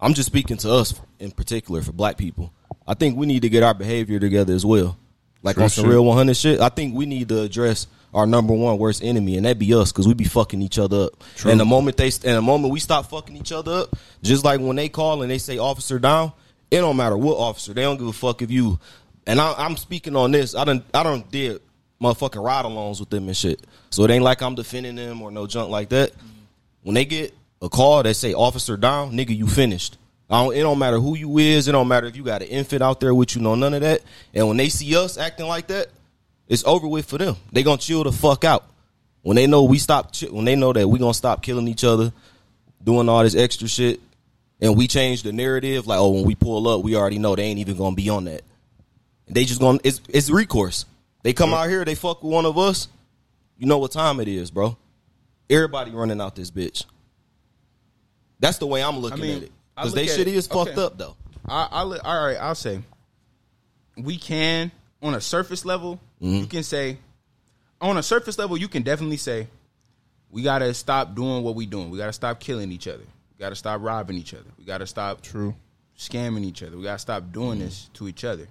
I'm 0.00 0.14
just 0.14 0.26
speaking 0.26 0.56
to 0.58 0.72
us 0.72 0.94
in 1.18 1.30
particular 1.30 1.82
for 1.82 1.92
black 1.92 2.16
people. 2.16 2.52
I 2.86 2.94
think 2.94 3.16
we 3.16 3.26
need 3.26 3.42
to 3.42 3.48
get 3.48 3.62
our 3.62 3.74
behavior 3.74 4.18
together 4.18 4.54
as 4.54 4.64
well. 4.64 4.96
Like 5.42 5.54
True 5.54 5.64
on 5.64 5.70
some 5.70 5.84
shit. 5.84 5.90
real 5.92 6.04
100 6.04 6.36
shit, 6.36 6.60
I 6.60 6.68
think 6.68 6.94
we 6.94 7.06
need 7.06 7.28
to 7.28 7.42
address 7.42 7.86
our 8.14 8.26
number 8.26 8.54
one 8.54 8.78
worst 8.78 9.04
enemy, 9.04 9.36
and 9.36 9.44
that 9.46 9.58
be 9.58 9.74
us, 9.74 9.92
because 9.92 10.08
we 10.08 10.14
be 10.14 10.24
fucking 10.24 10.62
each 10.62 10.78
other 10.78 11.04
up. 11.04 11.24
And 11.44 11.60
the 11.60 11.64
moment 11.64 11.96
they, 11.96 12.06
and 12.06 12.36
the 12.36 12.42
moment 12.42 12.72
we 12.72 12.80
stop 12.80 13.10
fucking 13.10 13.36
each 13.36 13.52
other 13.52 13.72
up, 13.72 13.96
just 14.22 14.44
like 14.44 14.60
when 14.60 14.76
they 14.76 14.88
call 14.88 15.22
and 15.22 15.30
they 15.30 15.38
say 15.38 15.58
officer 15.58 15.98
down, 15.98 16.32
it 16.70 16.78
don't 16.78 16.96
matter 16.96 17.16
what 17.16 17.36
officer. 17.36 17.74
They 17.74 17.82
don't 17.82 17.98
give 17.98 18.08
a 18.08 18.12
fuck 18.12 18.42
if 18.42 18.50
you. 18.50 18.78
And 19.26 19.40
I, 19.40 19.54
I'm 19.58 19.76
speaking 19.76 20.16
on 20.16 20.32
this. 20.32 20.54
I 20.54 20.64
don't, 20.64 20.84
I 20.94 21.02
don't 21.02 21.30
did 21.30 21.60
motherfucking 22.00 22.42
ride-alongs 22.42 23.00
with 23.00 23.10
them 23.10 23.26
and 23.26 23.36
shit. 23.36 23.64
So 23.90 24.04
it 24.04 24.10
ain't 24.10 24.24
like 24.24 24.42
I'm 24.42 24.54
defending 24.54 24.96
them 24.96 25.20
or 25.20 25.30
no 25.30 25.46
junk 25.46 25.70
like 25.70 25.90
that. 25.90 26.12
When 26.82 26.94
they 26.94 27.04
get 27.04 27.34
a 27.60 27.68
call 27.68 28.02
that 28.02 28.14
say 28.14 28.34
officer 28.34 28.76
down, 28.76 29.12
nigga, 29.12 29.36
you 29.36 29.46
finished. 29.46 29.98
I 30.30 30.44
don't, 30.44 30.54
it 30.54 30.60
don't 30.60 30.78
matter 30.78 30.98
who 30.98 31.16
you 31.16 31.38
is. 31.38 31.68
It 31.68 31.72
don't 31.72 31.88
matter 31.88 32.06
if 32.06 32.14
you 32.14 32.22
got 32.22 32.42
an 32.42 32.48
infant 32.48 32.82
out 32.82 33.00
there 33.00 33.14
with 33.14 33.34
you, 33.34 33.40
know 33.40 33.54
none 33.54 33.74
of 33.74 33.80
that. 33.80 34.02
And 34.34 34.46
when 34.46 34.56
they 34.56 34.68
see 34.68 34.94
us 34.96 35.16
acting 35.16 35.46
like 35.46 35.68
that, 35.68 35.88
it's 36.48 36.64
over 36.64 36.86
with 36.86 37.06
for 37.06 37.18
them. 37.18 37.36
They 37.52 37.62
gonna 37.62 37.78
chill 37.78 38.04
the 38.04 38.12
fuck 38.12 38.44
out. 38.44 38.64
When 39.22 39.36
they 39.36 39.46
know 39.46 39.64
we 39.64 39.78
stop, 39.78 40.14
when 40.30 40.44
they 40.44 40.56
know 40.56 40.72
that 40.72 40.88
we 40.88 40.98
gonna 40.98 41.14
stop 41.14 41.42
killing 41.42 41.68
each 41.68 41.84
other, 41.84 42.12
doing 42.82 43.08
all 43.08 43.22
this 43.22 43.34
extra 43.34 43.68
shit, 43.68 44.00
and 44.60 44.76
we 44.76 44.86
change 44.86 45.22
the 45.22 45.32
narrative, 45.32 45.86
like 45.86 45.98
oh, 45.98 46.10
when 46.10 46.24
we 46.24 46.34
pull 46.34 46.68
up, 46.68 46.82
we 46.82 46.96
already 46.96 47.18
know 47.18 47.36
they 47.36 47.44
ain't 47.44 47.58
even 47.58 47.76
gonna 47.76 47.96
be 47.96 48.08
on 48.08 48.24
that. 48.24 48.42
They 49.28 49.44
just 49.44 49.60
gonna 49.60 49.78
it's 49.84 50.00
it's 50.08 50.30
recourse. 50.30 50.84
They 51.22 51.32
come 51.32 51.52
out 51.52 51.68
here, 51.68 51.84
they 51.84 51.94
fuck 51.94 52.22
with 52.22 52.32
one 52.32 52.46
of 52.46 52.56
us. 52.56 52.88
You 53.58 53.66
know 53.66 53.78
what 53.78 53.92
time 53.92 54.20
it 54.20 54.28
is, 54.28 54.50
bro. 54.50 54.76
Everybody 55.50 55.90
running 55.90 56.20
out 56.20 56.34
this 56.36 56.50
bitch. 56.50 56.84
That's 58.40 58.58
the 58.58 58.66
way 58.66 58.82
I'm 58.82 58.98
looking 58.98 59.20
mean, 59.20 59.36
at 59.38 59.42
it. 59.44 59.52
Because 59.76 59.94
they 59.94 60.04
at 60.04 60.10
shit 60.10 60.28
it- 60.28 60.34
is 60.34 60.46
fucked 60.46 60.72
okay. 60.72 60.82
up 60.82 60.98
though. 60.98 61.16
I, 61.48 61.68
I'll, 61.70 61.98
all 62.00 62.26
right, 62.26 62.36
I'll 62.36 62.54
say 62.54 62.80
we 63.96 64.18
can 64.18 64.70
on 65.02 65.14
a 65.14 65.20
surface 65.20 65.64
level. 65.64 66.00
You 66.20 66.40
mm-hmm. 66.40 66.48
can 66.48 66.62
say 66.62 66.98
on 67.80 67.96
a 67.96 68.02
surface 68.02 68.38
level, 68.38 68.56
you 68.56 68.68
can 68.68 68.82
definitely 68.82 69.16
say 69.16 69.48
we 70.30 70.42
gotta 70.42 70.74
stop 70.74 71.14
doing 71.14 71.42
what 71.42 71.54
we 71.54 71.66
doing. 71.66 71.90
We 71.90 71.98
gotta 71.98 72.12
stop 72.12 72.40
killing 72.40 72.70
each 72.72 72.86
other. 72.86 73.04
We 73.38 73.40
gotta 73.40 73.56
stop 73.56 73.80
robbing 73.82 74.16
each 74.16 74.34
other. 74.34 74.50
We 74.58 74.64
gotta 74.64 74.86
stop 74.86 75.22
True. 75.22 75.54
scamming 75.96 76.44
each 76.44 76.62
other. 76.62 76.76
We 76.76 76.82
gotta 76.82 76.98
stop 76.98 77.32
doing 77.32 77.60
this 77.60 77.84
mm-hmm. 77.84 77.92
to 77.94 78.08
each 78.08 78.24
other. 78.24 78.46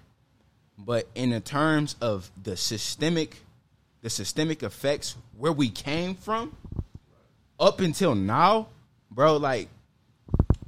But 0.78 1.08
in 1.16 1.32
the 1.32 1.40
terms 1.40 1.96
of 2.02 2.32
the 2.42 2.56
systemic, 2.56 3.38
the 4.02 4.10
systemic 4.10 4.64
effects 4.64 5.16
where 5.38 5.52
we 5.52 5.70
came 5.70 6.16
from, 6.16 6.56
up 7.60 7.80
until 7.82 8.16
now, 8.16 8.68
bro, 9.12 9.38
like, 9.38 9.68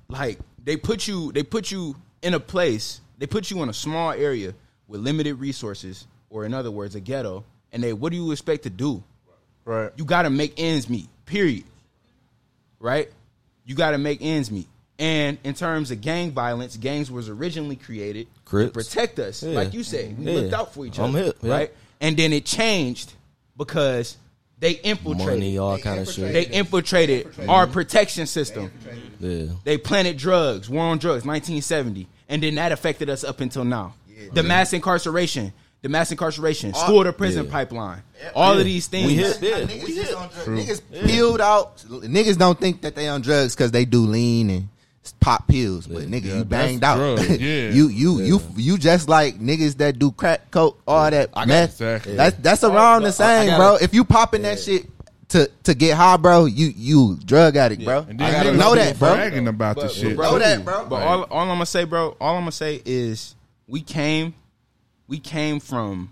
like 0.07 0.39
they 0.63 0.77
put 0.77 1.07
you, 1.07 1.31
they 1.31 1.43
put 1.43 1.71
you 1.71 1.95
in 2.21 2.33
a 2.33 2.39
place, 2.39 3.01
they 3.17 3.27
put 3.27 3.51
you 3.51 3.61
in 3.63 3.69
a 3.69 3.73
small 3.73 4.11
area 4.11 4.53
with 4.87 5.01
limited 5.01 5.35
resources, 5.35 6.07
or 6.29 6.45
in 6.45 6.53
other 6.53 6.71
words, 6.71 6.95
a 6.95 6.99
ghetto, 6.99 7.43
and 7.71 7.83
they, 7.83 7.93
what 7.93 8.11
do 8.11 8.17
you 8.17 8.31
expect 8.31 8.63
to 8.63 8.69
do? 8.69 9.03
Right. 9.65 9.91
You 9.95 10.05
got 10.05 10.23
to 10.23 10.29
make 10.29 10.53
ends 10.57 10.89
meet. 10.89 11.07
Period. 11.25 11.63
Right? 12.79 13.09
You 13.65 13.75
got 13.75 13.91
to 13.91 13.97
make 13.97 14.19
ends 14.21 14.49
meet. 14.49 14.67
And 14.97 15.37
in 15.43 15.53
terms 15.53 15.91
of 15.91 16.01
gang 16.01 16.31
violence, 16.31 16.75
gangs 16.75 17.09
was 17.11 17.29
originally 17.29 17.75
created 17.75 18.27
Crips. 18.45 18.69
to 18.69 18.73
protect 18.73 19.19
us, 19.19 19.43
Yeah. 19.43 19.51
like 19.55 19.73
you 19.73 19.83
said. 19.83 20.17
We 20.17 20.25
Yeah. 20.25 20.33
looked 20.39 20.53
out 20.53 20.73
for 20.73 20.85
each 20.85 20.99
I'm 20.99 21.11
other, 21.15 21.25
hip, 21.25 21.37
yeah. 21.41 21.51
right? 21.51 21.73
And 22.01 22.17
then 22.17 22.33
it 22.33 22.45
changed 22.45 23.13
because 23.55 24.17
they 24.59 24.71
infiltrated. 24.73 25.39
Money, 25.39 25.57
all 25.57 25.77
kind 25.77 25.99
of 25.99 26.09
shit. 26.09 26.33
They 26.33 26.45
infiltrated 26.45 27.27
our 27.47 27.65
protection 27.67 28.25
system. 28.25 28.71
Yeah. 29.19 29.45
They 29.63 29.77
planted 29.77 30.17
drugs, 30.17 30.69
war 30.69 30.85
on 30.85 30.97
drugs, 30.97 31.25
1970, 31.25 32.07
and 32.27 32.43
then 32.43 32.55
that 32.55 32.71
affected 32.71 33.09
us 33.09 33.23
up 33.23 33.41
until 33.41 33.63
now. 33.63 33.93
Yeah. 34.07 34.29
The 34.33 34.43
mass 34.43 34.73
incarceration, 34.73 35.53
the 35.81 35.89
mass 35.89 36.11
incarceration, 36.11 36.73
school 36.73 37.03
to 37.03 37.13
prison 37.13 37.45
Yeah. 37.45 37.51
pipeline, 37.51 38.01
all 38.35 38.57
of 38.57 38.65
these 38.65 38.87
things. 38.87 39.07
We 39.07 39.15
hit, 39.15 39.39
yeah. 39.41 39.61
Niggas, 39.61 39.89
is 39.89 40.13
on 40.13 40.29
drugs. 40.29 40.47
niggas 40.47 41.07
peeled 41.07 41.41
out. 41.41 41.77
Niggas 41.89 42.37
don't 42.37 42.59
think 42.59 42.81
that 42.81 42.95
they 42.95 43.07
on 43.07 43.21
drugs 43.21 43.55
because 43.55 43.71
they 43.71 43.85
do 43.85 44.01
lean 44.01 44.49
and 44.49 44.67
pop 45.13 45.47
pills, 45.47 45.87
but 45.87 46.03
nigga, 46.03 46.25
Yeah, 46.25 46.37
you 46.37 46.43
banged 46.45 46.83
out. 46.83 46.97
drugs, 46.97 47.29
yeah. 47.39 47.69
you 47.69 47.87
you 47.89 48.21
you 48.21 48.41
you 48.55 48.77
just 48.77 49.07
like 49.09 49.39
niggas 49.39 49.77
that 49.77 49.99
do 49.99 50.11
crack 50.11 50.51
coke, 50.51 50.79
all 50.87 51.09
that 51.09 51.29
I 51.33 51.45
meth. 51.45 51.71
Exactly. 51.71 52.15
That's 52.15 52.35
that's 52.37 52.63
around 52.63 53.01
the 53.03 53.07
I- 53.07 53.09
I 53.09 53.11
same, 53.11 53.47
gotta- 53.47 53.57
bro. 53.61 53.75
If 53.81 53.93
you 53.93 54.03
popping 54.03 54.41
that 54.43 54.59
shit 54.59 54.85
to 55.29 55.49
to 55.63 55.73
get 55.73 55.95
high, 55.95 56.17
bro, 56.17 56.45
you 56.45 56.67
you 56.75 57.17
drug 57.25 57.55
addict, 57.55 57.83
bro. 57.85 58.05
And 58.09 58.21
I 58.21 58.31
then 58.31 58.43
gotta 58.43 58.57
know 58.57 58.75
that, 58.75 58.97
bro. 58.99 59.13
bragging 59.15 59.47
about 59.47 59.75
But- 59.75 59.83
this 59.83 59.93
shit. 59.95 60.17
but 60.17 60.31
Know 60.31 60.39
that, 60.39 60.65
bro. 60.65 60.85
But 60.87 61.03
all, 61.03 61.23
all 61.23 61.41
I'm 61.41 61.47
gonna 61.49 61.65
say, 61.65 61.83
bro, 61.83 62.15
all 62.19 62.35
I'm 62.35 62.41
gonna 62.41 62.51
say 62.51 62.81
is 62.85 63.35
we 63.67 63.81
came, 63.81 64.33
we 65.07 65.19
came 65.19 65.59
from 65.59 66.11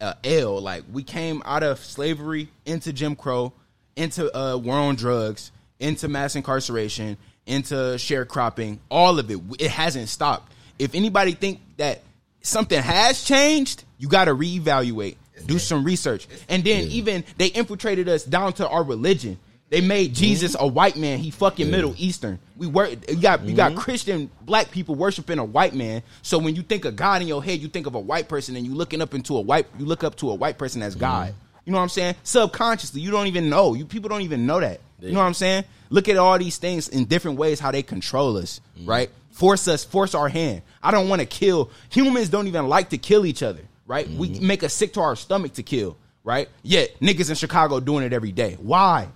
uh, 0.00 0.14
L. 0.24 0.60
Like 0.60 0.82
we 0.92 1.02
came 1.04 1.42
out 1.44 1.62
of 1.62 1.78
slavery 1.78 2.48
into 2.66 2.92
Jim 2.92 3.14
Crow, 3.14 3.52
into 3.94 4.36
uh, 4.36 4.56
war 4.56 4.76
on 4.76 4.96
drugs, 4.96 5.52
into 5.78 6.08
mass 6.08 6.34
incarceration, 6.34 7.16
into 7.46 7.74
sharecropping. 7.74 8.78
All 8.90 9.18
of 9.18 9.30
it, 9.30 9.38
it 9.58 9.70
hasn't 9.70 10.08
stopped. 10.08 10.52
If 10.78 10.94
anybody 10.94 11.32
think 11.32 11.60
that 11.76 12.02
something 12.42 12.80
has 12.80 13.22
changed, 13.22 13.84
you 13.98 14.08
got 14.08 14.26
to 14.26 14.34
reevaluate, 14.34 15.16
do 15.46 15.58
some 15.58 15.84
research, 15.84 16.28
and 16.48 16.64
then 16.64 16.84
even 16.88 17.24
they 17.38 17.46
infiltrated 17.48 18.08
us 18.08 18.24
down 18.24 18.52
to 18.54 18.68
our 18.68 18.82
religion. 18.82 19.38
They 19.72 19.80
made 19.80 20.10
mm-hmm. 20.10 20.16
Jesus 20.16 20.54
a 20.58 20.66
white 20.66 20.96
man. 20.96 21.18
He 21.18 21.30
fucking 21.30 21.70
Middle 21.70 21.94
Eastern. 21.96 22.38
We 22.58 22.66
were 22.66 22.88
you 22.88 23.16
got 23.16 23.42
you 23.44 23.56
got 23.56 23.72
mm-hmm. 23.72 23.80
Christian 23.80 24.30
black 24.42 24.70
people 24.70 24.96
worshiping 24.96 25.38
a 25.38 25.44
white 25.44 25.74
man. 25.74 26.02
So 26.20 26.38
when 26.38 26.54
you 26.54 26.62
think 26.62 26.84
of 26.84 26.94
God 26.94 27.22
in 27.22 27.28
your 27.28 27.42
head, 27.42 27.58
you 27.58 27.68
think 27.68 27.86
of 27.86 27.94
a 27.94 28.00
white 28.00 28.28
person, 28.28 28.54
and 28.54 28.66
you 28.66 28.74
looking 28.74 29.00
up 29.00 29.14
into 29.14 29.36
a 29.36 29.40
white 29.40 29.66
you 29.78 29.86
look 29.86 30.04
up 30.04 30.16
to 30.16 30.30
a 30.30 30.34
white 30.34 30.58
person 30.58 30.82
as 30.82 30.92
mm-hmm. 30.92 31.00
God. 31.00 31.34
You 31.64 31.72
know 31.72 31.78
what 31.78 31.84
I'm 31.84 31.88
saying? 31.88 32.16
Subconsciously, 32.24 33.00
you 33.00 33.10
don't 33.10 33.28
even 33.28 33.48
know. 33.48 33.72
You 33.72 33.86
people 33.86 34.10
don't 34.10 34.22
even 34.22 34.46
know 34.46 34.60
that. 34.60 34.80
You 35.08 35.14
know 35.14 35.20
what 35.20 35.26
I'm 35.26 35.34
saying? 35.34 35.64
Look 35.90 36.08
at 36.08 36.16
all 36.16 36.38
these 36.38 36.56
things 36.58 36.88
in 36.88 37.04
different 37.04 37.38
ways 37.38 37.60
how 37.60 37.70
they 37.70 37.82
control 37.82 38.36
us, 38.36 38.60
right? 38.84 39.10
Force 39.30 39.66
us, 39.68 39.84
force 39.84 40.14
our 40.14 40.28
hand. 40.28 40.62
I 40.82 40.90
don't 40.90 41.08
want 41.08 41.20
to 41.20 41.26
kill. 41.26 41.70
Humans 41.90 42.28
don't 42.28 42.46
even 42.46 42.68
like 42.68 42.90
to 42.90 42.98
kill 42.98 43.26
each 43.26 43.42
other, 43.42 43.62
right? 43.86 44.08
We 44.08 44.38
make 44.40 44.62
us 44.62 44.72
sick 44.74 44.92
to 44.94 45.00
our 45.00 45.16
stomach 45.16 45.54
to 45.54 45.62
kill, 45.62 45.96
right? 46.24 46.48
Yet 46.62 46.98
niggas 47.00 47.30
in 47.30 47.36
Chicago 47.36 47.80
doing 47.80 48.04
it 48.04 48.12
every 48.12 48.32
day. 48.32 48.56
Why? 48.60 49.08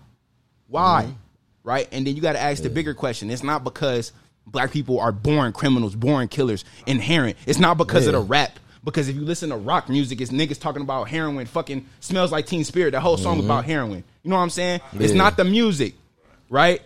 Why? 0.68 1.14
Right? 1.62 1.88
And 1.92 2.06
then 2.06 2.14
you 2.16 2.22
got 2.22 2.32
to 2.32 2.40
ask 2.40 2.62
the 2.62 2.70
bigger 2.70 2.94
question. 2.94 3.30
It's 3.30 3.42
not 3.42 3.64
because 3.64 4.12
black 4.46 4.70
people 4.72 5.00
are 5.00 5.12
born 5.12 5.52
criminals, 5.52 5.94
born 5.94 6.28
killers, 6.28 6.64
inherent. 6.86 7.36
It's 7.46 7.58
not 7.58 7.76
because 7.78 8.06
of 8.06 8.12
the 8.12 8.20
rap. 8.20 8.58
Because 8.86 9.08
if 9.08 9.16
you 9.16 9.22
listen 9.22 9.50
to 9.50 9.56
rock 9.56 9.88
music, 9.88 10.20
it's 10.20 10.30
niggas 10.30 10.60
talking 10.60 10.80
about 10.80 11.08
heroin, 11.08 11.44
fucking 11.46 11.86
smells 11.98 12.30
like 12.30 12.46
Teen 12.46 12.62
Spirit. 12.62 12.92
The 12.92 13.00
whole 13.00 13.16
song 13.16 13.38
mm-hmm. 13.38 13.46
about 13.46 13.64
heroin. 13.64 14.04
You 14.22 14.30
know 14.30 14.36
what 14.36 14.42
I'm 14.42 14.50
saying? 14.50 14.80
It's 14.94 15.12
not 15.12 15.36
the 15.36 15.44
music, 15.44 15.94
right? 16.48 16.80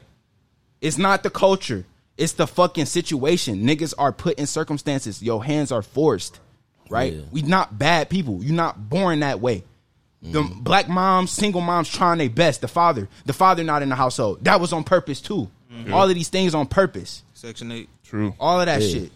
It's 0.80 0.96
not 0.96 1.22
the 1.22 1.28
culture. 1.28 1.84
It's 2.16 2.32
the 2.32 2.46
fucking 2.46 2.86
situation. 2.86 3.64
Niggas 3.66 3.92
are 3.98 4.12
put 4.12 4.38
in 4.38 4.46
circumstances. 4.46 5.22
Your 5.22 5.44
hands 5.44 5.70
are 5.70 5.82
forced, 5.82 6.40
right? 6.88 7.12
Yeah. 7.12 7.20
We 7.32 7.42
not 7.42 7.78
bad 7.78 8.08
people. 8.08 8.42
You're 8.42 8.54
not 8.54 8.88
born 8.88 9.20
that 9.20 9.40
way. 9.40 9.62
The 10.22 10.42
mm-hmm. 10.42 10.60
black 10.60 10.88
moms, 10.88 11.30
single 11.30 11.60
moms 11.60 11.90
trying 11.90 12.16
their 12.16 12.30
best. 12.30 12.62
The 12.62 12.68
father, 12.68 13.08
the 13.26 13.34
father 13.34 13.62
not 13.62 13.82
in 13.82 13.90
the 13.90 13.94
household. 13.94 14.42
That 14.44 14.58
was 14.58 14.72
on 14.72 14.84
purpose 14.84 15.20
too. 15.20 15.50
Mm-hmm. 15.70 15.92
All 15.92 16.08
of 16.08 16.14
these 16.14 16.28
things 16.30 16.54
on 16.54 16.66
purpose. 16.66 17.22
Section 17.34 17.70
eight. 17.72 17.90
True. 18.04 18.34
All 18.40 18.58
of 18.58 18.66
that 18.66 18.80
Yeah. 18.80 18.88
shit. 18.88 19.12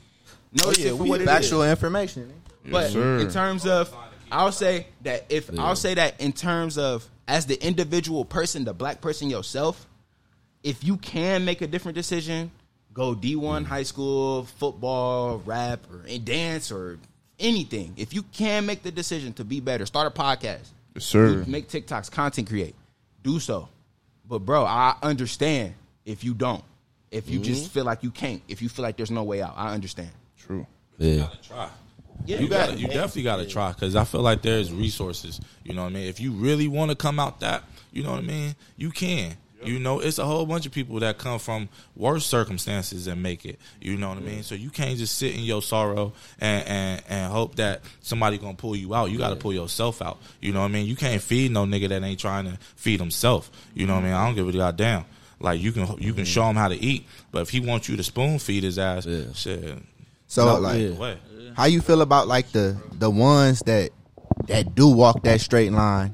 No 0.52 0.68
Oh, 0.68 0.72
shit 0.72 0.84
yeah, 0.84 0.92
we 0.92 1.08
what 1.08 1.20
it 1.20 1.24
is. 1.24 1.30
Factual 1.30 1.64
information. 1.64 2.30
But 2.70 2.90
sir. 2.90 3.18
in 3.18 3.30
terms 3.30 3.66
of, 3.66 3.94
I'll 4.30 4.52
say 4.52 4.86
that 5.02 5.26
if 5.28 5.50
I'll 5.58 5.76
say 5.76 5.94
that 5.94 6.20
in 6.20 6.32
terms 6.32 6.78
of 6.78 7.08
as 7.28 7.46
the 7.46 7.62
individual 7.64 8.24
person, 8.24 8.64
the 8.64 8.74
black 8.74 9.00
person 9.00 9.30
yourself, 9.30 9.86
if 10.62 10.82
you 10.82 10.96
can 10.96 11.44
make 11.44 11.60
a 11.60 11.66
different 11.66 11.96
decision, 11.96 12.50
go 12.92 13.14
D 13.14 13.36
one 13.36 13.64
mm. 13.64 13.68
high 13.68 13.82
school, 13.82 14.44
football, 14.44 15.42
rap, 15.44 15.80
or 15.90 16.06
in 16.06 16.24
dance 16.24 16.72
or 16.72 16.98
anything. 17.38 17.94
If 17.96 18.14
you 18.14 18.22
can 18.22 18.66
make 18.66 18.82
the 18.82 18.90
decision 18.90 19.32
to 19.34 19.44
be 19.44 19.60
better, 19.60 19.86
start 19.86 20.06
a 20.06 20.10
podcast, 20.10 20.68
Yes, 20.94 21.04
sir. 21.04 21.44
make 21.46 21.68
TikToks, 21.68 22.10
content 22.10 22.48
create, 22.48 22.74
do 23.22 23.38
so. 23.38 23.68
But 24.26 24.40
bro, 24.40 24.64
I 24.64 24.96
understand 25.02 25.74
if 26.04 26.24
you 26.24 26.34
don't. 26.34 26.64
If 27.10 27.28
you 27.28 27.38
just 27.38 27.64
mm-hmm. 27.64 27.72
feel 27.72 27.84
like 27.84 28.02
you 28.02 28.10
can't, 28.10 28.42
if 28.48 28.60
you 28.60 28.68
feel 28.68 28.82
like 28.82 28.96
there's 28.96 29.10
no 29.10 29.22
way 29.22 29.40
out, 29.40 29.54
I 29.56 29.72
understand. 29.72 30.10
True. 30.36 30.66
Yeah. 30.98 31.28
Try. 31.46 31.68
Yeah, 32.26 32.40
you 32.40 32.48
got 32.48 32.78
you 32.78 32.86
definitely 32.88 33.22
got 33.22 33.36
to 33.36 33.46
try 33.46 33.72
because 33.72 33.94
I 33.96 34.04
feel 34.04 34.22
like 34.22 34.42
there's 34.42 34.72
resources. 34.72 35.40
You 35.62 35.74
know 35.74 35.82
what 35.82 35.90
I 35.90 35.94
mean? 35.94 36.08
If 36.08 36.20
you 36.20 36.32
really 36.32 36.68
want 36.68 36.90
to 36.90 36.96
come 36.96 37.18
out 37.20 37.40
that, 37.40 37.64
you 37.92 38.02
know 38.02 38.12
what 38.12 38.20
I 38.20 38.26
mean, 38.26 38.54
you 38.76 38.90
can. 38.90 39.36
You 39.62 39.78
know, 39.78 40.00
it's 40.00 40.18
a 40.18 40.26
whole 40.26 40.44
bunch 40.44 40.66
of 40.66 40.72
people 40.72 41.00
that 41.00 41.16
come 41.16 41.38
from 41.38 41.70
worse 41.96 42.26
circumstances 42.26 43.06
and 43.06 43.22
make 43.22 43.46
it. 43.46 43.58
You 43.80 43.96
know 43.96 44.10
what 44.10 44.18
I 44.18 44.20
mean? 44.20 44.42
So 44.42 44.54
you 44.54 44.68
can't 44.68 44.98
just 44.98 45.16
sit 45.16 45.34
in 45.34 45.40
your 45.40 45.62
sorrow 45.62 46.12
and 46.38 46.68
and, 46.68 47.02
and 47.08 47.32
hope 47.32 47.54
that 47.56 47.80
somebody 48.00 48.36
gonna 48.36 48.54
pull 48.54 48.76
you 48.76 48.94
out. 48.94 49.10
You 49.10 49.16
got 49.16 49.30
to 49.30 49.36
pull 49.36 49.54
yourself 49.54 50.02
out. 50.02 50.18
You 50.42 50.52
know 50.52 50.60
what 50.60 50.66
I 50.66 50.68
mean? 50.68 50.86
You 50.86 50.96
can't 50.96 51.22
feed 51.22 51.50
no 51.50 51.64
nigga 51.64 51.88
that 51.88 52.02
ain't 52.02 52.20
trying 52.20 52.44
to 52.44 52.58
feed 52.76 53.00
himself. 53.00 53.50
You 53.74 53.86
know 53.86 53.94
what 53.94 54.00
I 54.02 54.06
mean? 54.06 54.12
I 54.12 54.26
don't 54.26 54.34
give 54.34 54.48
a 54.48 54.52
goddamn. 54.52 55.06
Like 55.40 55.60
you 55.60 55.72
can 55.72 55.96
you 55.98 56.12
can 56.12 56.26
show 56.26 56.44
him 56.48 56.56
how 56.56 56.68
to 56.68 56.76
eat, 56.76 57.06
but 57.32 57.40
if 57.42 57.48
he 57.50 57.60
wants 57.60 57.88
you 57.88 57.96
to 57.96 58.02
spoon 58.02 58.38
feed 58.38 58.64
his 58.64 58.78
ass, 58.78 59.06
Yeah. 59.06 59.32
shit, 59.34 59.78
So 60.34 60.46
No, 60.46 60.58
like, 60.58 60.80
yeah. 60.80 61.50
how 61.56 61.66
you 61.66 61.80
feel 61.80 62.02
about 62.02 62.26
like 62.26 62.50
the 62.50 62.76
the 62.98 63.08
ones 63.08 63.60
that 63.66 63.90
that 64.48 64.74
do 64.74 64.88
walk 64.88 65.22
that 65.22 65.40
straight 65.40 65.70
line 65.70 66.12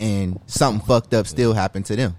and 0.00 0.40
something 0.46 0.80
fucked 0.86 1.12
up 1.12 1.26
still 1.26 1.52
happened 1.52 1.84
to 1.86 1.96
them? 1.96 2.16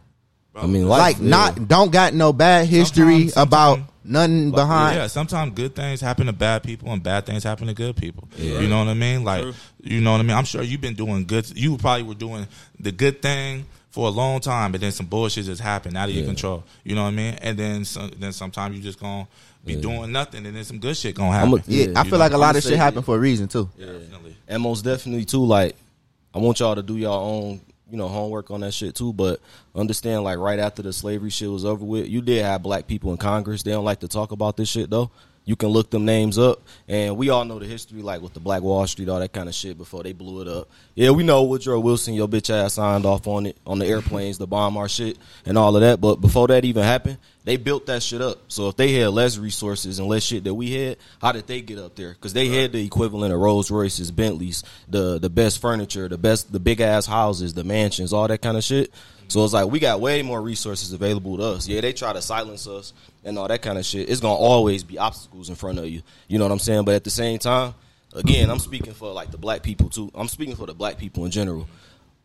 I 0.55 0.67
mean, 0.67 0.87
Like, 0.87 1.17
yeah. 1.19 1.29
not 1.29 1.67
don't 1.67 1.91
got 1.91 2.13
no 2.13 2.31
bad 2.31 2.67
history 2.67 3.29
Sometimes- 3.29 3.37
about 3.37 3.75
sometimes- 3.77 3.87
nothing 4.03 4.51
behind. 4.51 4.97
Yeah, 4.97 5.07
sometimes 5.07 5.53
good 5.55 5.75
things 5.75 5.99
happen 5.99 6.27
to 6.27 6.33
bad 6.33 6.61
people 6.61 6.91
and 6.91 7.01
bad 7.01 7.25
things 7.25 7.43
happen 7.43 7.65
to 7.65 7.73
good 7.73 7.95
people. 7.95 8.29
You 8.37 8.67
know 8.67 8.77
what 8.77 8.89
I 8.89 8.93
mean? 8.93 9.23
Like, 9.23 9.43
you 9.81 9.99
know 9.99 10.11
what 10.11 10.19
I 10.19 10.23
mean? 10.23 10.37
I'm 10.37 10.45
sure 10.45 10.61
you've 10.61 10.81
been 10.81 10.93
doing 10.93 11.25
good. 11.25 11.49
You 11.57 11.75
probably 11.77 12.03
were 12.03 12.13
doing 12.13 12.45
the 12.79 12.91
good 12.91 13.23
thing 13.23 13.65
for 13.89 14.07
a 14.07 14.11
long 14.11 14.39
time, 14.41 14.71
but 14.71 14.79
then 14.81 14.91
some 14.91 15.07
bullshit 15.07 15.45
just 15.45 15.59
happened 15.61 15.97
out 15.97 16.07
of 16.09 16.15
your 16.15 16.25
control. 16.25 16.63
You 16.83 16.93
know 16.95 17.01
what 17.03 17.09
I 17.09 17.11
mean? 17.11 17.33
And 17.41 17.57
then, 17.57 17.83
some, 17.83 18.11
then 18.19 18.31
sometimes 18.31 18.75
you 18.77 18.81
just 18.83 18.99
gonna 18.99 19.27
be 19.65 19.75
doing 19.75 20.11
nothing, 20.11 20.45
and 20.45 20.55
then 20.55 20.63
some 20.63 20.79
good 20.79 20.97
shit 20.97 21.15
gonna 21.15 21.31
happen. 21.31 21.53
I'm 21.53 21.59
a- 21.59 21.63
Yeah, 21.67 21.85
Yeah, 21.87 21.99
I 21.99 22.03
feel 22.03 22.13
know, 22.13 22.17
like 22.17 22.33
a 22.33 22.37
lot 22.37 22.55
of 22.55 22.63
shit 22.63 22.71
say- 22.71 22.77
happened 22.77 23.05
for 23.05 23.15
a 23.15 23.19
reason 23.19 23.47
too. 23.47 23.69
Definitely. 23.77 24.35
And 24.47 24.61
most 24.63 24.83
definitely 24.83 25.25
too, 25.25 25.45
like 25.45 25.75
I 26.33 26.39
want 26.39 26.59
y'all 26.59 26.75
to 26.75 26.81
do 26.83 26.97
y'all 26.97 27.29
own, 27.29 27.61
you 27.89 27.97
know, 27.97 28.07
homework 28.07 28.49
on 28.51 28.61
that 28.61 28.73
shit 28.73 28.95
too. 28.95 29.13
But 29.13 29.39
understand, 29.75 30.23
like 30.23 30.39
right 30.39 30.59
after 30.59 30.81
the 30.81 30.91
slavery 30.93 31.29
shit 31.29 31.49
was 31.49 31.65
over 31.65 31.83
with, 31.85 32.07
you 32.07 32.21
did 32.21 32.43
have 32.43 32.63
black 32.63 32.87
people 32.87 33.11
in 33.11 33.17
Congress. 33.17 33.63
They 33.63 33.71
don't 33.71 33.85
like 33.85 33.99
to 33.99 34.07
talk 34.07 34.31
about 34.31 34.57
this 34.57 34.69
shit 34.69 34.89
though. 34.89 35.11
You 35.43 35.55
can 35.55 35.69
look 35.69 35.89
them 35.89 36.05
names 36.05 36.37
up, 36.37 36.61
and 36.87 37.17
we 37.17 37.29
all 37.29 37.43
know 37.45 37.57
the 37.57 37.65
history, 37.65 38.03
like 38.03 38.21
with 38.21 38.33
the 38.33 38.39
Black 38.39 38.61
Wall 38.61 38.85
Street, 38.85 39.09
all 39.09 39.19
that 39.19 39.33
kind 39.33 39.49
of 39.49 39.55
shit 39.55 39.75
before 39.75 40.03
they 40.03 40.13
blew 40.13 40.41
it 40.41 40.47
up. 40.47 40.69
Yeah, 40.93 41.11
we 41.11 41.23
know 41.23 41.43
Woodrow 41.43 41.79
Wilson, 41.79 42.13
your 42.13 42.27
bitch 42.27 42.51
ass 42.51 42.73
signed 42.73 43.05
off 43.05 43.27
on 43.27 43.47
it 43.47 43.57
on 43.65 43.79
the 43.79 43.87
airplanes, 43.87 44.37
the 44.37 44.45
bomb 44.45 44.77
our 44.77 44.87
shit, 44.87 45.17
and 45.45 45.57
all 45.57 45.75
of 45.75 45.81
that. 45.81 45.99
But 45.99 46.17
before 46.17 46.47
that 46.49 46.63
even 46.63 46.83
happened, 46.83 47.17
they 47.43 47.57
built 47.57 47.87
that 47.87 48.03
shit 48.03 48.21
up. 48.21 48.39
So 48.49 48.69
if 48.69 48.77
they 48.77 48.93
had 48.93 49.09
less 49.09 49.37
resources 49.37 49.97
and 49.97 50.07
less 50.07 50.21
shit 50.21 50.43
that 50.43 50.53
we 50.53 50.73
had, 50.73 50.97
how 51.19 51.31
did 51.31 51.47
they 51.47 51.61
get 51.61 51.79
up 51.79 51.95
there? 51.95 52.11
Because 52.13 52.33
they 52.33 52.47
had 52.49 52.71
the 52.71 52.85
equivalent 52.85 53.33
of 53.33 53.39
Rolls 53.39 53.71
Royces, 53.71 54.11
Bentleys, 54.11 54.63
the 54.87 55.17
the 55.17 55.29
best 55.29 55.59
furniture, 55.59 56.07
the 56.07 56.19
best, 56.19 56.51
the 56.51 56.59
big 56.59 56.81
ass 56.81 57.07
houses, 57.07 57.55
the 57.55 57.63
mansions, 57.63 58.13
all 58.13 58.27
that 58.27 58.41
kind 58.41 58.57
of 58.57 58.63
shit. 58.63 58.93
So 59.31 59.45
it's 59.45 59.53
like 59.53 59.71
we 59.71 59.79
got 59.79 60.01
way 60.01 60.21
more 60.23 60.41
resources 60.41 60.91
available 60.91 61.37
to 61.37 61.43
us. 61.43 61.65
Yeah, 61.65 61.79
they 61.79 61.93
try 61.93 62.11
to 62.11 62.21
silence 62.21 62.67
us 62.67 62.91
and 63.23 63.39
all 63.39 63.47
that 63.47 63.61
kind 63.61 63.77
of 63.77 63.85
shit. 63.85 64.09
It's 64.09 64.19
gonna 64.19 64.33
always 64.33 64.83
be 64.83 64.97
obstacles 64.97 65.47
in 65.47 65.55
front 65.55 65.79
of 65.79 65.85
you. 65.85 66.01
You 66.27 66.37
know 66.37 66.43
what 66.43 66.51
I'm 66.51 66.59
saying? 66.59 66.83
But 66.83 66.95
at 66.95 67.05
the 67.05 67.11
same 67.11 67.39
time, 67.39 67.73
again, 68.13 68.49
I'm 68.49 68.59
speaking 68.59 68.91
for 68.91 69.13
like 69.13 69.31
the 69.31 69.37
black 69.37 69.63
people 69.63 69.87
too. 69.89 70.11
I'm 70.15 70.27
speaking 70.27 70.57
for 70.57 70.65
the 70.65 70.73
black 70.73 70.97
people 70.97 71.23
in 71.23 71.31
general. 71.31 71.65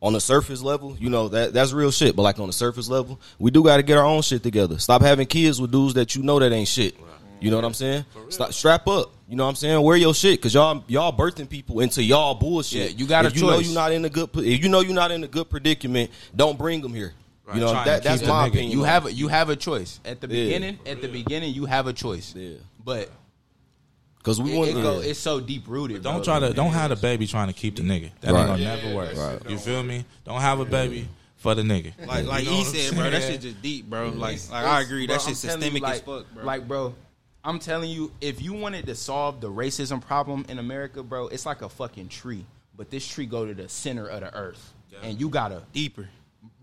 On 0.02 0.14
the 0.14 0.20
surface 0.20 0.62
level, 0.62 0.96
you 0.98 1.08
know 1.08 1.28
that 1.28 1.52
that's 1.52 1.72
real 1.72 1.92
shit. 1.92 2.16
But 2.16 2.22
like 2.22 2.40
on 2.40 2.48
the 2.48 2.52
surface 2.52 2.88
level, 2.88 3.20
we 3.38 3.52
do 3.52 3.62
got 3.62 3.76
to 3.76 3.84
get 3.84 3.98
our 3.98 4.04
own 4.04 4.22
shit 4.22 4.42
together. 4.42 4.76
Stop 4.80 5.00
having 5.00 5.28
kids 5.28 5.60
with 5.60 5.70
dudes 5.70 5.94
that 5.94 6.16
you 6.16 6.24
know 6.24 6.40
that 6.40 6.50
ain't 6.50 6.66
shit. 6.66 6.96
You 7.40 7.50
know 7.50 7.56
what 7.56 7.64
I'm 7.64 7.74
saying? 7.74 8.04
Stop, 8.30 8.52
strap 8.52 8.86
up. 8.88 9.12
You 9.28 9.36
know 9.36 9.44
what 9.44 9.50
I'm 9.50 9.56
saying? 9.56 9.82
Wear 9.82 9.96
your 9.96 10.14
shit 10.14 10.38
because 10.38 10.54
y'all 10.54 10.82
y'all 10.88 11.12
birthing 11.12 11.48
people 11.48 11.80
into 11.80 12.02
y'all 12.02 12.34
bullshit. 12.34 12.92
Yeah, 12.92 12.96
you 12.96 13.06
got 13.06 13.24
a 13.24 13.28
if 13.28 13.36
you 13.36 13.42
know 13.42 13.58
you're 13.58 13.74
not 13.74 13.92
in 13.92 14.04
a 14.04 14.08
good. 14.08 14.30
If 14.36 14.62
you 14.62 14.68
know 14.68 14.80
you're 14.80 14.94
not 14.94 15.10
in 15.10 15.22
a 15.24 15.28
good 15.28 15.50
predicament, 15.50 16.10
don't 16.34 16.56
bring 16.56 16.80
them 16.80 16.94
here. 16.94 17.12
Right, 17.44 17.56
You 17.56 17.60
know 17.60 17.72
that, 17.72 18.02
that's 18.02 18.26
my 18.26 18.46
opinion. 18.48 18.72
You 18.72 18.82
have 18.84 19.06
a, 19.06 19.12
you 19.12 19.28
have 19.28 19.50
a 19.50 19.56
choice 19.56 20.00
at 20.04 20.20
the 20.20 20.26
Yeah. 20.26 20.44
beginning. 20.46 20.78
At 20.86 21.00
the 21.00 21.08
beginning, 21.08 21.54
you 21.54 21.66
have 21.66 21.86
a 21.86 21.92
choice. 21.92 22.34
Yeah. 22.34 22.54
But 22.84 23.10
because 24.18 24.40
we 24.40 24.52
it, 24.54 24.58
want 24.58 24.70
it 24.70 24.74
to. 24.74 24.82
go, 24.82 24.98
it's 25.00 25.18
so 25.20 25.38
deep 25.40 25.68
rooted. 25.68 26.02
Don't 26.02 26.24
try 26.24 26.40
to 26.40 26.52
don't 26.52 26.72
have 26.72 26.90
a 26.90 26.96
baby 26.96 27.26
trying 27.26 27.46
to 27.48 27.52
keep 27.52 27.76
the 27.76 27.82
nigga. 27.82 28.10
That 28.22 28.32
Right. 28.32 28.40
ain't 28.40 28.48
gonna 28.48 28.62
never 28.64 28.94
work. 28.94 29.48
You 29.48 29.58
feel 29.58 29.82
me? 29.82 30.04
Don't 30.24 30.40
have 30.40 30.58
a 30.58 30.64
baby 30.64 31.08
for 31.36 31.54
the 31.54 31.62
nigga. 31.62 31.92
Like 32.06 32.26
like 32.26 32.44
You 32.44 32.50
know 32.50 32.56
he 32.56 32.64
said, 32.64 32.94
bro, 32.96 33.10
that 33.10 33.22
shit 33.22 33.40
just 33.42 33.62
deep, 33.62 33.88
bro. 33.88 34.08
Like 34.08 34.40
like 34.50 34.64
I 34.64 34.80
agree, 34.80 35.06
that 35.06 35.18
Bro, 35.18 35.26
shit's 35.26 35.44
I'm 35.44 35.50
telling 35.60 35.62
you, 35.62 35.78
systemic 35.78 35.82
like, 35.82 35.94
as 35.94 36.00
fuck, 36.00 36.34
bro. 36.34 36.44
Like, 36.44 36.66
bro, 36.68 36.94
I'm 37.46 37.60
telling 37.60 37.88
you, 37.90 38.10
if 38.20 38.42
you 38.42 38.52
wanted 38.52 38.86
to 38.86 38.94
solve 38.96 39.40
the 39.40 39.48
racism 39.50 40.00
problem 40.04 40.44
in 40.48 40.58
America, 40.58 41.02
bro, 41.02 41.28
it's 41.28 41.46
like 41.46 41.62
a 41.62 41.68
fucking 41.68 42.08
tree. 42.08 42.44
But 42.76 42.90
this 42.90 43.06
tree 43.06 43.24
go 43.24 43.46
to 43.46 43.54
the 43.54 43.68
center 43.68 44.06
of 44.08 44.20
the 44.20 44.34
earth, 44.36 44.74
and 45.02 45.18
you 45.20 45.28
gotta 45.28 45.62
deeper. 45.72 46.08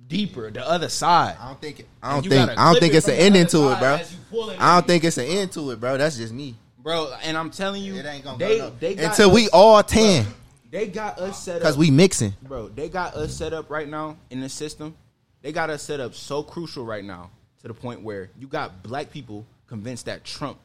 deeper 0.07 0.51
the 0.51 0.67
other 0.67 0.89
side. 0.89 1.37
I 1.39 1.47
don't 1.47 1.61
think 1.61 1.79
it, 1.79 1.87
I 2.03 2.13
don't 2.13 2.27
think 2.27 2.49
I 2.51 2.71
don't 2.71 2.79
think 2.81 2.93
it 2.93 2.97
it's 2.97 3.07
an 3.07 3.13
from 3.13 3.19
the 3.19 3.23
ending 3.25 3.41
other 3.43 3.51
to 3.51 3.71
it, 3.71 3.79
bro. 3.79 3.95
as 3.95 4.11
you 4.13 4.19
pull 4.29 4.49
it 4.49 4.59
I 4.61 4.75
don't 4.75 4.83
in. 4.83 4.87
think 4.89 5.03
it's 5.05 5.17
an 5.17 5.25
end 5.25 5.51
to 5.53 5.71
it, 5.71 5.79
bro. 5.79 5.97
That's 5.97 6.17
just 6.17 6.33
me. 6.33 6.55
bro. 6.79 7.13
And 7.23 7.37
I'm 7.37 7.49
telling 7.49 7.81
you, 7.81 7.95
It 7.95 8.05
ain't 8.05 8.23
gonna 8.25 8.37
they 8.37 8.57
go 8.57 8.73
they 8.79 8.95
got 8.95 9.05
until 9.05 9.31
we 9.31 9.45
us- 9.45 9.49
all 9.53 9.81
tan 9.83 10.25
they 10.69 10.87
got 10.87 11.17
us 11.19 11.41
set 11.41 11.55
up 11.57 11.61
because 11.61 11.77
we 11.77 11.89
mixing. 11.91 12.33
bro. 12.41 12.67
They 12.67 12.89
got 12.89 13.15
us 13.15 13.33
set 13.33 13.53
up 13.53 13.69
right 13.69 13.87
now 13.87 14.17
in 14.29 14.41
the 14.41 14.49
system. 14.49 14.95
They 15.41 15.51
got 15.53 15.69
us 15.69 15.81
set 15.81 15.99
up 16.01 16.13
so 16.13 16.43
crucial 16.43 16.83
right 16.85 17.03
now 17.05 17.29
to 17.61 17.67
the 17.69 17.73
point 17.73 18.01
where 18.03 18.29
you 18.37 18.47
got 18.47 18.83
black 18.83 19.09
people 19.11 19.45
convinced 19.67 20.05
that 20.07 20.23
Trump 20.25 20.57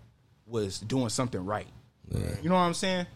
was 0.49 0.79
doing 0.81 1.09
something 1.09 1.45
right. 1.45 1.67
You 2.43 2.49
know 2.49 2.55
what 2.55 2.63
I'm 2.63 2.75
saying? 2.75 3.07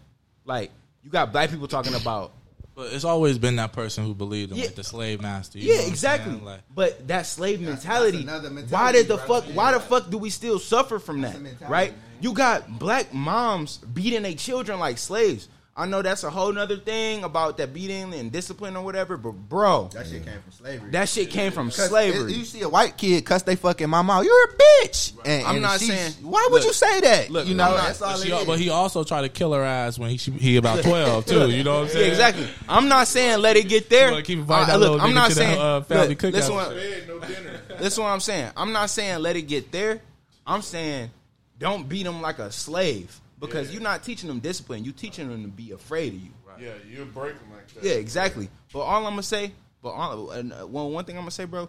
Like 0.45 0.71
you 1.03 1.11
got 1.11 1.33
black 1.33 1.51
people 1.51 1.67
talking 1.69 1.95
about 1.95 2.33
But 2.75 2.93
it's 2.93 3.05
always 3.05 3.39
been 3.39 3.57
that 3.57 3.73
person 3.73 4.05
who 4.05 4.15
believed 4.15 4.53
in 4.53 4.59
Yeah. 4.59 4.65
like 4.67 4.75
the 4.77 4.85
slave 4.85 5.21
master. 5.23 5.59
you 5.59 5.73
yeah, 5.73 5.81
what 5.81 5.89
exactly. 5.89 6.35
Like, 6.35 6.61
but 6.75 7.09
that 7.09 7.27
slave 7.27 7.61
mentality. 7.61 8.25
mentality, 8.25 8.67
why 8.71 8.93
did 8.93 9.09
the 9.09 9.17
bro. 9.17 9.41
fuck? 9.41 9.45
Why 9.55 9.73
the 9.73 9.81
fuck 9.81 10.11
do 10.11 10.19
we 10.19 10.31
still 10.31 10.59
suffer 10.59 10.99
from 10.99 11.21
that? 11.23 11.37
Right? 11.69 11.93
man. 11.93 12.01
You 12.21 12.33
got 12.35 12.79
black 12.79 13.13
moms 13.13 13.79
beating 13.79 14.23
their 14.23 14.35
children 14.35 14.79
like 14.79 14.99
slaves. 14.99 15.49
I 15.75 15.87
know 15.87 16.03
that's 16.03 16.23
a 16.23 16.29
whole 16.29 16.53
nother 16.53 16.77
thing 16.77 17.25
about 17.25 17.57
that 17.57 17.73
beating 17.73 18.13
and 18.13 18.31
discipline 18.31 18.77
or 18.77 18.85
whatever, 18.85 19.17
but 19.17 19.33
bro, 19.33 19.89
That 19.95 20.07
shit 20.07 20.23
came 20.23 20.35
from 20.43 20.53
slavery. 20.53 20.91
that 20.91 21.09
shit 21.09 21.31
came 21.31 21.51
from 21.51 21.71
slavery. 21.71 22.31
it- 22.31 22.37
you 22.37 22.45
see 22.45 22.61
a 22.61 22.69
white 22.69 22.99
kid 22.99 23.25
cuss 23.25 23.41
they 23.43 23.57
fucking 23.57 23.89
mama 23.89 24.13
out. 24.19 24.25
You're 24.27 24.45
a 24.45 24.49
bitch. 24.85 25.15
And, 25.25 25.47
I'm 25.47 25.55
and 25.55 25.63
not 25.63 25.81
she- 25.81 25.87
saying- 25.87 26.13
Why 26.21 26.47
would 26.51 26.59
look, 26.61 26.67
you 26.67 26.73
say 26.75 27.01
that? 27.01 27.31
look, 27.31 27.47
you 27.47 27.55
know, 27.55 27.71
not- 27.75 27.85
that's 27.87 28.03
all 28.03 28.13
but, 28.13 28.21
she, 28.23 28.31
is. 28.33 28.45
but 28.47 28.59
he 28.59 28.69
also 28.69 29.03
tried 29.03 29.23
to 29.23 29.31
kill 29.31 29.55
her 29.55 29.63
ass 29.65 29.99
when 29.99 30.11
he 30.11 30.19
she, 30.19 30.31
he 30.33 30.57
about 30.59 30.83
twelve 30.85 31.25
too. 31.25 31.49
You 31.49 31.65
know 31.65 31.77
what 31.77 31.83
I'm 31.85 31.89
saying? 31.89 32.05
Yeah, 32.05 32.11
exactly. 32.13 32.49
I'm 32.69 32.89
not 32.89 33.09
saying 33.09 33.39
let 33.41 33.57
it 33.57 33.67
get 33.67 33.89
there. 33.89 34.21
Keep 34.21 34.41
inviting 34.41 34.75
Uh, 34.75 34.79
that 34.79 34.79
look, 34.91 35.01
I'm 35.01 35.15
not 35.15 35.31
to 35.31 35.35
the, 35.37 35.41
saying. 35.41 35.59
uh, 35.59 35.81
family 35.85 36.09
look, 36.09 36.19
cookout. 36.19 36.33
listen, 36.35 36.55
what, 36.55 36.69
Bed, 36.69 37.05
no 37.09 37.19
dinner. 37.21 37.61
listen 37.81 38.05
what 38.05 38.11
I'm 38.11 38.21
saying. 38.21 38.51
I'm 38.59 38.73
not 38.73 38.91
saying 38.91 39.21
let 39.21 39.37
it 39.37 39.43
get 39.49 39.73
there. 39.73 40.03
I'm 40.47 40.61
saying 40.61 41.11
don't 41.59 41.89
beat 41.89 42.03
them 42.03 42.21
like 42.21 42.41
a 42.41 42.53
slave 42.53 43.19
because 43.43 43.73
you're 43.73 43.83
not 43.83 44.03
teaching 44.03 44.29
them 44.29 44.39
discipline. 44.39 44.85
You're 44.85 44.95
teaching 44.95 45.29
them 45.29 45.43
to 45.43 45.49
be 45.49 45.73
afraid 45.73 46.15
of 46.15 46.21
you. 46.21 46.31
Yeah, 46.61 46.71
you 46.89 47.05
break 47.05 47.39
them 47.39 47.51
like 47.53 47.69
that. 47.75 47.83
Yeah, 47.83 47.95
exactly. 47.95 48.49
But 48.73 48.81
all 48.81 49.05
I'm 49.07 49.13
gonna 49.13 49.23
say, 49.23 49.53
but 49.83 49.91
all, 49.91 50.31
and 50.31 50.53
uh, 50.53 50.67
one 50.67 50.93
one 50.93 51.05
thing 51.05 51.17
I'm 51.17 51.23
gonna 51.23 51.31
say, 51.31 51.45
bro, 51.45 51.69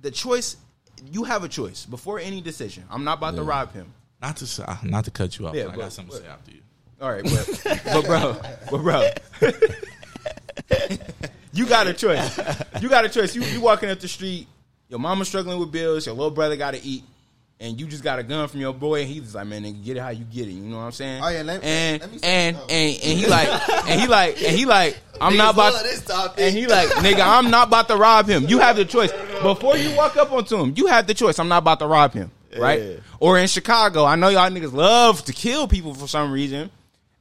the 0.00 0.10
choice. 0.10 0.56
You 1.12 1.22
have 1.22 1.44
a 1.44 1.48
choice 1.48 1.86
before 1.86 2.18
any 2.18 2.40
decision. 2.40 2.82
I'm 2.90 3.04
not 3.04 3.18
about 3.18 3.36
to 3.36 3.44
rob 3.44 3.72
him. 3.72 3.94
Not 4.20 4.36
to 4.38 4.78
not 4.82 5.04
to 5.04 5.12
cut 5.12 5.38
you 5.38 5.46
off. 5.46 5.54
Yeah, 5.54 5.66
but 5.66 5.74
I 5.74 5.76
got 5.76 5.92
something 5.92 6.16
to 6.16 6.22
say 6.22 6.28
after 6.28 6.50
you. 6.50 6.60
All 7.00 7.12
right, 7.12 7.22
but, 7.22 7.84
but 7.84 8.04
bro, 8.04 8.36
but 8.68 8.82
bro, 8.82 9.08
you 11.52 11.66
got 11.68 11.86
a 11.86 11.92
choice. 11.92 12.36
You 12.80 12.88
got 12.88 13.04
a 13.04 13.08
choice. 13.08 13.36
You 13.36 13.42
you 13.42 13.60
walking 13.60 13.88
up 13.90 14.00
the 14.00 14.08
street, 14.08 14.48
your 14.88 14.98
mama's 14.98 15.28
struggling 15.28 15.60
with 15.60 15.70
bills, 15.70 16.06
your 16.06 16.16
little 16.16 16.32
brother 16.32 16.56
got 16.56 16.74
to 16.74 16.82
eat, 16.84 17.04
and 17.60 17.80
you 17.80 17.86
just 17.86 18.04
got 18.04 18.18
a 18.18 18.22
gun 18.22 18.46
from 18.48 18.60
your 18.60 18.72
boy, 18.72 19.00
and 19.00 19.08
he's 19.08 19.34
like, 19.34 19.46
man, 19.46 19.64
nigga, 19.64 19.84
get 19.84 19.96
it 19.96 20.00
how 20.00 20.10
you 20.10 20.24
get 20.24 20.46
it. 20.46 20.52
You 20.52 20.62
know 20.62 20.76
what 20.76 20.82
I'm 20.84 20.92
saying? 20.92 21.22
Oh, 21.22 21.28
yeah, 21.28 21.42
let- 21.42 21.64
and 21.64 22.00
let 22.00 22.12
me 22.12 22.18
say- 22.18 22.48
and, 22.48 22.56
oh. 22.56 22.66
and 22.68 23.02
and 23.02 23.18
he 23.18 23.26
like, 23.26 23.68
and 23.88 24.00
he 24.00 24.06
like, 24.06 24.42
and 24.42 24.56
he 24.56 24.64
like, 24.64 24.98
I'm 25.20 25.36
not 25.36 25.54
about. 25.54 25.82
this 25.82 26.04
topic. 26.04 26.38
And 26.44 26.54
he 26.56 26.66
like, 26.68 26.88
nigga, 26.90 27.20
I'm 27.26 27.50
not 27.50 27.66
about 27.68 27.88
to 27.88 27.96
rob 27.96 28.26
him. 28.28 28.44
You 28.46 28.60
have 28.60 28.76
the 28.76 28.84
choice. 28.84 29.10
Before 29.42 29.76
you 29.76 29.96
walk 29.96 30.16
up 30.16 30.30
onto 30.32 30.56
him, 30.56 30.74
you 30.76 30.86
have 30.86 31.06
the 31.06 31.14
choice. 31.14 31.38
I'm 31.38 31.48
not 31.48 31.58
about 31.58 31.80
to 31.80 31.86
rob 31.86 32.12
him, 32.12 32.30
right? 32.56 32.80
Yeah. 32.80 32.96
Or 33.18 33.38
in 33.38 33.48
Chicago, 33.48 34.04
I 34.04 34.14
know 34.16 34.28
y'all 34.28 34.48
niggas 34.50 34.72
love 34.72 35.24
to 35.24 35.32
kill 35.32 35.66
people 35.66 35.94
for 35.94 36.06
some 36.06 36.30
reason, 36.30 36.70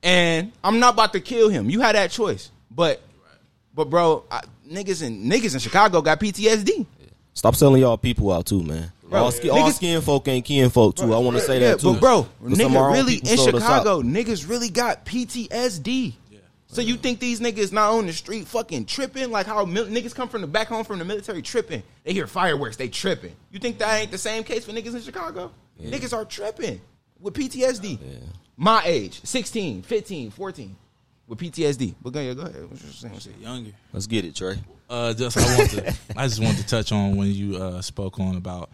and 0.04 0.52
I'm 0.63 0.80
not 0.80 0.93
about 0.93 1.13
to 1.13 1.19
kill 1.19 1.50
him. 1.50 1.69
You 1.69 1.82
had 1.82 1.95
that 1.95 2.12
choice, 2.12 2.52
but, 2.69 3.02
but 3.73 3.89
bro, 3.89 4.23
I, 4.30 4.41
niggas 4.71 5.02
in 5.02 5.23
niggas 5.23 5.54
in 5.56 5.60
Chicago 5.60 6.02
got 6.02 6.19
PTSD. 6.19 6.85
Stop 7.33 7.56
selling 7.56 7.81
y'all 7.81 7.98
people 7.98 8.31
out 8.31 8.46
too, 8.48 8.63
man. 8.63 8.92
Bro, 9.10 9.24
all, 9.24 9.32
ski, 9.32 9.50
all 9.50 9.58
niggas- 9.70 9.76
skin 9.76 10.02
folk 10.02 10.28
ain't 10.28 10.46
kin 10.46 10.70
folk 10.70 10.96
too. 10.96 11.14
I 11.14 11.18
want 11.20 11.38
to 11.38 11.42
say 11.44 11.62
Yeah, 11.62 11.72
that 11.72 11.80
too. 11.80 11.94
but 11.94 12.00
bro, 12.02 12.24
'Cause 12.46 12.58
some 12.58 12.76
of 12.76 12.82
our 12.82 12.90
nigga 12.92 12.94
really 12.94 13.16
in 13.16 13.38
sold 13.38 13.56
us 13.56 13.64
out. 13.64 13.80
Chicago, 13.84 14.02
niggas 14.02 14.50
really 14.50 14.70
got 14.70 15.06
PTSD. 15.06 16.16
So 16.70 16.82
you 16.82 16.98
think 16.98 17.20
these 17.22 17.40
niggas 17.40 17.72
not 17.72 17.92
on 17.94 18.08
the 18.08 18.14
street 18.14 18.46
fucking 18.46 18.86
tripping 18.86 19.32
like 19.32 19.46
how 19.46 19.64
mil- 19.64 19.86
niggas 19.86 20.14
come 20.14 20.28
from 20.28 20.42
the 20.42 20.48
back 20.48 20.68
home 20.68 20.84
from 20.84 21.00
the 21.00 21.06
military 21.06 21.42
tripping? 21.42 21.82
They 22.04 22.12
hear 22.12 22.28
fireworks, 22.28 22.76
they 22.76 22.90
tripping. 22.90 23.32
You 23.52 23.60
think 23.60 23.78
that 23.80 24.02
ain't 24.02 24.12
the 24.12 24.18
same 24.18 24.44
case 24.44 24.66
for 24.66 24.74
niggas 24.74 24.94
in 24.94 25.02
Chicago? 25.02 25.52
Niggas 25.82 26.12
are 26.14 26.26
tripping 26.26 26.82
with 27.22 27.34
PTSD. 27.36 27.98
My 28.58 28.82
age, 28.86 29.22
16, 29.24 29.82
15, 29.84 30.30
14. 30.32 30.76
with 31.28 31.40
PTSD. 31.40 31.94
But 32.02 32.14
go 32.14 32.20
ahead, 32.22 32.36
go 32.38 32.44
ahead. 32.44 32.70
What 32.70 32.82
you 32.82 32.88
saying? 32.92 33.14
What? 33.14 33.28
Younger. 33.42 33.72
Let's 33.94 34.08
get 34.08 34.24
it, 34.26 34.34
Trey. 34.36 34.58
Uh, 34.90 35.14
just 35.14 35.38
I 35.38 35.58
want 35.58 35.70
to, 35.72 35.96
I 36.16 36.26
just 36.28 36.42
wanted 36.42 36.58
to 36.60 36.68
touch 36.68 36.92
on 36.94 37.18
when 37.18 37.32
you 37.34 37.58
uh, 37.58 37.82
spoke 37.82 38.18
on 38.22 38.36
about 38.38 38.70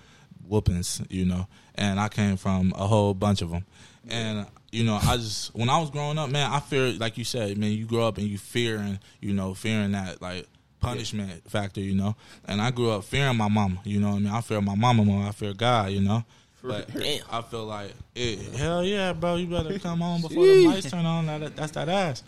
whoopings, 0.47 1.01
you 1.09 1.25
know, 1.25 1.47
and 1.75 1.99
I 1.99 2.09
came 2.09 2.37
from 2.37 2.73
a 2.75 2.87
whole 2.87 3.13
bunch 3.13 3.41
of 3.41 3.51
them, 3.51 3.65
and 4.09 4.45
you 4.71 4.83
know, 4.83 4.99
I 5.01 5.17
just 5.17 5.53
when 5.55 5.69
I 5.69 5.79
was 5.79 5.89
growing 5.89 6.17
up, 6.17 6.29
man, 6.29 6.51
I 6.51 6.59
fear, 6.59 6.93
like 6.93 7.17
you 7.17 7.23
said, 7.23 7.57
man, 7.57 7.71
you 7.71 7.85
grow 7.85 8.07
up 8.07 8.17
and 8.17 8.27
you 8.27 8.37
fear 8.37 8.77
and 8.77 8.99
you 9.21 9.33
know, 9.33 9.53
fearing 9.53 9.91
that 9.91 10.21
like 10.21 10.47
punishment 10.79 11.49
factor, 11.49 11.79
you 11.79 11.95
know, 11.95 12.15
and 12.45 12.61
I 12.61 12.71
grew 12.71 12.91
up 12.91 13.03
fearing 13.03 13.37
my 13.37 13.47
mama, 13.47 13.79
you 13.85 13.99
know, 13.99 14.09
what 14.09 14.15
I 14.15 14.19
mean, 14.19 14.33
I 14.33 14.41
fear 14.41 14.61
my 14.61 14.75
mama 14.75 15.05
more, 15.05 15.27
I 15.27 15.31
fear 15.31 15.53
God, 15.53 15.91
you 15.91 16.01
know. 16.01 16.23
But 16.65 16.89
I 17.29 17.41
feel 17.41 17.65
like, 17.65 17.91
it, 18.15 18.39
hell 18.55 18.85
yeah, 18.85 19.11
bro, 19.11 19.35
you 19.35 19.47
better 19.47 19.77
come 19.79 19.99
home 19.99 20.21
before 20.21 20.45
the 20.45 20.65
lights 20.65 20.89
turn 20.89 21.05
on. 21.05 21.25
That, 21.25 21.57
that's 21.57 21.73
that 21.73 21.89
ass. 21.89 22.23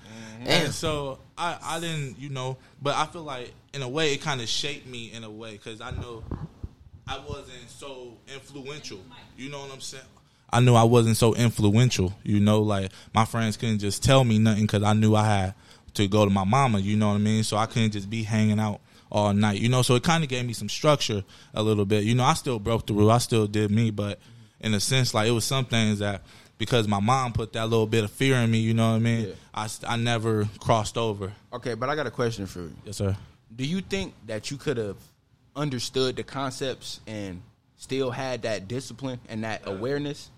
And 0.45 0.73
so 0.73 1.19
I, 1.37 1.57
I 1.63 1.79
didn't, 1.79 2.19
you 2.19 2.27
know, 2.27 2.57
but 2.81 2.95
I 2.95 3.05
feel 3.05 3.23
like 3.23 3.53
in 3.73 3.81
a 3.81 3.87
way 3.87 4.13
it 4.13 4.21
kind 4.21 4.41
of 4.41 4.49
shaped 4.49 4.87
me 4.87 5.11
in 5.13 5.23
a 5.23 5.29
way 5.29 5.53
because 5.53 5.79
I 5.79 5.91
know 5.91 6.23
I 7.07 7.19
wasn't 7.19 7.69
so 7.69 8.13
influential. 8.33 8.99
You 9.37 9.49
know 9.49 9.59
what 9.59 9.71
I'm 9.73 9.81
saying? 9.81 10.03
I 10.49 10.59
knew 10.59 10.73
I 10.75 10.83
wasn't 10.83 11.17
so 11.17 11.35
influential. 11.35 12.13
You 12.23 12.39
know, 12.39 12.61
like 12.61 12.91
my 13.13 13.25
friends 13.25 13.57
couldn't 13.57 13.79
just 13.79 14.03
tell 14.03 14.23
me 14.23 14.39
nothing 14.39 14.63
because 14.63 14.83
I 14.83 14.93
knew 14.93 15.15
I 15.15 15.25
had 15.25 15.53
to 15.95 16.07
go 16.07 16.23
to 16.23 16.31
my 16.31 16.43
mama. 16.43 16.79
You 16.79 16.95
know 16.97 17.09
what 17.09 17.15
I 17.15 17.19
mean? 17.19 17.43
So 17.43 17.57
I 17.57 17.65
couldn't 17.65 17.91
just 17.91 18.09
be 18.09 18.23
hanging 18.23 18.59
out 18.59 18.79
all 19.11 19.33
night. 19.33 19.59
You 19.59 19.69
know, 19.69 19.81
so 19.81 19.95
it 19.95 20.03
kind 20.03 20.23
of 20.23 20.29
gave 20.29 20.45
me 20.45 20.53
some 20.53 20.69
structure 20.69 21.23
a 21.53 21.61
little 21.61 21.85
bit. 21.85 22.03
You 22.03 22.15
know, 22.15 22.23
I 22.23 22.33
still 22.33 22.59
broke 22.59 22.87
the 22.87 22.93
rule. 22.93 23.11
I 23.11 23.19
still 23.19 23.47
did 23.47 23.71
me, 23.71 23.91
but 23.91 24.19
in 24.61 24.73
a 24.73 24.79
sense, 24.79 25.13
like 25.13 25.27
it 25.27 25.31
was 25.31 25.45
some 25.45 25.65
things 25.65 25.99
that 25.99 26.21
because 26.57 26.87
my 26.87 26.99
mom 26.99 27.33
put 27.33 27.53
that 27.53 27.67
little 27.67 27.87
bit 27.87 28.03
of 28.03 28.11
fear 28.11 28.35
in 28.37 28.49
me. 28.51 28.59
You 28.59 28.73
know 28.73 28.91
what 28.91 28.97
I 28.97 28.99
mean? 28.99 29.27
Yeah. 29.27 29.33
I 29.53 29.69
I 29.87 29.95
never 29.97 30.47
crossed 30.59 30.97
over. 30.97 31.33
Okay, 31.53 31.73
but 31.73 31.89
I 31.89 31.95
got 31.95 32.07
a 32.07 32.11
question 32.11 32.45
for 32.45 32.61
you. 32.61 32.75
Yes, 32.85 32.97
sir. 32.97 33.15
Do 33.55 33.65
you 33.65 33.81
think 33.81 34.13
that 34.27 34.51
you 34.51 34.57
could 34.57 34.77
have 34.77 34.97
understood 35.55 36.15
the 36.15 36.23
concepts 36.23 36.99
and 37.07 37.41
still 37.77 38.11
had 38.11 38.43
that 38.43 38.67
discipline 38.67 39.19
and 39.29 39.43
that 39.43 39.61
awareness 39.65 40.29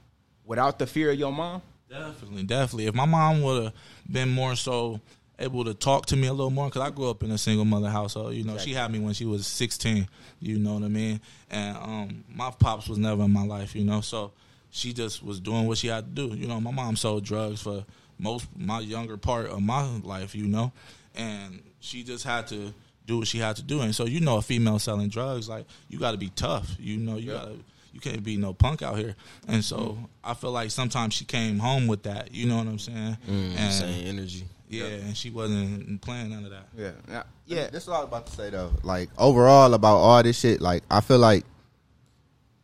without 0.46 0.80
the 0.80 0.88
fear 0.88 1.12
of 1.12 1.20
your 1.20 1.32
mom? 1.32 1.62
Definitely, 1.90 2.44
definitely. 2.44 2.88
If 2.88 2.96
my 2.96 3.06
mom 3.06 3.42
would 3.42 3.64
have 3.64 3.74
been 4.10 4.30
more 4.30 4.56
so 4.56 5.00
able 5.40 5.64
to 5.64 5.74
talk 5.74 6.06
to 6.08 6.16
me 6.16 6.28
a 6.28 6.34
little 6.34 6.50
more, 6.50 6.68
because 6.68 6.82
I 6.82 6.90
grew 6.90 7.10
up 7.10 7.24
in 7.24 7.32
a 7.32 7.38
single 7.38 7.66
mother 7.66 7.90
household. 7.90 8.34
You 8.34 8.44
know, 8.44 8.58
she 8.58 8.74
had 8.74 8.92
me 8.92 9.00
when 9.00 9.14
she 9.14 9.26
was 9.26 9.46
sixteen. 9.48 10.08
You 10.40 10.58
know 10.58 10.74
what 10.74 10.84
I 10.84 10.88
mean? 10.88 11.22
And 11.50 11.78
um, 11.78 12.24
my 12.34 12.52
pops 12.52 12.88
was 12.88 12.98
never 12.98 13.24
in 13.24 13.32
my 13.32 13.46
life. 13.46 13.76
You 13.76 13.86
know, 13.86 14.02
so 14.02 14.32
she 14.70 14.94
just 14.94 15.24
was 15.24 15.40
doing 15.40 15.68
what 15.68 15.78
she 15.78 15.88
had 15.88 16.16
to 16.16 16.28
do. 16.28 16.36
You 16.36 16.48
know, 16.48 16.60
my 16.60 16.72
mom 16.72 16.96
sold 16.96 17.24
drugs 17.24 17.62
for 17.62 17.86
most 18.20 18.48
my 18.58 18.80
younger 18.80 19.18
part 19.18 19.48
of 19.48 19.62
my 19.62 19.86
life. 20.04 20.36
You 20.36 20.48
know, 20.48 20.72
and 21.16 21.62
she 21.80 22.04
just 22.04 22.24
had 22.24 22.48
to 22.48 22.74
do 23.08 23.18
what 23.20 23.28
she 23.28 23.40
had 23.40 23.56
to 23.56 23.64
do. 23.64 23.82
And 23.82 23.96
so, 23.96 24.06
you 24.06 24.20
know, 24.20 24.38
a 24.38 24.42
female 24.42 24.78
selling 24.78 25.10
drugs, 25.10 25.50
like 25.50 25.66
you 25.90 25.98
got 25.98 26.12
to 26.12 26.18
be 26.18 26.30
tough. 26.36 26.76
You 26.80 26.98
know, 26.98 27.16
you 27.18 27.32
got 27.32 27.46
to 27.46 27.58
you 27.94 28.00
can't 28.02 28.24
be 28.24 28.38
no 28.38 28.54
punk 28.54 28.84
out 28.84 28.98
here. 28.98 29.16
And 29.48 29.64
so 29.66 29.98
I 30.24 30.36
feel 30.36 30.52
like 30.52 30.70
sometimes 30.70 31.16
she 31.16 31.26
came 31.26 31.58
home 31.58 31.88
with 31.88 32.04
that. 32.04 32.32
You 32.36 32.46
know 32.46 32.58
what 32.58 32.68
I'm 32.68 32.78
saying? 32.78 33.18
Mm, 33.28 33.56
and 33.58 33.74
Same 33.74 34.08
energy. 34.08 34.46
yeah, 34.70 34.84
and 34.86 35.18
she 35.18 35.32
wasn't 35.32 36.00
playing 36.02 36.30
none 36.30 36.44
of 36.46 36.52
that. 36.52 36.68
Yeah. 36.78 36.92
Yeah. 37.10 37.24
Yeah, 37.48 37.68
that's 37.72 37.88
what 37.88 37.96
I 37.96 38.00
was 38.00 38.08
about 38.10 38.28
to 38.28 38.34
say 38.34 38.50
though. 38.52 38.72
Like 38.84 39.10
overall 39.18 39.74
about 39.74 39.96
all 39.98 40.22
this 40.22 40.38
shit, 40.38 40.62
like 40.62 40.84
I 40.92 41.02
feel 41.02 41.18
like 41.18 41.46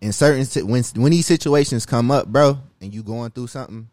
in 0.01 0.11
certain 0.11 0.45
si- 0.45 0.61
when 0.63 0.83
when 0.95 1.11
these 1.11 1.25
situations 1.25 1.85
come 1.85 2.11
up, 2.11 2.27
bro, 2.27 2.59
and 2.81 2.93
you 2.93 3.01
going 3.01 3.31
through 3.31 3.47
something, 3.47 3.87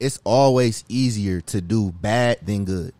it's 0.00 0.18
always 0.24 0.84
easier 0.88 1.40
to 1.42 1.60
do 1.60 1.92
bad 1.92 2.44
than 2.44 2.64
good. 2.64 2.92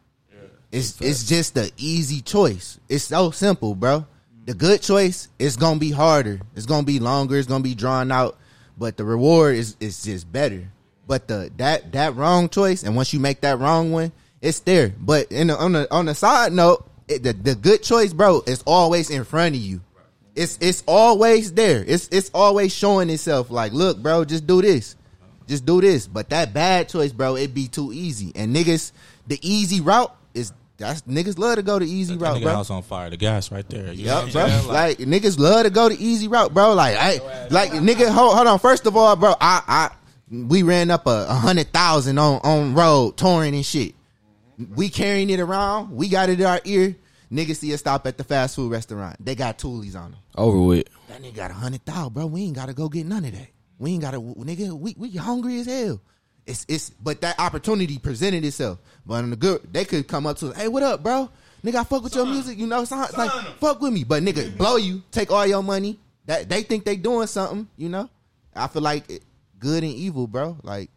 It's 0.77 1.01
it's 1.01 1.25
just 1.25 1.55
the 1.55 1.73
easy 1.79 2.21
choice. 2.21 2.79
It's 2.87 3.05
so 3.05 3.31
simple, 3.31 3.75
bro. 3.75 4.07
The 4.45 4.53
good 4.53 4.83
choice 4.83 5.29
is 5.39 5.57
gonna 5.57 5.81
be 5.81 5.91
harder. 5.91 6.39
It's 6.55 6.67
gonna 6.67 6.87
be 6.87 6.99
longer. 6.99 7.39
It's 7.39 7.49
gonna 7.49 7.65
be 7.65 7.75
drawn 7.75 8.13
out, 8.13 8.37
but 8.77 8.99
the 8.99 9.05
reward 9.05 9.57
is 9.57 9.75
is 9.81 10.03
just 10.03 10.31
better. 10.31 10.69
But 11.07 11.29
the 11.29 11.51
that 11.57 11.93
that 11.93 12.15
wrong 12.15 12.51
choice, 12.51 12.83
and 12.83 12.95
once 12.95 13.15
you 13.15 13.21
make 13.21 13.41
that 13.41 13.59
wrong 13.59 13.91
one, 13.91 14.13
it's 14.43 14.61
there. 14.61 14.93
But 15.01 15.33
in 15.33 15.47
the, 15.47 15.57
on 15.57 15.73
the 15.73 15.91
on 15.91 16.05
the 16.05 16.15
side 16.15 16.53
note, 16.53 16.87
it, 17.09 17.23
the 17.23 17.33
the 17.33 17.55
good 17.55 17.83
choice, 17.83 18.13
bro, 18.13 18.43
is 18.47 18.63
always 18.67 19.09
in 19.09 19.25
front 19.25 19.55
of 19.55 19.61
you. 19.63 19.81
It's 20.35 20.59
it's 20.61 20.85
always 20.87 21.55
there. 21.55 21.83
It's 21.87 22.07
it's 22.13 22.31
always 22.35 22.75
showing 22.75 23.09
itself. 23.09 23.51
Like, 23.51 23.73
look, 23.73 23.97
bro, 24.03 24.27
just 24.27 24.47
do 24.47 24.61
this, 24.61 24.95
just 25.47 25.65
do 25.65 25.81
this. 25.81 26.07
But 26.07 26.29
that 26.29 26.53
bad 26.53 26.91
choice, 26.91 27.13
bro, 27.13 27.37
it 27.37 27.55
be 27.55 27.67
too 27.67 27.95
easy. 27.95 28.33
And 28.35 28.55
niggas, 28.55 28.93
the 29.27 29.39
easy 29.41 29.81
route 29.81 30.15
that's 30.79 31.03
niggas 31.03 31.39
love 31.39 31.57
to 31.57 31.63
go 31.63 31.79
the 31.79 31.87
easy 31.87 32.15
That 32.17 32.21
route, 32.25 32.37
nigga 32.39 32.43
bro. 32.43 32.53
house 32.55 32.71
on 32.71 32.83
fire. 32.83 33.11
The 33.11 33.17
gas 33.17 33.51
right 33.51 33.69
there. 33.69 33.93
You 33.93 34.05
Yep, 34.07 34.25
what 34.25 34.33
bro. 34.33 34.43
I'm 34.43 34.51
saying? 34.51 34.69
Like, 34.69 34.99
niggas 34.99 35.39
love 35.39 35.65
to 35.65 35.71
go 35.71 35.89
the 35.89 35.97
easy 36.05 36.29
route, 36.29 36.53
bro. 36.53 36.75
Like, 36.75 36.97
I 36.99 37.49
like 37.51 37.71
nigga. 37.73 38.09
Hold, 38.11 38.35
hold 38.35 38.47
on. 38.47 38.59
First 38.59 38.87
of 38.87 38.97
all, 38.97 39.17
bro, 39.17 39.35
I 39.41 39.63
I 39.67 39.91
we 40.31 40.63
ran 40.63 40.91
up 40.91 41.07
a, 41.07 41.27
a 41.29 41.35
hundred 41.35 41.73
thousand 41.73 42.19
on 42.19 42.41
on 42.43 42.75
road 42.75 43.17
touring 43.17 43.55
and 43.55 43.65
shit. 43.65 43.95
We 44.75 44.89
carrying 44.89 45.31
it 45.31 45.41
around. 45.41 45.95
We 45.95 46.09
got 46.09 46.29
it 46.31 46.41
in 46.41 46.47
our 46.47 46.61
ear. 46.65 46.97
Niggas 47.31 47.57
see 47.57 47.75
us 47.75 47.81
stop 47.81 48.07
at 48.07 48.17
the 48.19 48.25
fast 48.25 48.57
food 48.57 48.71
restaurant. 48.71 49.17
They 49.25 49.35
got 49.35 49.59
toolies 49.59 49.97
on 49.97 50.13
them. 50.13 50.21
Over 50.37 50.61
with. 50.61 50.87
That 51.09 51.23
nigga 51.23 51.35
got 51.35 51.51
a 51.51 51.55
hundred 51.55 51.85
thousand, 51.85 52.15
bro. 52.15 52.27
We 52.27 52.43
ain't 52.45 52.55
gotta 52.57 52.73
go 52.73 52.89
get 52.89 53.07
none 53.07 53.25
of 53.25 53.33
that. 53.33 53.49
We 53.79 53.93
ain't 53.93 54.03
gotta, 54.03 54.19
nigga. 54.19 54.79
We 54.79 54.95
we 54.97 55.11
hungry 55.11 55.61
as 55.61 55.67
hell. 55.67 56.01
It's 56.47 56.65
it's, 56.69 56.91
but 56.91 57.21
that 57.23 57.39
opportunity 57.41 57.99
presented 57.99 58.45
itself. 58.45 58.79
But 59.05 59.15
on 59.25 59.31
the 59.31 59.37
good, 59.37 59.73
they 59.73 59.85
could 59.85 60.07
come 60.07 60.27
up 60.27 60.39
to, 60.39 60.51
us, 60.51 60.57
hey, 60.57 60.69
what 60.69 60.83
up, 60.83 61.03
bro? 61.03 61.29
Nigga, 61.65 61.77
I 61.77 61.85
fuck 61.85 62.05
with 62.05 62.15
your 62.15 62.27
music. 62.27 62.59
You 62.59 62.67
know, 62.67 62.85
son, 62.85 63.09
like 63.17 63.31
fuck 63.59 63.81
with 63.81 63.93
me. 63.93 64.05
But 64.05 64.23
nigga, 64.23 64.57
blow 64.57 64.77
you, 64.77 65.03
take 65.11 65.33
all 65.33 65.47
your 65.47 65.63
money. 65.63 65.99
That 66.27 66.49
they 66.49 66.63
think 66.63 66.85
they 66.85 66.97
doing 66.97 67.27
something. 67.27 67.69
You 67.77 67.89
know, 67.89 68.11
I 68.55 68.69
feel 68.69 68.83
like 68.83 69.11
it, 69.11 69.23
good 69.59 69.83
and 69.83 69.93
evil, 69.93 70.27
bro. 70.29 70.57
Like 70.63 70.91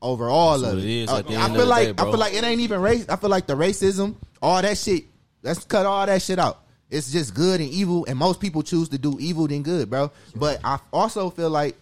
overall 0.00 0.58
That's 0.58 0.72
of 0.72 0.78
it. 0.78 0.84
it 0.84 0.90
is 0.90 1.10
Uh, 1.10 1.22
I 1.26 1.54
feel 1.54 1.66
like 1.66 1.96
day, 1.96 2.02
I 2.02 2.04
feel 2.04 2.18
like 2.18 2.34
it 2.34 2.44
ain't 2.44 2.60
even 2.60 2.80
race. 2.80 3.06
I 3.08 3.16
feel 3.16 3.30
like 3.30 3.46
the 3.46 3.56
racism, 3.56 4.16
all 4.40 4.62
that 4.62 4.78
shit. 4.78 5.04
Let's 5.42 5.64
cut 5.64 5.84
all 5.86 6.06
that 6.06 6.22
shit 6.22 6.38
out. 6.38 6.62
It's 6.88 7.10
just 7.10 7.34
good 7.34 7.60
and 7.60 7.68
evil, 7.68 8.06
and 8.08 8.16
most 8.18 8.40
people 8.40 8.62
choose 8.62 8.88
to 8.90 8.98
do 8.98 9.16
evil 9.18 9.48
than 9.48 9.62
good, 9.62 9.90
bro. 9.90 10.12
But 10.34 10.60
I 10.62 10.78
also 10.92 11.30
feel 11.30 11.50
like 11.50 11.76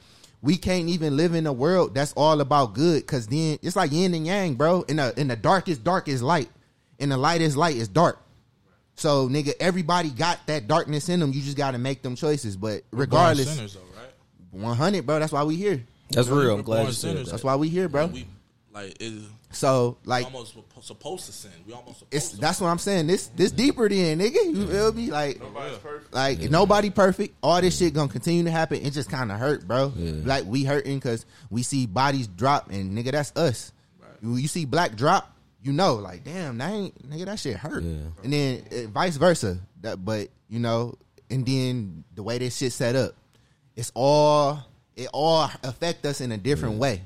we 0.45 0.59
can't 0.59 0.90
even 0.90 1.16
live 1.16 1.34
in 1.34 1.47
a 1.47 1.53
world 1.53 1.95
that's 1.95 2.12
all 2.12 2.42
about 2.42 2.74
good, 2.74 3.01
because 3.01 3.26
then 3.26 3.59
it's 3.62 3.76
like 3.76 3.92
yin 3.92 4.12
and 4.12 4.26
yang, 4.26 4.55
bro. 4.55 4.82
In 4.82 4.97
the 4.97 5.18
in 5.18 5.28
the 5.28 5.36
darkest 5.36 5.82
dark 5.82 6.07
is 6.07 6.22
light, 6.22 6.51
in 6.99 7.09
the 7.09 7.16
lightest 7.16 7.57
light 7.57 7.76
is 7.76 7.88
dark. 7.88 8.20
So 8.97 9.28
nigga, 9.28 9.55
everybody 9.59 10.11
got 10.11 10.47
that 10.47 10.68
darkness 10.68 11.09
in 11.09 11.20
them. 11.20 11.32
You 11.32 11.40
just 11.40 11.57
got 11.57 11.70
to 11.70 11.78
make 11.78 12.03
them 12.03 12.14
choices. 12.14 12.59
But 12.59 12.82
regardless, 12.92 13.53
sinners, 13.55 13.74
though, 13.74 13.80
right? 13.99 14.12
one 14.51 14.76
hundred, 14.76 15.07
bro. 15.07 15.18
That's 15.18 15.32
why 15.32 15.45
we 15.45 15.57
here. 15.57 15.82
That's 16.11 16.28
real. 16.28 16.57
I'm 16.57 16.62
glad 16.62 16.76
born 16.76 16.86
you 16.88 16.92
said 16.92 17.16
that. 17.16 17.26
That's 17.26 17.42
why 17.42 17.57
we 17.57 17.70
here, 17.70 17.88
bro. 17.88 18.07
We 18.07 18.26
like 18.75 18.97
it's 19.01 19.25
So 19.53 19.97
like 20.05 20.25
almost 20.25 20.57
supposed 20.83 21.27
to 21.27 21.33
sin. 21.33 21.51
We 21.66 21.72
almost 21.72 22.01
supposed 22.01 22.14
It's 22.14 22.29
to. 22.31 22.37
that's 22.39 22.61
what 22.61 22.68
I'm 22.68 22.79
saying. 22.79 23.07
This 23.07 23.29
this 23.29 23.53
deeper 23.53 23.89
than 23.89 24.18
nigga. 24.18 24.45
You 24.45 24.66
feel 24.66 24.93
me? 24.93 25.11
Like 25.11 25.41
Nobody's 25.41 25.79
perfect. 25.79 26.12
like 26.14 26.41
nobody 26.51 26.91
perfect. 26.91 27.35
All 27.43 27.61
this 27.61 27.79
shit 27.79 27.95
gonna 27.95 28.09
continue 28.11 28.43
to 28.45 28.51
happen. 28.51 28.85
It 28.85 28.91
just 28.93 29.09
kind 29.11 29.31
of 29.31 29.39
hurt, 29.39 29.66
bro. 29.66 29.93
Yeah. 29.97 30.12
Like 30.25 30.45
we 30.47 30.64
hurting 30.64 30.99
because 30.99 31.25
we 31.51 31.62
see 31.62 31.87
bodies 31.87 32.27
drop, 32.27 32.70
and 32.70 32.97
nigga, 32.99 33.12
that's 33.12 33.33
us. 33.37 33.72
When 34.20 34.39
you 34.39 34.49
see 34.49 34.64
black 34.64 34.97
drop, 34.97 35.31
you 35.62 35.72
know, 35.72 35.95
like 35.95 36.25
damn, 36.25 36.59
that 36.59 36.72
ain't 36.72 37.09
nigga. 37.11 37.27
That 37.27 37.39
shit 37.39 37.57
hurt. 37.57 37.83
Yeah. 37.85 37.97
And 38.25 38.33
then 38.33 38.62
uh, 38.72 38.89
vice 38.91 39.16
versa. 39.16 39.59
That, 39.83 40.05
but 40.05 40.29
you 40.49 40.59
know, 40.59 40.95
and 41.31 41.47
then 41.47 42.05
the 42.14 42.22
way 42.22 42.39
this 42.39 42.57
shit 42.57 42.72
set 42.72 42.97
up, 42.97 43.12
it's 43.77 43.93
all 43.95 44.61
it 44.97 45.09
all 45.12 45.49
affect 45.62 46.05
us 46.07 46.20
in 46.20 46.33
a 46.33 46.39
different 46.39 46.79
way. 46.79 47.03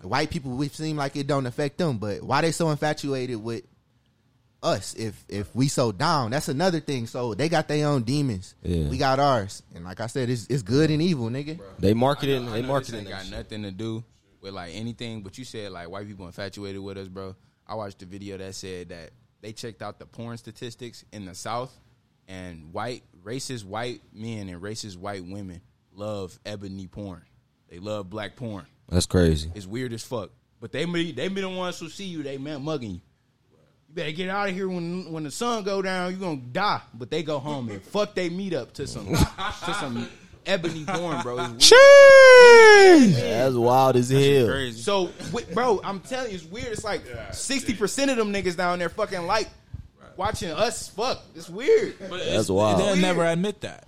The 0.00 0.08
white 0.08 0.30
people, 0.30 0.52
we 0.52 0.68
seem 0.68 0.96
like 0.96 1.16
it 1.16 1.26
don't 1.26 1.46
affect 1.46 1.78
them, 1.78 1.98
but 1.98 2.22
why 2.22 2.40
they 2.42 2.52
so 2.52 2.70
infatuated 2.70 3.42
with 3.42 3.64
us 4.62 4.94
if 4.94 5.24
if 5.28 5.54
we 5.54 5.68
so 5.68 5.92
down? 5.92 6.30
That's 6.30 6.48
another 6.48 6.80
thing. 6.80 7.06
So 7.06 7.34
they 7.34 7.48
got 7.48 7.68
their 7.68 7.86
own 7.88 8.02
demons. 8.02 8.54
Yeah. 8.62 8.88
We 8.88 8.98
got 8.98 9.20
ours, 9.20 9.62
and 9.74 9.84
like 9.84 10.00
I 10.00 10.06
said, 10.08 10.28
it's 10.30 10.46
it's 10.48 10.62
good 10.62 10.90
and 10.90 11.00
evil, 11.00 11.28
nigga. 11.28 11.60
They 11.78 11.94
market 11.94 12.28
it. 12.28 12.36
I 12.36 12.44
know 12.44 12.50
They 12.52 12.60
this 12.62 12.68
market 12.68 12.94
ain't 12.94 13.06
it. 13.06 13.10
got 13.10 13.30
nothing 13.30 13.62
to 13.62 13.70
do 13.70 14.04
with 14.40 14.52
like 14.54 14.72
anything, 14.74 15.22
but 15.22 15.38
you 15.38 15.44
said 15.44 15.72
like 15.72 15.88
white 15.88 16.06
people 16.06 16.26
infatuated 16.26 16.80
with 16.82 16.98
us, 16.98 17.08
bro. 17.08 17.34
I 17.66 17.74
watched 17.74 18.02
a 18.02 18.06
video 18.06 18.36
that 18.38 18.54
said 18.54 18.88
that 18.88 19.10
they 19.40 19.52
checked 19.52 19.82
out 19.82 19.98
the 19.98 20.06
porn 20.06 20.36
statistics 20.38 21.04
in 21.12 21.24
the 21.26 21.34
South, 21.34 21.72
and 22.26 22.72
white 22.72 23.04
racist 23.22 23.64
white 23.64 24.00
men 24.12 24.48
and 24.48 24.60
racist 24.60 24.96
white 24.96 25.24
women 25.24 25.60
love 25.92 26.38
ebony 26.44 26.86
porn. 26.86 27.22
They 27.68 27.78
love 27.78 28.08
black 28.10 28.34
porn. 28.36 28.66
That's 28.88 29.06
crazy. 29.06 29.50
It's 29.54 29.66
weird 29.66 29.92
as 29.92 30.02
fuck. 30.02 30.30
But 30.60 30.72
they 30.72 30.84
be 30.84 31.12
they 31.12 31.28
be 31.28 31.40
the 31.40 31.48
ones 31.48 31.78
who 31.78 31.88
see 31.88 32.04
you. 32.06 32.22
They 32.22 32.38
man 32.38 32.62
mugging 32.62 32.90
you. 32.92 33.00
You 33.88 33.94
better 33.94 34.12
get 34.12 34.28
out 34.28 34.48
of 34.48 34.54
here 34.54 34.68
when 34.68 35.12
when 35.12 35.24
the 35.24 35.30
sun 35.30 35.62
go 35.64 35.80
down. 35.82 36.10
You 36.12 36.16
gonna 36.18 36.36
die. 36.36 36.80
But 36.94 37.10
they 37.10 37.22
go 37.22 37.38
home 37.38 37.68
and 37.70 37.82
fuck 37.92 38.14
they 38.14 38.28
meet 38.28 38.54
up 38.54 38.72
to 38.74 38.86
some 38.86 39.06
to 39.06 39.74
some 39.74 40.08
ebony 40.46 40.84
porn, 40.84 41.22
bro. 41.22 41.38
It's. 41.58 43.16
That's 43.20 43.54
wild 43.54 43.96
as 43.96 44.08
hell. 44.10 44.46
Crazy. 44.48 44.80
So, 44.82 45.06
wi- 45.32 45.52
bro, 45.54 45.80
I'm 45.84 46.00
telling 46.00 46.30
you, 46.30 46.36
it's 46.36 46.44
weird. 46.44 46.68
It's 46.68 46.84
like 46.84 47.02
sixty 47.32 47.74
percent 47.74 48.10
of 48.10 48.16
them 48.16 48.32
niggas 48.32 48.56
down 48.56 48.78
there 48.78 48.88
fucking 48.88 49.26
like 49.26 49.48
watching 50.16 50.50
us 50.50 50.88
fuck. 50.88 51.22
It's 51.34 51.48
weird. 51.48 51.96
But 51.98 52.10
That's 52.10 52.26
it's- 52.26 52.50
wild. 52.50 52.80
They'll 52.80 52.96
never 52.96 53.24
admit 53.24 53.60
that. 53.62 53.84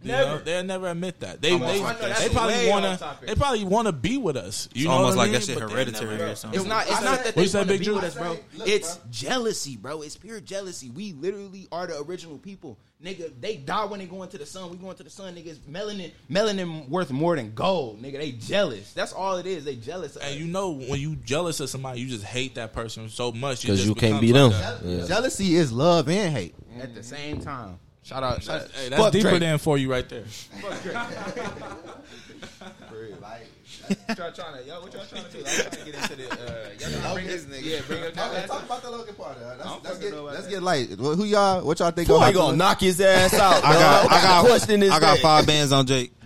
You 0.00 0.12
Never. 0.12 0.30
know, 0.30 0.38
they'll 0.38 0.62
never 0.62 0.88
admit 0.88 1.18
that. 1.20 1.42
They 1.42 1.50
I'm- 1.50 1.60
they, 1.60 1.82
I 1.82 1.92
know 1.92 1.98
that's 1.98 2.22
they 2.22 2.28
probably 2.28 2.68
wanna 2.68 3.16
they 3.26 3.34
probably 3.34 3.64
want 3.64 3.86
to 3.86 3.92
be 3.92 4.16
with 4.16 4.36
us. 4.36 4.68
You 4.72 4.82
It's 4.82 4.84
know 4.88 4.92
almost 4.92 5.16
what 5.16 5.22
I 5.28 5.30
like 5.32 5.40
that 5.40 5.46
shit 5.46 5.58
But 5.58 5.70
hereditary 5.72 6.10
never- 6.18 6.30
or 6.30 6.34
something. 6.36 6.60
It's 6.60 6.68
not. 6.68 6.86
It's 6.88 7.00
not 7.02 7.16
that 7.24 7.24
What 7.26 7.34
they 7.34 7.42
you 7.42 7.48
say, 7.48 7.58
want 7.58 7.68
to 7.68 7.74
Big 7.74 7.78
be 7.80 7.84
Drew? 7.86 7.94
with 7.96 8.04
us, 8.04 8.14
bro. 8.14 8.38
Look, 8.56 8.68
It's 8.68 8.94
bro. 8.96 9.06
jealousy, 9.10 9.76
bro. 9.76 10.02
It's 10.02 10.16
pure 10.16 10.38
jealousy. 10.40 10.90
We 10.90 11.14
literally 11.14 11.66
are 11.72 11.88
the 11.88 12.00
original 12.02 12.38
people, 12.38 12.78
nigga. 13.04 13.32
They 13.40 13.56
die 13.56 13.86
when 13.86 13.98
they 13.98 14.06
go 14.06 14.22
into 14.22 14.38
the 14.38 14.46
sun. 14.46 14.70
We 14.70 14.76
go 14.76 14.88
into 14.90 15.02
the 15.02 15.10
sun, 15.10 15.34
niggas. 15.34 15.56
Melanin, 15.68 16.12
melanin 16.30 16.88
worth 16.88 17.10
more 17.10 17.34
than 17.34 17.52
gold, 17.56 18.00
nigga. 18.00 18.18
They 18.18 18.30
jealous. 18.32 18.92
That's 18.92 19.12
all 19.12 19.36
it 19.38 19.46
is. 19.46 19.64
They 19.64 19.74
jealous. 19.74 20.14
Of 20.14 20.22
us. 20.22 20.28
And 20.30 20.38
you 20.40 20.46
know 20.46 20.70
when 20.70 21.00
you 21.00 21.16
jealous 21.16 21.58
of 21.58 21.70
somebody, 21.70 22.00
you 22.02 22.06
just 22.08 22.22
hate 22.24 22.54
that 22.54 22.72
person 22.72 23.08
so 23.08 23.32
much 23.32 23.62
Because 23.62 23.78
just 23.80 23.88
you 23.88 23.96
can't 23.96 24.20
be 24.20 24.32
like 24.32 24.52
them. 24.80 25.06
Jealousy 25.08 25.56
is 25.56 25.72
love 25.72 26.08
and 26.08 26.32
hate. 26.32 26.54
at 26.80 26.94
the 26.94 27.02
same 27.02 27.40
time. 27.40 27.80
Shout 28.08 28.22
out. 28.22 28.42
Shout 28.42 28.62
out. 28.62 28.70
Hey, 28.70 28.88
that's 28.88 29.02
Fuck 29.02 29.12
deeper 29.12 29.28
Drake. 29.28 29.40
than 29.40 29.58
for 29.58 29.76
you 29.76 29.90
right 29.90 30.08
there. 30.08 30.24
Y'all 34.18 34.32
trying 34.32 34.54
to, 34.62 34.64
y'all, 34.66 34.82
what 34.82 34.92
y'all 34.92 35.04
trying 35.06 35.24
to 35.24 35.30
do? 35.30 35.38
I'm 35.38 35.44
trying 35.44 35.70
to 35.70 35.76
get 35.84 35.94
into 35.94 36.16
the. 36.16 36.30
Uh, 36.30 36.68
y'all 36.78 36.90
trying 36.90 37.02
to 37.02 37.12
bring 37.14 37.26
this 37.26 37.44
nigga. 37.44 37.64
Yeah, 37.64 37.80
bring 37.86 38.02
up 38.04 38.32
Okay, 38.32 38.46
talk 38.46 38.62
about 38.64 38.82
the 38.82 38.90
Logan 38.90 39.14
part. 39.14 39.36
Uh, 39.38 39.54
let's, 39.58 39.84
let's 39.84 39.98
get 39.98 40.14
let's 40.14 40.42
that. 40.44 40.50
get 40.50 40.62
light. 40.62 40.98
Well, 40.98 41.14
Who 41.16 41.24
y'all? 41.24 41.64
What 41.64 41.78
y'all 41.78 41.90
think? 41.90 42.08
Boy, 42.08 42.18
gonna 42.18 42.32
gonna 42.32 42.56
knock 42.56 42.80
his 42.80 43.00
ass 43.00 43.32
out. 43.40 43.64
I 43.64 43.72
got. 43.74 44.10
I 44.12 44.22
got, 44.22 44.44
question 44.46 44.82
is 44.82 44.90
I 44.90 45.00
got 45.00 45.18
five 45.20 45.46
bands 45.46 45.72
on 45.72 45.86
Jake. 45.86 46.12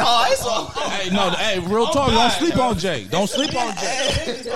Oh, 0.00 0.28
it's 0.30 0.44
all. 0.44 0.66
hey, 0.90 1.10
no, 1.10 1.30
hey, 1.30 1.58
real 1.60 1.86
talk. 1.86 2.10
Don't 2.10 2.30
sleep 2.32 2.56
on 2.58 2.78
Jake. 2.78 3.10
Don't 3.10 3.28
sleep 3.28 3.54
on 3.56 3.74
Jake. 3.76 4.46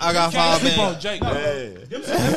I 0.00 0.12
got 0.12 0.32
Can't 0.32 0.34
five 0.34 0.60
sleep 0.60 0.78
on 0.78 0.92
bands. 0.92 1.02
Jake. 1.02 1.20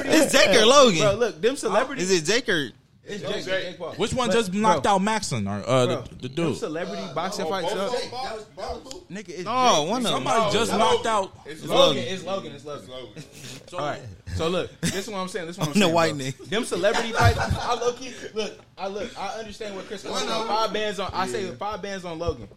It's 0.06 0.32
Jake 0.34 0.56
or 0.62 0.66
Logan? 0.66 1.00
Bro, 1.02 1.14
look, 1.16 1.42
them 1.42 1.56
celebrities. 1.56 2.12
Is 2.12 2.22
it 2.22 2.32
Jake 2.32 2.50
or? 2.50 2.70
It's 3.06 3.22
Jake, 3.22 3.44
Jake 3.44 3.78
Paul. 3.78 3.92
Which 3.96 4.14
one 4.14 4.30
But, 4.30 4.34
just 4.34 4.54
knocked 4.54 4.84
bro, 4.84 4.94
out 4.94 5.02
Maxon 5.02 5.46
or 5.46 5.62
uh, 5.68 5.86
bro, 5.86 6.02
the, 6.04 6.16
the 6.16 6.28
them 6.30 6.48
dude? 6.52 6.58
celebrity 6.58 7.04
boxing 7.14 7.46
fights 7.48 7.74
up. 7.74 7.92
Both- 7.92 8.12
both- 8.56 8.84
both- 8.86 9.10
Nigga, 9.10 9.30
it's 9.30 9.44
Oh, 9.46 9.82
Jake. 9.82 9.90
one 9.92 9.98
of 9.98 10.04
them. 10.04 10.12
Somebody 10.14 10.54
just 10.54 10.72
No, 10.72 10.78
knocked 10.78 11.06
out. 11.06 11.38
It's 11.46 11.60
It's 11.62 11.70
Logan. 11.70 11.98
Logan. 11.98 12.14
It's 12.14 12.24
Logan. 12.24 12.52
It's 12.54 12.66
Logan. 12.66 12.90
Logan. 12.90 13.24
All 13.74 13.80
right. 13.80 14.02
So 14.36 14.48
look, 14.48 14.72
this 14.82 14.96
is 14.96 15.10
what 15.10 15.18
I'm 15.20 15.28
saying. 15.28 15.48
This 15.48 15.56
is 15.58 15.60
what 15.60 15.68
I'm 15.68 15.74
The 15.74 15.80
saying. 15.82 15.94
white 15.94 16.18
bro. 16.18 16.26
nigga. 16.26 16.50
Them 16.50 16.64
celebrity 16.64 17.12
fights. 17.12 17.38
I 17.40 17.74
low 17.74 17.92
key 17.94 18.14
look. 18.34 18.54
I 18.78 18.88
look. 18.88 19.20
I 19.20 19.28
understand 19.40 19.76
what 19.76 19.86
Chris 19.88 20.06
is 20.06 20.16
saying. 20.16 20.48
Five 20.48 20.72
bands 20.72 21.00
on. 21.02 21.12
I 21.14 21.28
say 21.28 21.52
five 21.56 21.82
bands 21.82 22.06
on 22.06 22.18
Logan. 22.20 22.48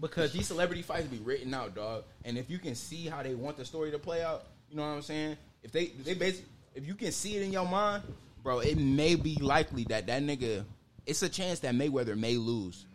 Because 0.00 0.32
these 0.32 0.46
celebrity 0.46 0.82
fights 0.82 1.06
be 1.08 1.18
written 1.18 1.52
out, 1.52 1.74
dog. 1.74 2.04
And 2.24 2.38
if 2.38 2.48
you 2.48 2.58
can 2.58 2.74
see 2.74 3.06
how 3.06 3.22
they 3.22 3.34
want 3.34 3.56
the 3.56 3.64
story 3.64 3.90
to 3.90 3.98
play 3.98 4.22
out, 4.22 4.44
you 4.70 4.76
know 4.76 4.82
what 4.82 4.88
I'm 4.94 5.02
saying? 5.02 5.36
If 5.62 5.72
they 5.72 5.86
they 5.86 6.14
basically 6.14 6.48
if 6.74 6.86
you 6.86 6.94
can 6.94 7.10
see 7.12 7.36
it 7.36 7.42
in 7.42 7.52
your 7.52 7.66
mind, 7.66 8.04
bro, 8.42 8.60
it 8.60 8.76
may 8.78 9.14
be 9.14 9.34
likely 9.36 9.84
that 9.84 10.06
that 10.06 10.22
nigga. 10.22 10.64
It's 11.06 11.22
a 11.22 11.28
chance 11.28 11.60
that 11.60 11.74
Mayweather 11.74 12.16
may 12.16 12.36
lose. 12.36 12.86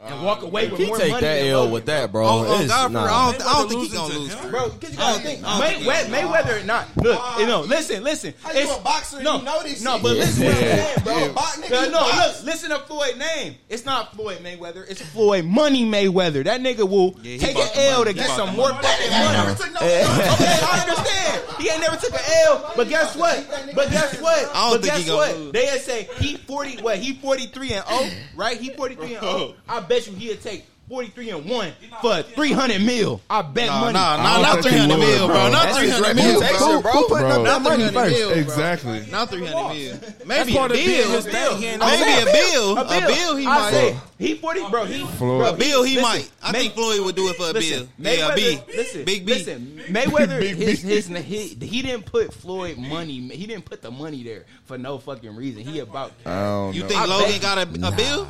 And 0.00 0.24
walk 0.24 0.42
away 0.42 0.68
with 0.68 0.78
He 0.78 0.86
more 0.86 0.96
take 0.96 1.10
money 1.10 1.22
that 1.26 1.34
than 1.42 1.46
L 1.48 1.58
Logan, 1.58 1.72
with 1.72 1.86
that, 1.86 2.12
bro. 2.12 2.24
Oh, 2.24 2.44
oh 2.46 2.54
It's- 2.54 2.68
God, 2.68 2.92
nah. 2.92 3.04
I 3.04 3.32
don't, 3.32 3.42
I 3.46 3.52
don't 3.58 3.68
think 3.68 3.80
he's 3.82 3.92
gonna 3.92 4.14
to 4.14 4.18
lose. 4.20 4.32
him? 4.34 4.50
Bro, 4.50 4.68
because 4.70 4.94
you 4.94 5.02
I 5.02 5.02
gotta 5.02 5.12
don't 5.14 5.22
think, 5.24 5.34
think- 5.40 5.48
I 5.48 5.72
don't 5.72 5.80
May, 5.80 5.86
May, 5.88 6.04
he- 6.22 6.26
Mayweather, 6.28 6.64
not 6.64 6.96
look, 6.98 7.20
you 7.40 7.46
know, 7.46 7.60
listen, 7.62 8.04
listen. 8.04 8.32
How 8.40 8.52
you 8.52 8.60
It's- 8.60 8.78
a 8.78 8.80
boxer 8.80 9.16
and 9.16 9.24
no, 9.24 9.38
you 9.38 9.42
know 9.42 9.62
this 9.64 9.82
no, 9.82 9.94
shit? 9.94 10.02
but 10.04 10.12
listen, 10.16 10.46
what 10.46 10.54
I'm 10.54 10.62
Yeah. 10.62 10.76
saying, 10.84 10.96
bro. 11.02 11.18
Yeah. 11.18 11.28
Box- 11.32 11.56
nigga, 11.58 11.70
No, 11.70 11.82
you 11.82 11.90
no, 11.90 11.98
box. 11.98 12.16
look, 12.38 12.44
listen 12.46 12.70
to 12.70 12.78
Floyd 12.78 13.16
name. 13.18 13.56
It's 13.68 13.84
not 13.84 14.14
Floyd 14.14 14.38
Mayweather. 14.38 14.88
It's 14.88 15.02
Floyd 15.02 15.44
Money 15.44 15.84
Mayweather. 15.84 16.44
That 16.44 16.60
nigga 16.60 16.88
will 16.88 17.16
Yeah, 17.22 17.32
he 17.32 17.38
take 17.38 17.54
bought 17.56 17.76
an 17.76 17.82
the 17.82 17.82
L 17.90 17.98
money. 17.98 18.04
to 18.04 18.10
He 18.12 18.18
get 18.20 18.28
bought 18.28 18.36
some 18.36 18.46
the 18.50 18.52
more 18.56 18.68
money. 18.70 18.86
fucking 18.86 19.10
Never 19.10 19.34
money. 19.42 19.56
took 19.56 19.72
no- 19.72 19.80
Okay, 19.80 20.58
I 20.62 20.80
understand. 20.88 21.42
He 21.58 21.70
ain't 21.70 21.80
never 21.80 21.96
took 21.96 22.14
an 22.14 22.20
L, 22.46 22.72
but 22.76 22.88
guess 22.88 23.16
what? 23.16 23.44
But 23.74 23.90
guess 23.90 24.20
what? 24.20 24.38
I 24.54 24.70
don't 24.70 24.80
But 24.80 24.82
think 24.82 24.92
he 24.94 24.98
guess 25.00 25.06
gonna 25.08 25.16
what? 25.18 25.36
lose. 25.38 25.52
They 25.52 25.66
say 25.78 26.08
he 26.20 26.36
forty. 26.36 26.76
What? 26.80 26.98
He 26.98 27.14
forty 27.14 27.46
three 27.46 27.72
and 27.72 27.82
oh, 27.90 28.08
right? 28.36 28.56
He 28.60 28.70
forty 28.70 28.94
three 28.94 29.14
and 29.16 29.24
oh. 29.26 29.54
oh. 29.68 29.68
I 29.68 29.80
bet 29.88 30.06
you 30.06 30.12
he'll 30.14 30.36
take. 30.36 30.64
43 30.88 31.30
and 31.32 31.44
1 31.50 31.72
for 32.00 32.22
300 32.22 32.80
mil. 32.80 33.20
I 33.28 33.42
bet 33.42 33.66
Nah, 33.66 33.80
money. 33.80 33.92
nah, 33.92 34.16
nah, 34.16 34.32
don't 34.32 34.42
not 34.42 34.52
think 34.54 34.64
he 34.64 34.70
three 34.70 34.78
hundred 34.78 34.98
would, 35.00 35.06
mil, 35.06 35.26
bro. 35.26 35.36
bro. 35.36 35.50
Not 35.50 35.64
That's 35.66 35.76
three 35.76 35.86
mil, 35.88 36.00
reputation, 36.40 36.80
bro. 36.80 36.92
Who 36.92 37.08
putting 37.08 37.26
Bro. 37.28 37.36
up 37.36 37.44
that 37.44 37.60
money 37.62 37.88
300 37.88 37.92
first? 37.92 38.16
mil. 38.18 38.30
Exactly. 38.30 39.06
Not 39.10 39.28
three 39.28 39.46
hundred 39.46 39.74
mil. 39.74 39.96
Maybe 40.24 40.52
a 40.52 40.56
part 40.56 40.72
bill. 40.72 41.10
his 41.10 41.24
thing. 41.26 41.56
He 41.58 41.66
ain't 41.66 41.82
I 41.82 41.94
no- 41.94 42.06
Maybe 42.06 42.22
a 42.22 42.32
bill. 42.32 42.78
A 42.78 42.80
A 42.80 43.06
bill 43.06 43.36
he 43.36 43.46
I 43.46 43.48
might. 43.58 43.70
say 43.70 43.96
he 44.18 44.34
40, 44.36 44.70
bro. 44.70 44.84
He 44.86 45.04
Floyd. 45.04 45.18
bro, 45.18 45.48
A 45.50 45.52
bill 45.58 45.82
he 45.82 45.96
listen, 45.96 46.02
might. 46.10 46.30
I 46.42 46.52
May- 46.52 46.58
think 46.60 46.72
Floyd 46.72 47.00
would 47.04 47.16
do 47.16 47.28
it 47.28 47.36
for 47.36 47.50
a 47.50 47.52
Listen, 47.52 47.88
bill. 48.00 48.14
Yeah, 48.16 48.32
a 48.32 48.34
B. 48.34 48.40
Mayweather, 48.56 48.66
listen, 48.74 49.04
Big 49.04 49.26
B. 49.26 49.34
Listen, 49.34 49.82
Mayweather, 49.90 50.40
Big 50.40 50.56
his, 50.56 50.80
his, 50.80 51.06
his, 51.08 51.50
he 51.60 51.82
didn't 51.82 52.06
put 52.06 52.32
Floyd 52.32 52.78
money. 52.78 53.28
He 53.28 53.46
didn't 53.46 53.66
put 53.66 53.82
the 53.82 53.90
money 53.90 54.22
there 54.22 54.46
for 54.64 54.78
no 54.78 54.96
fucking 54.96 55.36
reason. 55.36 55.64
He 55.64 55.80
about. 55.80 56.12
I 56.24 56.70
You 56.70 56.88
think 56.88 57.06
Logan 57.06 57.40
got 57.42 57.58
a, 57.58 57.86
a 57.88 57.92
bill? 57.92 58.26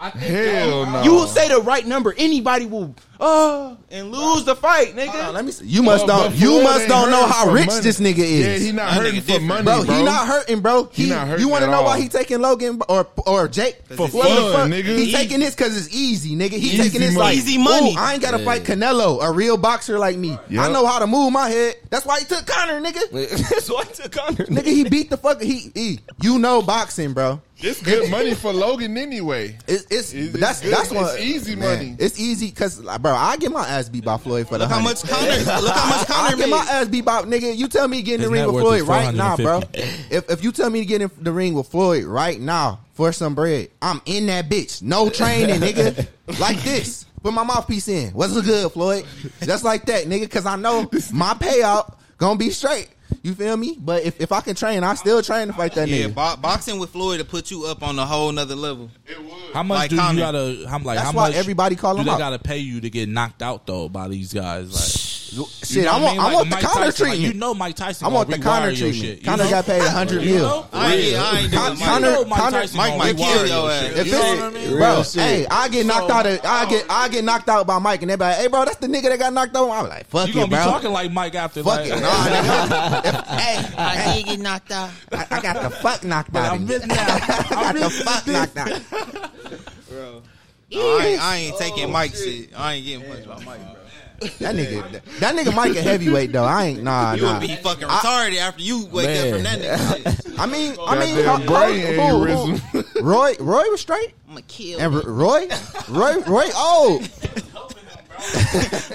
I 0.00 0.10
think 0.10 0.24
Hell 0.24 0.86
no. 0.86 1.02
You 1.02 1.12
will 1.12 1.26
say 1.26 1.48
the 1.48 1.60
right 1.60 1.84
number, 1.84 2.14
anybody 2.16 2.66
will, 2.66 2.94
uh, 3.18 3.74
and 3.90 4.12
lose 4.12 4.44
the 4.44 4.54
fight, 4.54 4.94
nigga. 4.94 5.08
Hold 5.08 5.24
on, 5.26 5.34
let 5.34 5.44
me 5.44 5.50
see. 5.50 5.66
You 5.66 5.82
must 5.82 6.06
But- 6.06 6.28
don't. 6.28 6.34
You 6.36 6.62
must 6.62 6.86
don't 6.86 7.10
know 7.10 7.26
how 7.26 7.50
rich 7.50 7.66
money. 7.66 7.80
this 7.80 7.98
nigga 7.98 8.18
is. 8.18 8.46
Yeah, 8.46 8.66
he 8.66 8.70
not 8.70 8.90
That 8.94 9.02
hurting 9.02 9.20
for 9.22 9.26
different. 9.26 9.46
money, 9.48 9.62
bro, 9.64 9.84
bro. 9.84 9.94
he 9.96 10.04
not 10.04 10.26
hurting, 10.28 10.60
bro. 10.60 10.84
He, 10.92 11.02
He 11.04 11.10
not 11.10 11.26
hurting 11.26 11.44
you 11.44 11.50
want 11.50 11.62
to 11.62 11.66
at 11.68 11.72
know 11.72 11.82
why 11.82 11.94
all. 11.96 12.00
he 12.00 12.08
taking 12.08 12.40
Logan 12.40 12.80
or 12.88 13.08
or 13.26 13.48
Jake 13.48 13.78
For 13.88 14.06
Whoever 14.06 14.28
fun, 14.28 14.52
fuck- 14.52 14.68
nigga. 14.70 14.84
He 14.84 15.02
Easy. 15.02 15.12
taking 15.12 15.40
this 15.40 15.56
because 15.56 15.76
it's 15.76 15.92
easy, 15.92 16.36
nigga. 16.36 16.50
He 16.52 16.68
Easy 16.68 16.76
taking 16.84 17.00
this 17.00 17.14
money. 17.14 17.26
like 17.26 17.36
Easy 17.36 17.58
money. 17.58 17.96
I 17.98 18.12
ain't 18.12 18.22
got 18.22 18.38
to 18.38 18.44
fight 18.44 18.62
Canelo, 18.62 19.20
a 19.20 19.32
real 19.32 19.56
boxer 19.56 19.98
like 19.98 20.16
me. 20.16 20.38
I 20.56 20.70
know 20.70 20.86
how 20.86 21.00
to 21.00 21.08
move 21.08 21.32
my 21.32 21.48
head. 21.48 21.74
That's 21.90 22.06
why 22.06 22.20
he 22.20 22.24
took 22.24 22.46
Conor, 22.46 22.80
nigga. 22.80 23.10
That's 23.50 23.68
why 23.68 23.80
I 23.80 23.84
took 23.84 24.12
Conor. 24.12 24.44
nigga, 24.46 24.66
he 24.66 24.84
beat 24.88 25.10
the 25.10 25.16
fuck. 25.16 25.42
He, 25.42 25.72
he 25.74 25.98
you 26.22 26.38
know 26.38 26.62
boxing, 26.62 27.14
bro. 27.14 27.40
It's 27.60 27.82
good 27.82 28.10
money 28.10 28.34
for 28.34 28.52
Logan 28.52 28.96
anyway. 28.96 29.56
It's, 29.66 29.84
it's, 29.90 30.14
It's- 30.14 30.32
that's 30.40 30.58
it's 30.58 30.60
good. 30.62 30.72
that's 30.72 30.90
what 30.90 31.14
It's 31.16 31.24
easy 31.24 31.56
man, 31.56 31.76
money. 31.76 31.96
It's 31.98 32.18
easy 32.18 32.48
because 32.50 32.80
bro, 32.80 33.12
I 33.14 33.36
get 33.36 33.50
my 33.52 33.66
ass 33.66 33.88
beat 33.88 34.04
by 34.04 34.16
Floyd 34.16 34.48
for 34.48 34.58
the 34.58 34.68
how 34.68 34.76
hundred. 34.80 34.84
much 34.90 35.02
Conor. 35.02 35.60
Look 35.62 35.74
how 35.74 35.88
much 35.90 36.10
I 36.10 36.12
Conor 36.12 36.36
get 36.36 36.48
my 36.48 36.66
ass 36.70 36.88
beat 36.88 37.04
by 37.04 37.22
nigga. 37.22 37.56
You 37.56 37.68
tell 37.68 37.88
me 37.88 37.98
to 37.98 38.02
get 38.02 38.14
in 38.16 38.20
the 38.22 38.28
ring 38.30 38.52
with 38.52 38.62
Floyd 38.62 38.82
right 38.82 39.14
now, 39.14 39.36
bro. 39.36 39.62
If 39.74 40.30
if 40.30 40.44
you 40.44 40.52
tell 40.52 40.70
me 40.70 40.80
to 40.80 40.86
get 40.86 41.02
in 41.02 41.10
the 41.20 41.32
ring 41.32 41.54
with 41.54 41.66
Floyd 41.68 42.04
right 42.04 42.40
now 42.40 42.80
for 42.94 43.12
some 43.12 43.34
bread, 43.34 43.68
I'm 43.82 44.00
in 44.06 44.26
that 44.26 44.48
bitch. 44.48 44.82
No 44.82 45.10
training, 45.10 45.60
nigga. 45.60 46.06
Like 46.38 46.60
this. 46.62 47.06
Put 47.22 47.32
my 47.32 47.42
mouthpiece 47.42 47.88
in. 47.88 48.10
What's 48.12 48.34
the 48.34 48.42
good, 48.42 48.70
Floyd? 48.70 49.04
Just 49.42 49.64
like 49.64 49.86
that, 49.86 50.04
nigga. 50.04 50.20
Because 50.20 50.44
I 50.46 50.56
know 50.56 50.82
my 51.12 51.32
payout 51.34 51.94
gonna 52.18 52.36
be 52.38 52.50
straight. 52.50 52.88
You 53.22 53.34
feel 53.34 53.56
me? 53.56 53.76
But 53.80 54.04
if, 54.04 54.20
if 54.20 54.32
I 54.32 54.40
can 54.40 54.54
train, 54.54 54.84
I 54.84 54.94
still 54.94 55.22
train 55.22 55.46
to 55.48 55.52
fight 55.52 55.74
that 55.74 55.88
Yeah, 55.88 56.06
nigga. 56.08 56.14
bo- 56.14 56.36
boxing 56.40 56.78
with 56.78 56.90
Floyd 56.90 57.18
to 57.20 57.24
put 57.24 57.50
you 57.50 57.64
up 57.66 57.82
on 57.82 57.98
a 57.98 58.04
whole 58.06 58.30
nother 58.32 58.54
level. 58.56 58.90
It 59.06 59.18
would. 59.22 59.54
How 59.54 59.62
much 59.62 59.78
Like 59.78 59.90
do 59.90 59.96
Conor. 59.96 60.12
you 60.14 60.18
gotta? 60.20 60.64
How 60.68 60.78
like 60.78 60.96
That's 60.98 61.10
how 61.10 61.12
why 61.16 61.28
much 61.28 61.36
everybody 61.36 61.74
call 61.76 61.94
do 61.94 62.00
him 62.00 62.06
they 62.06 62.12
out. 62.12 62.18
gotta 62.18 62.38
pay 62.38 62.58
you 62.58 62.80
to 62.82 62.90
get 62.90 63.08
knocked 63.08 63.42
out 63.42 63.66
though 63.66 63.88
by 63.88 64.08
these 64.08 64.32
guys? 64.32 64.72
Like, 64.72 65.07
you 65.32 65.82
know 65.82 65.90
I 65.90 65.92
what 65.94 66.02
want, 66.02 66.16
mean? 66.16 66.20
I 66.20 66.24
Like 66.24 66.34
want 66.34 66.48
the 66.50 66.56
Mike 66.56 66.64
Conor 66.64 66.84
Tyson, 66.86 67.08
like, 67.08 67.18
you 67.18 67.32
know 67.34 67.54
Mike 67.54 67.76
Tyson. 67.76 68.06
I 68.06 68.08
want 68.10 68.30
the 68.30 68.38
gonna 68.38 68.50
Conor 68.60 68.72
rewire 68.72 68.78
treatment. 68.78 68.94
shit, 69.04 69.24
Conor 69.24 69.44
know? 69.44 69.50
got 69.50 69.66
paid 69.66 69.82
a 69.82 69.90
hundred 69.90 70.24
mil. 70.24 70.38
know? 70.48 70.66
I 70.72 70.94
ain't, 70.94 71.16
I 71.16 71.38
ain't 71.40 71.50
doing 71.50 71.62
Con- 71.62 71.78
Mike. 71.78 71.88
Conor- 71.88 72.06
You 72.08 72.12
know 72.14 72.24
Mike 72.24 72.50
Tyson 72.50 72.76
Mike 72.78 72.88
gonna 72.90 72.98
might 72.98 73.16
rewire 73.16 73.34
kill 73.34 73.46
your 73.46 73.70
ass. 73.70 73.82
shit. 73.86 73.96
If 73.98 74.06
You 74.06 74.12
know 74.12 74.18
what 74.18 74.38
I 74.38 74.50
mean? 74.50 74.76
bro, 74.78 75.02
shit. 75.02 75.22
hey, 75.22 75.46
I 75.50 75.68
get 75.68 75.86
knocked 75.86 76.10
out. 76.10 76.26
Of, 76.26 76.40
I 76.44 76.66
get 76.70 76.86
I 76.88 77.08
get 77.08 77.24
knocked 77.24 77.48
out 77.48 77.66
by 77.66 77.78
Mike, 77.78 78.02
and 78.02 78.10
they 78.10 78.16
be 78.16 78.20
like, 78.20 78.36
"Hey, 78.36 78.46
bro, 78.48 78.64
that's 78.64 78.76
the 78.78 78.86
nigga 78.86 79.02
that 79.10 79.18
got 79.18 79.32
knocked 79.32 79.56
out." 79.56 79.70
I'm 79.70 79.88
like, 79.88 80.06
"Fuck 80.08 80.28
You 80.28 80.32
it, 80.32 80.36
gonna 80.36 80.46
be 80.48 80.56
talking 80.56 80.92
like 80.92 81.12
Mike 81.12 81.34
after 81.34 81.62
Fuck 81.62 81.80
it, 81.84 81.90
nah, 82.00 83.02
hey, 83.38 83.74
I 83.76 84.14
did 84.16 84.26
get 84.26 84.40
knocked 84.40 84.70
out. 84.72 84.90
I, 85.12 85.26
I 85.30 85.40
got 85.42 85.62
the 85.62 85.70
fuck 85.76 86.04
knocked 86.04 86.34
out. 86.34 86.52
I'm 86.54 86.66
missing 86.66 86.90
out. 86.92 86.98
I 86.98 87.72
got 87.72 87.74
the 87.74 87.90
fuck 87.90 88.26
knocked 88.26 88.56
out. 88.56 88.68
I 90.70 91.06
ain't, 91.06 91.22
I 91.22 91.36
ain't 91.36 91.56
taking 91.58 91.84
oh, 91.84 91.88
Mike 91.88 92.14
shit. 92.14 92.50
I 92.54 92.74
ain't 92.74 92.84
getting 92.86 93.08
punched 93.08 93.26
by 93.26 93.42
Mike, 93.44 93.60
bro. 93.72 93.77
That 94.20 94.56
nigga, 94.56 95.00
that 95.20 95.36
nigga 95.36 95.54
Mike 95.54 95.76
a 95.76 95.82
heavyweight 95.82 96.32
though. 96.32 96.44
I 96.44 96.64
ain't 96.66 96.82
nah 96.82 97.14
You 97.14 97.22
nah. 97.22 97.38
would 97.38 97.46
be 97.48 97.54
fucking 97.54 97.86
retarded 97.86 98.36
after 98.38 98.62
you 98.62 98.86
wake 98.86 99.08
up 99.08 99.34
from 99.34 99.42
that 99.44 99.58
nigga 99.60 100.22
shit. 100.26 100.30
I 100.40 100.46
mean, 100.46 100.74
I 100.80 100.98
mean, 100.98 101.24
Goddamn 101.24 101.40
who- 101.40 102.26
brain 102.26 102.56
who- 102.72 102.80
who- 102.82 103.02
Roy, 103.02 103.34
Roy 103.38 103.64
was 103.70 103.80
straight, 103.80 104.14
I'm 104.26 104.34
gonna 104.34 104.42
kill. 104.42 104.80
and 104.80 104.94
R- 104.94 105.02
Roy, 105.02 105.46
Roy, 105.88 106.18
Roy. 106.22 106.48
Oh, 106.54 107.00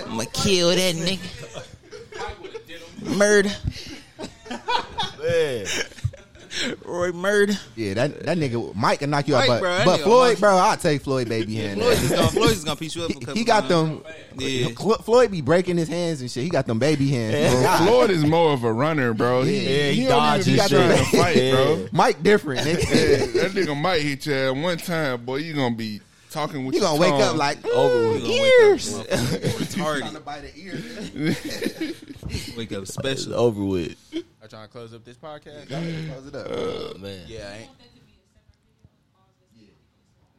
I'm 0.06 0.12
gonna 0.18 0.26
kill 0.28 0.70
that 0.70 0.96
nigga. 0.96 1.20
Murder. 3.18 3.52
Roy 6.86 7.12
murder. 7.12 7.54
yeah, 7.76 7.96
that 7.96 8.24
that 8.26 8.38
nigga 8.38 8.76
Mike 8.76 9.00
can 9.00 9.10
knock 9.10 9.28
you 9.28 9.36
out, 9.36 9.48
but 9.48 9.60
bro, 9.60 9.82
but 9.86 10.00
Floyd, 10.02 10.40
bro, 10.40 10.56
I'll 10.56 10.78
take 10.78 11.02
Floyd 11.02 11.28
baby 11.28 11.56
hand. 11.56 11.82
Floyd's, 11.82 12.10
gonna, 12.12 12.28
Floyd 12.28 12.50
just 12.50 12.66
gonna 12.66 12.76
piece 12.76 12.96
you 12.96 13.04
up. 13.06 13.12
A 13.28 13.34
He 13.34 13.44
got 13.44 13.68
times. 13.68 14.04
them. 14.04 14.14
Yeah. 14.38 14.68
Cl- 14.78 14.98
Floyd 15.04 15.32
be 15.32 15.42
breaking 15.42 15.78
his 15.78 15.88
hands 15.88 16.22
and 16.22 16.30
shit. 16.32 16.44
He 16.44 16.50
got 16.50 16.66
them 16.66 16.80
baby 16.80 17.08
hands. 17.10 17.54
bro. 17.64 17.78
Floyd 17.88 18.10
is 18.10 18.24
more 18.26 18.54
of 18.54 18.64
a 18.64 18.72
runner, 18.74 19.14
bro. 19.14 19.44
He, 19.44 19.58
Yeah, 19.60 19.90
he 19.92 20.02
he, 20.02 20.08
don't 20.08 20.18
dodges 20.20 20.62
shit. 20.68 20.70
to 20.70 21.04
fight, 21.18 21.36
Yeah. 21.36 21.52
bro. 21.52 21.88
Mike 21.92 22.24
different. 22.24 22.62
Nigga. 22.68 22.80
Yeah, 23.36 23.42
that 23.44 23.52
nigga 23.52 23.76
might 23.80 24.02
hit 24.02 24.26
you 24.26 24.34
at 24.34 24.56
one 24.56 24.78
time, 24.78 25.24
boy. 25.26 25.38
You 25.38 25.54
gonna 25.54 25.76
be 25.76 26.02
talking 26.32 26.66
with 26.66 26.76
You 26.76 26.82
your 26.82 26.90
gonna 26.98 27.02
wake 27.02 27.22
up 27.24 27.36
like 27.38 27.66
Over 27.68 28.14
with. 28.14 28.24
years. 28.26 28.94
Retarded. 29.00 30.24
bite 30.26 30.42
the 30.42 30.60
ear. 30.60 31.36
Wake 32.58 32.72
up 32.72 32.82
It's 32.84 32.94
special. 32.94 33.36
over 33.36 33.64
with. 33.64 33.96
I 34.44 34.48
trying 34.48 34.66
to 34.66 34.72
close 34.72 34.94
up 34.94 35.06
this 35.06 35.18
podcast. 35.18 35.68
Close 35.68 36.28
it 36.28 36.36
up. 36.36 36.48
Oh, 36.50 36.94
man. 37.00 37.26
Yeah, 37.28 37.50
I 37.54 37.58
ain't. 37.60 37.70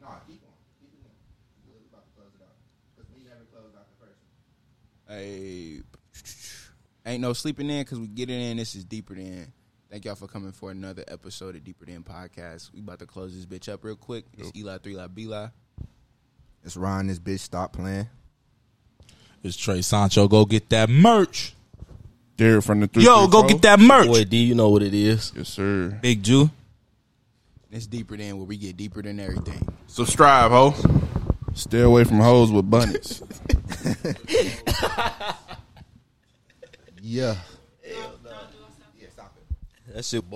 Nah, 0.01 0.09
keep 0.27 0.43
on. 0.45 0.53
Keep 0.79 0.93
it 0.93 1.05
on. 1.05 1.15
We're 1.65 1.81
about 1.89 2.05
to 2.05 2.11
close 2.13 2.33
it 2.37 2.43
out. 2.45 2.53
'Cause 2.95 3.05
we 3.15 3.23
never 3.23 3.45
closed 3.51 3.73
out 3.75 3.87
the 3.89 4.05
first 4.05 4.19
one. 5.15 5.23
Hey, 5.23 5.81
ain't 7.05 7.21
no 7.21 7.33
sleeping 7.33 7.69
in 7.69 7.81
because 7.81 7.99
we 7.99 8.07
get 8.07 8.29
it 8.29 8.33
in. 8.33 8.57
This 8.57 8.75
is 8.75 8.85
deeper 8.85 9.15
than. 9.15 9.51
Thank 9.89 10.05
y'all 10.05 10.15
for 10.15 10.27
coming 10.27 10.51
for 10.51 10.71
another 10.71 11.03
episode 11.07 11.55
of 11.55 11.63
Deeper 11.63 11.85
Than 11.85 12.03
Podcast. 12.03 12.73
We 12.73 12.79
about 12.79 12.99
to 12.99 13.05
close 13.05 13.35
this 13.35 13.45
bitch 13.45 13.71
up 13.71 13.83
real 13.83 13.95
quick. 13.95 14.25
It's 14.37 14.51
Eli 14.55 14.77
Three 14.79 14.95
Lie 14.95 15.07
Beli. 15.07 15.47
It's 16.63 16.75
Ron. 16.75 17.07
This 17.07 17.19
bitch 17.19 17.39
stop 17.39 17.73
playing. 17.73 18.07
It's 19.43 19.55
Trey 19.55 19.81
Sancho. 19.83 20.27
Go 20.27 20.45
get 20.45 20.69
that 20.69 20.89
merch. 20.89 21.53
Derek 22.35 22.63
from 22.63 22.81
the 22.81 22.87
three. 22.87 23.03
Yo, 23.03 23.27
go 23.27 23.47
get 23.47 23.61
that 23.61 23.79
merch. 23.79 24.07
Boy, 24.07 24.25
D, 24.25 24.37
you 24.37 24.55
know 24.55 24.69
what 24.69 24.81
it 24.81 24.93
is. 24.93 25.31
Yes, 25.35 25.49
sir. 25.49 25.97
Big 26.01 26.23
Jew. 26.23 26.49
It's 27.71 27.87
deeper 27.87 28.17
than 28.17 28.37
where 28.37 28.45
we 28.45 28.57
get 28.57 28.75
deeper 28.75 29.01
than 29.01 29.19
everything. 29.19 29.67
Subscribe, 29.87 30.51
ho. 30.51 30.73
Stay 31.53 31.81
away 31.81 32.03
from 32.03 32.19
hoes 32.19 32.51
with 32.51 32.69
bunnies. 32.69 33.21
Yeah. 37.07 37.35
yeah. 37.87 38.07
That 39.93 40.03
shit 40.03 40.23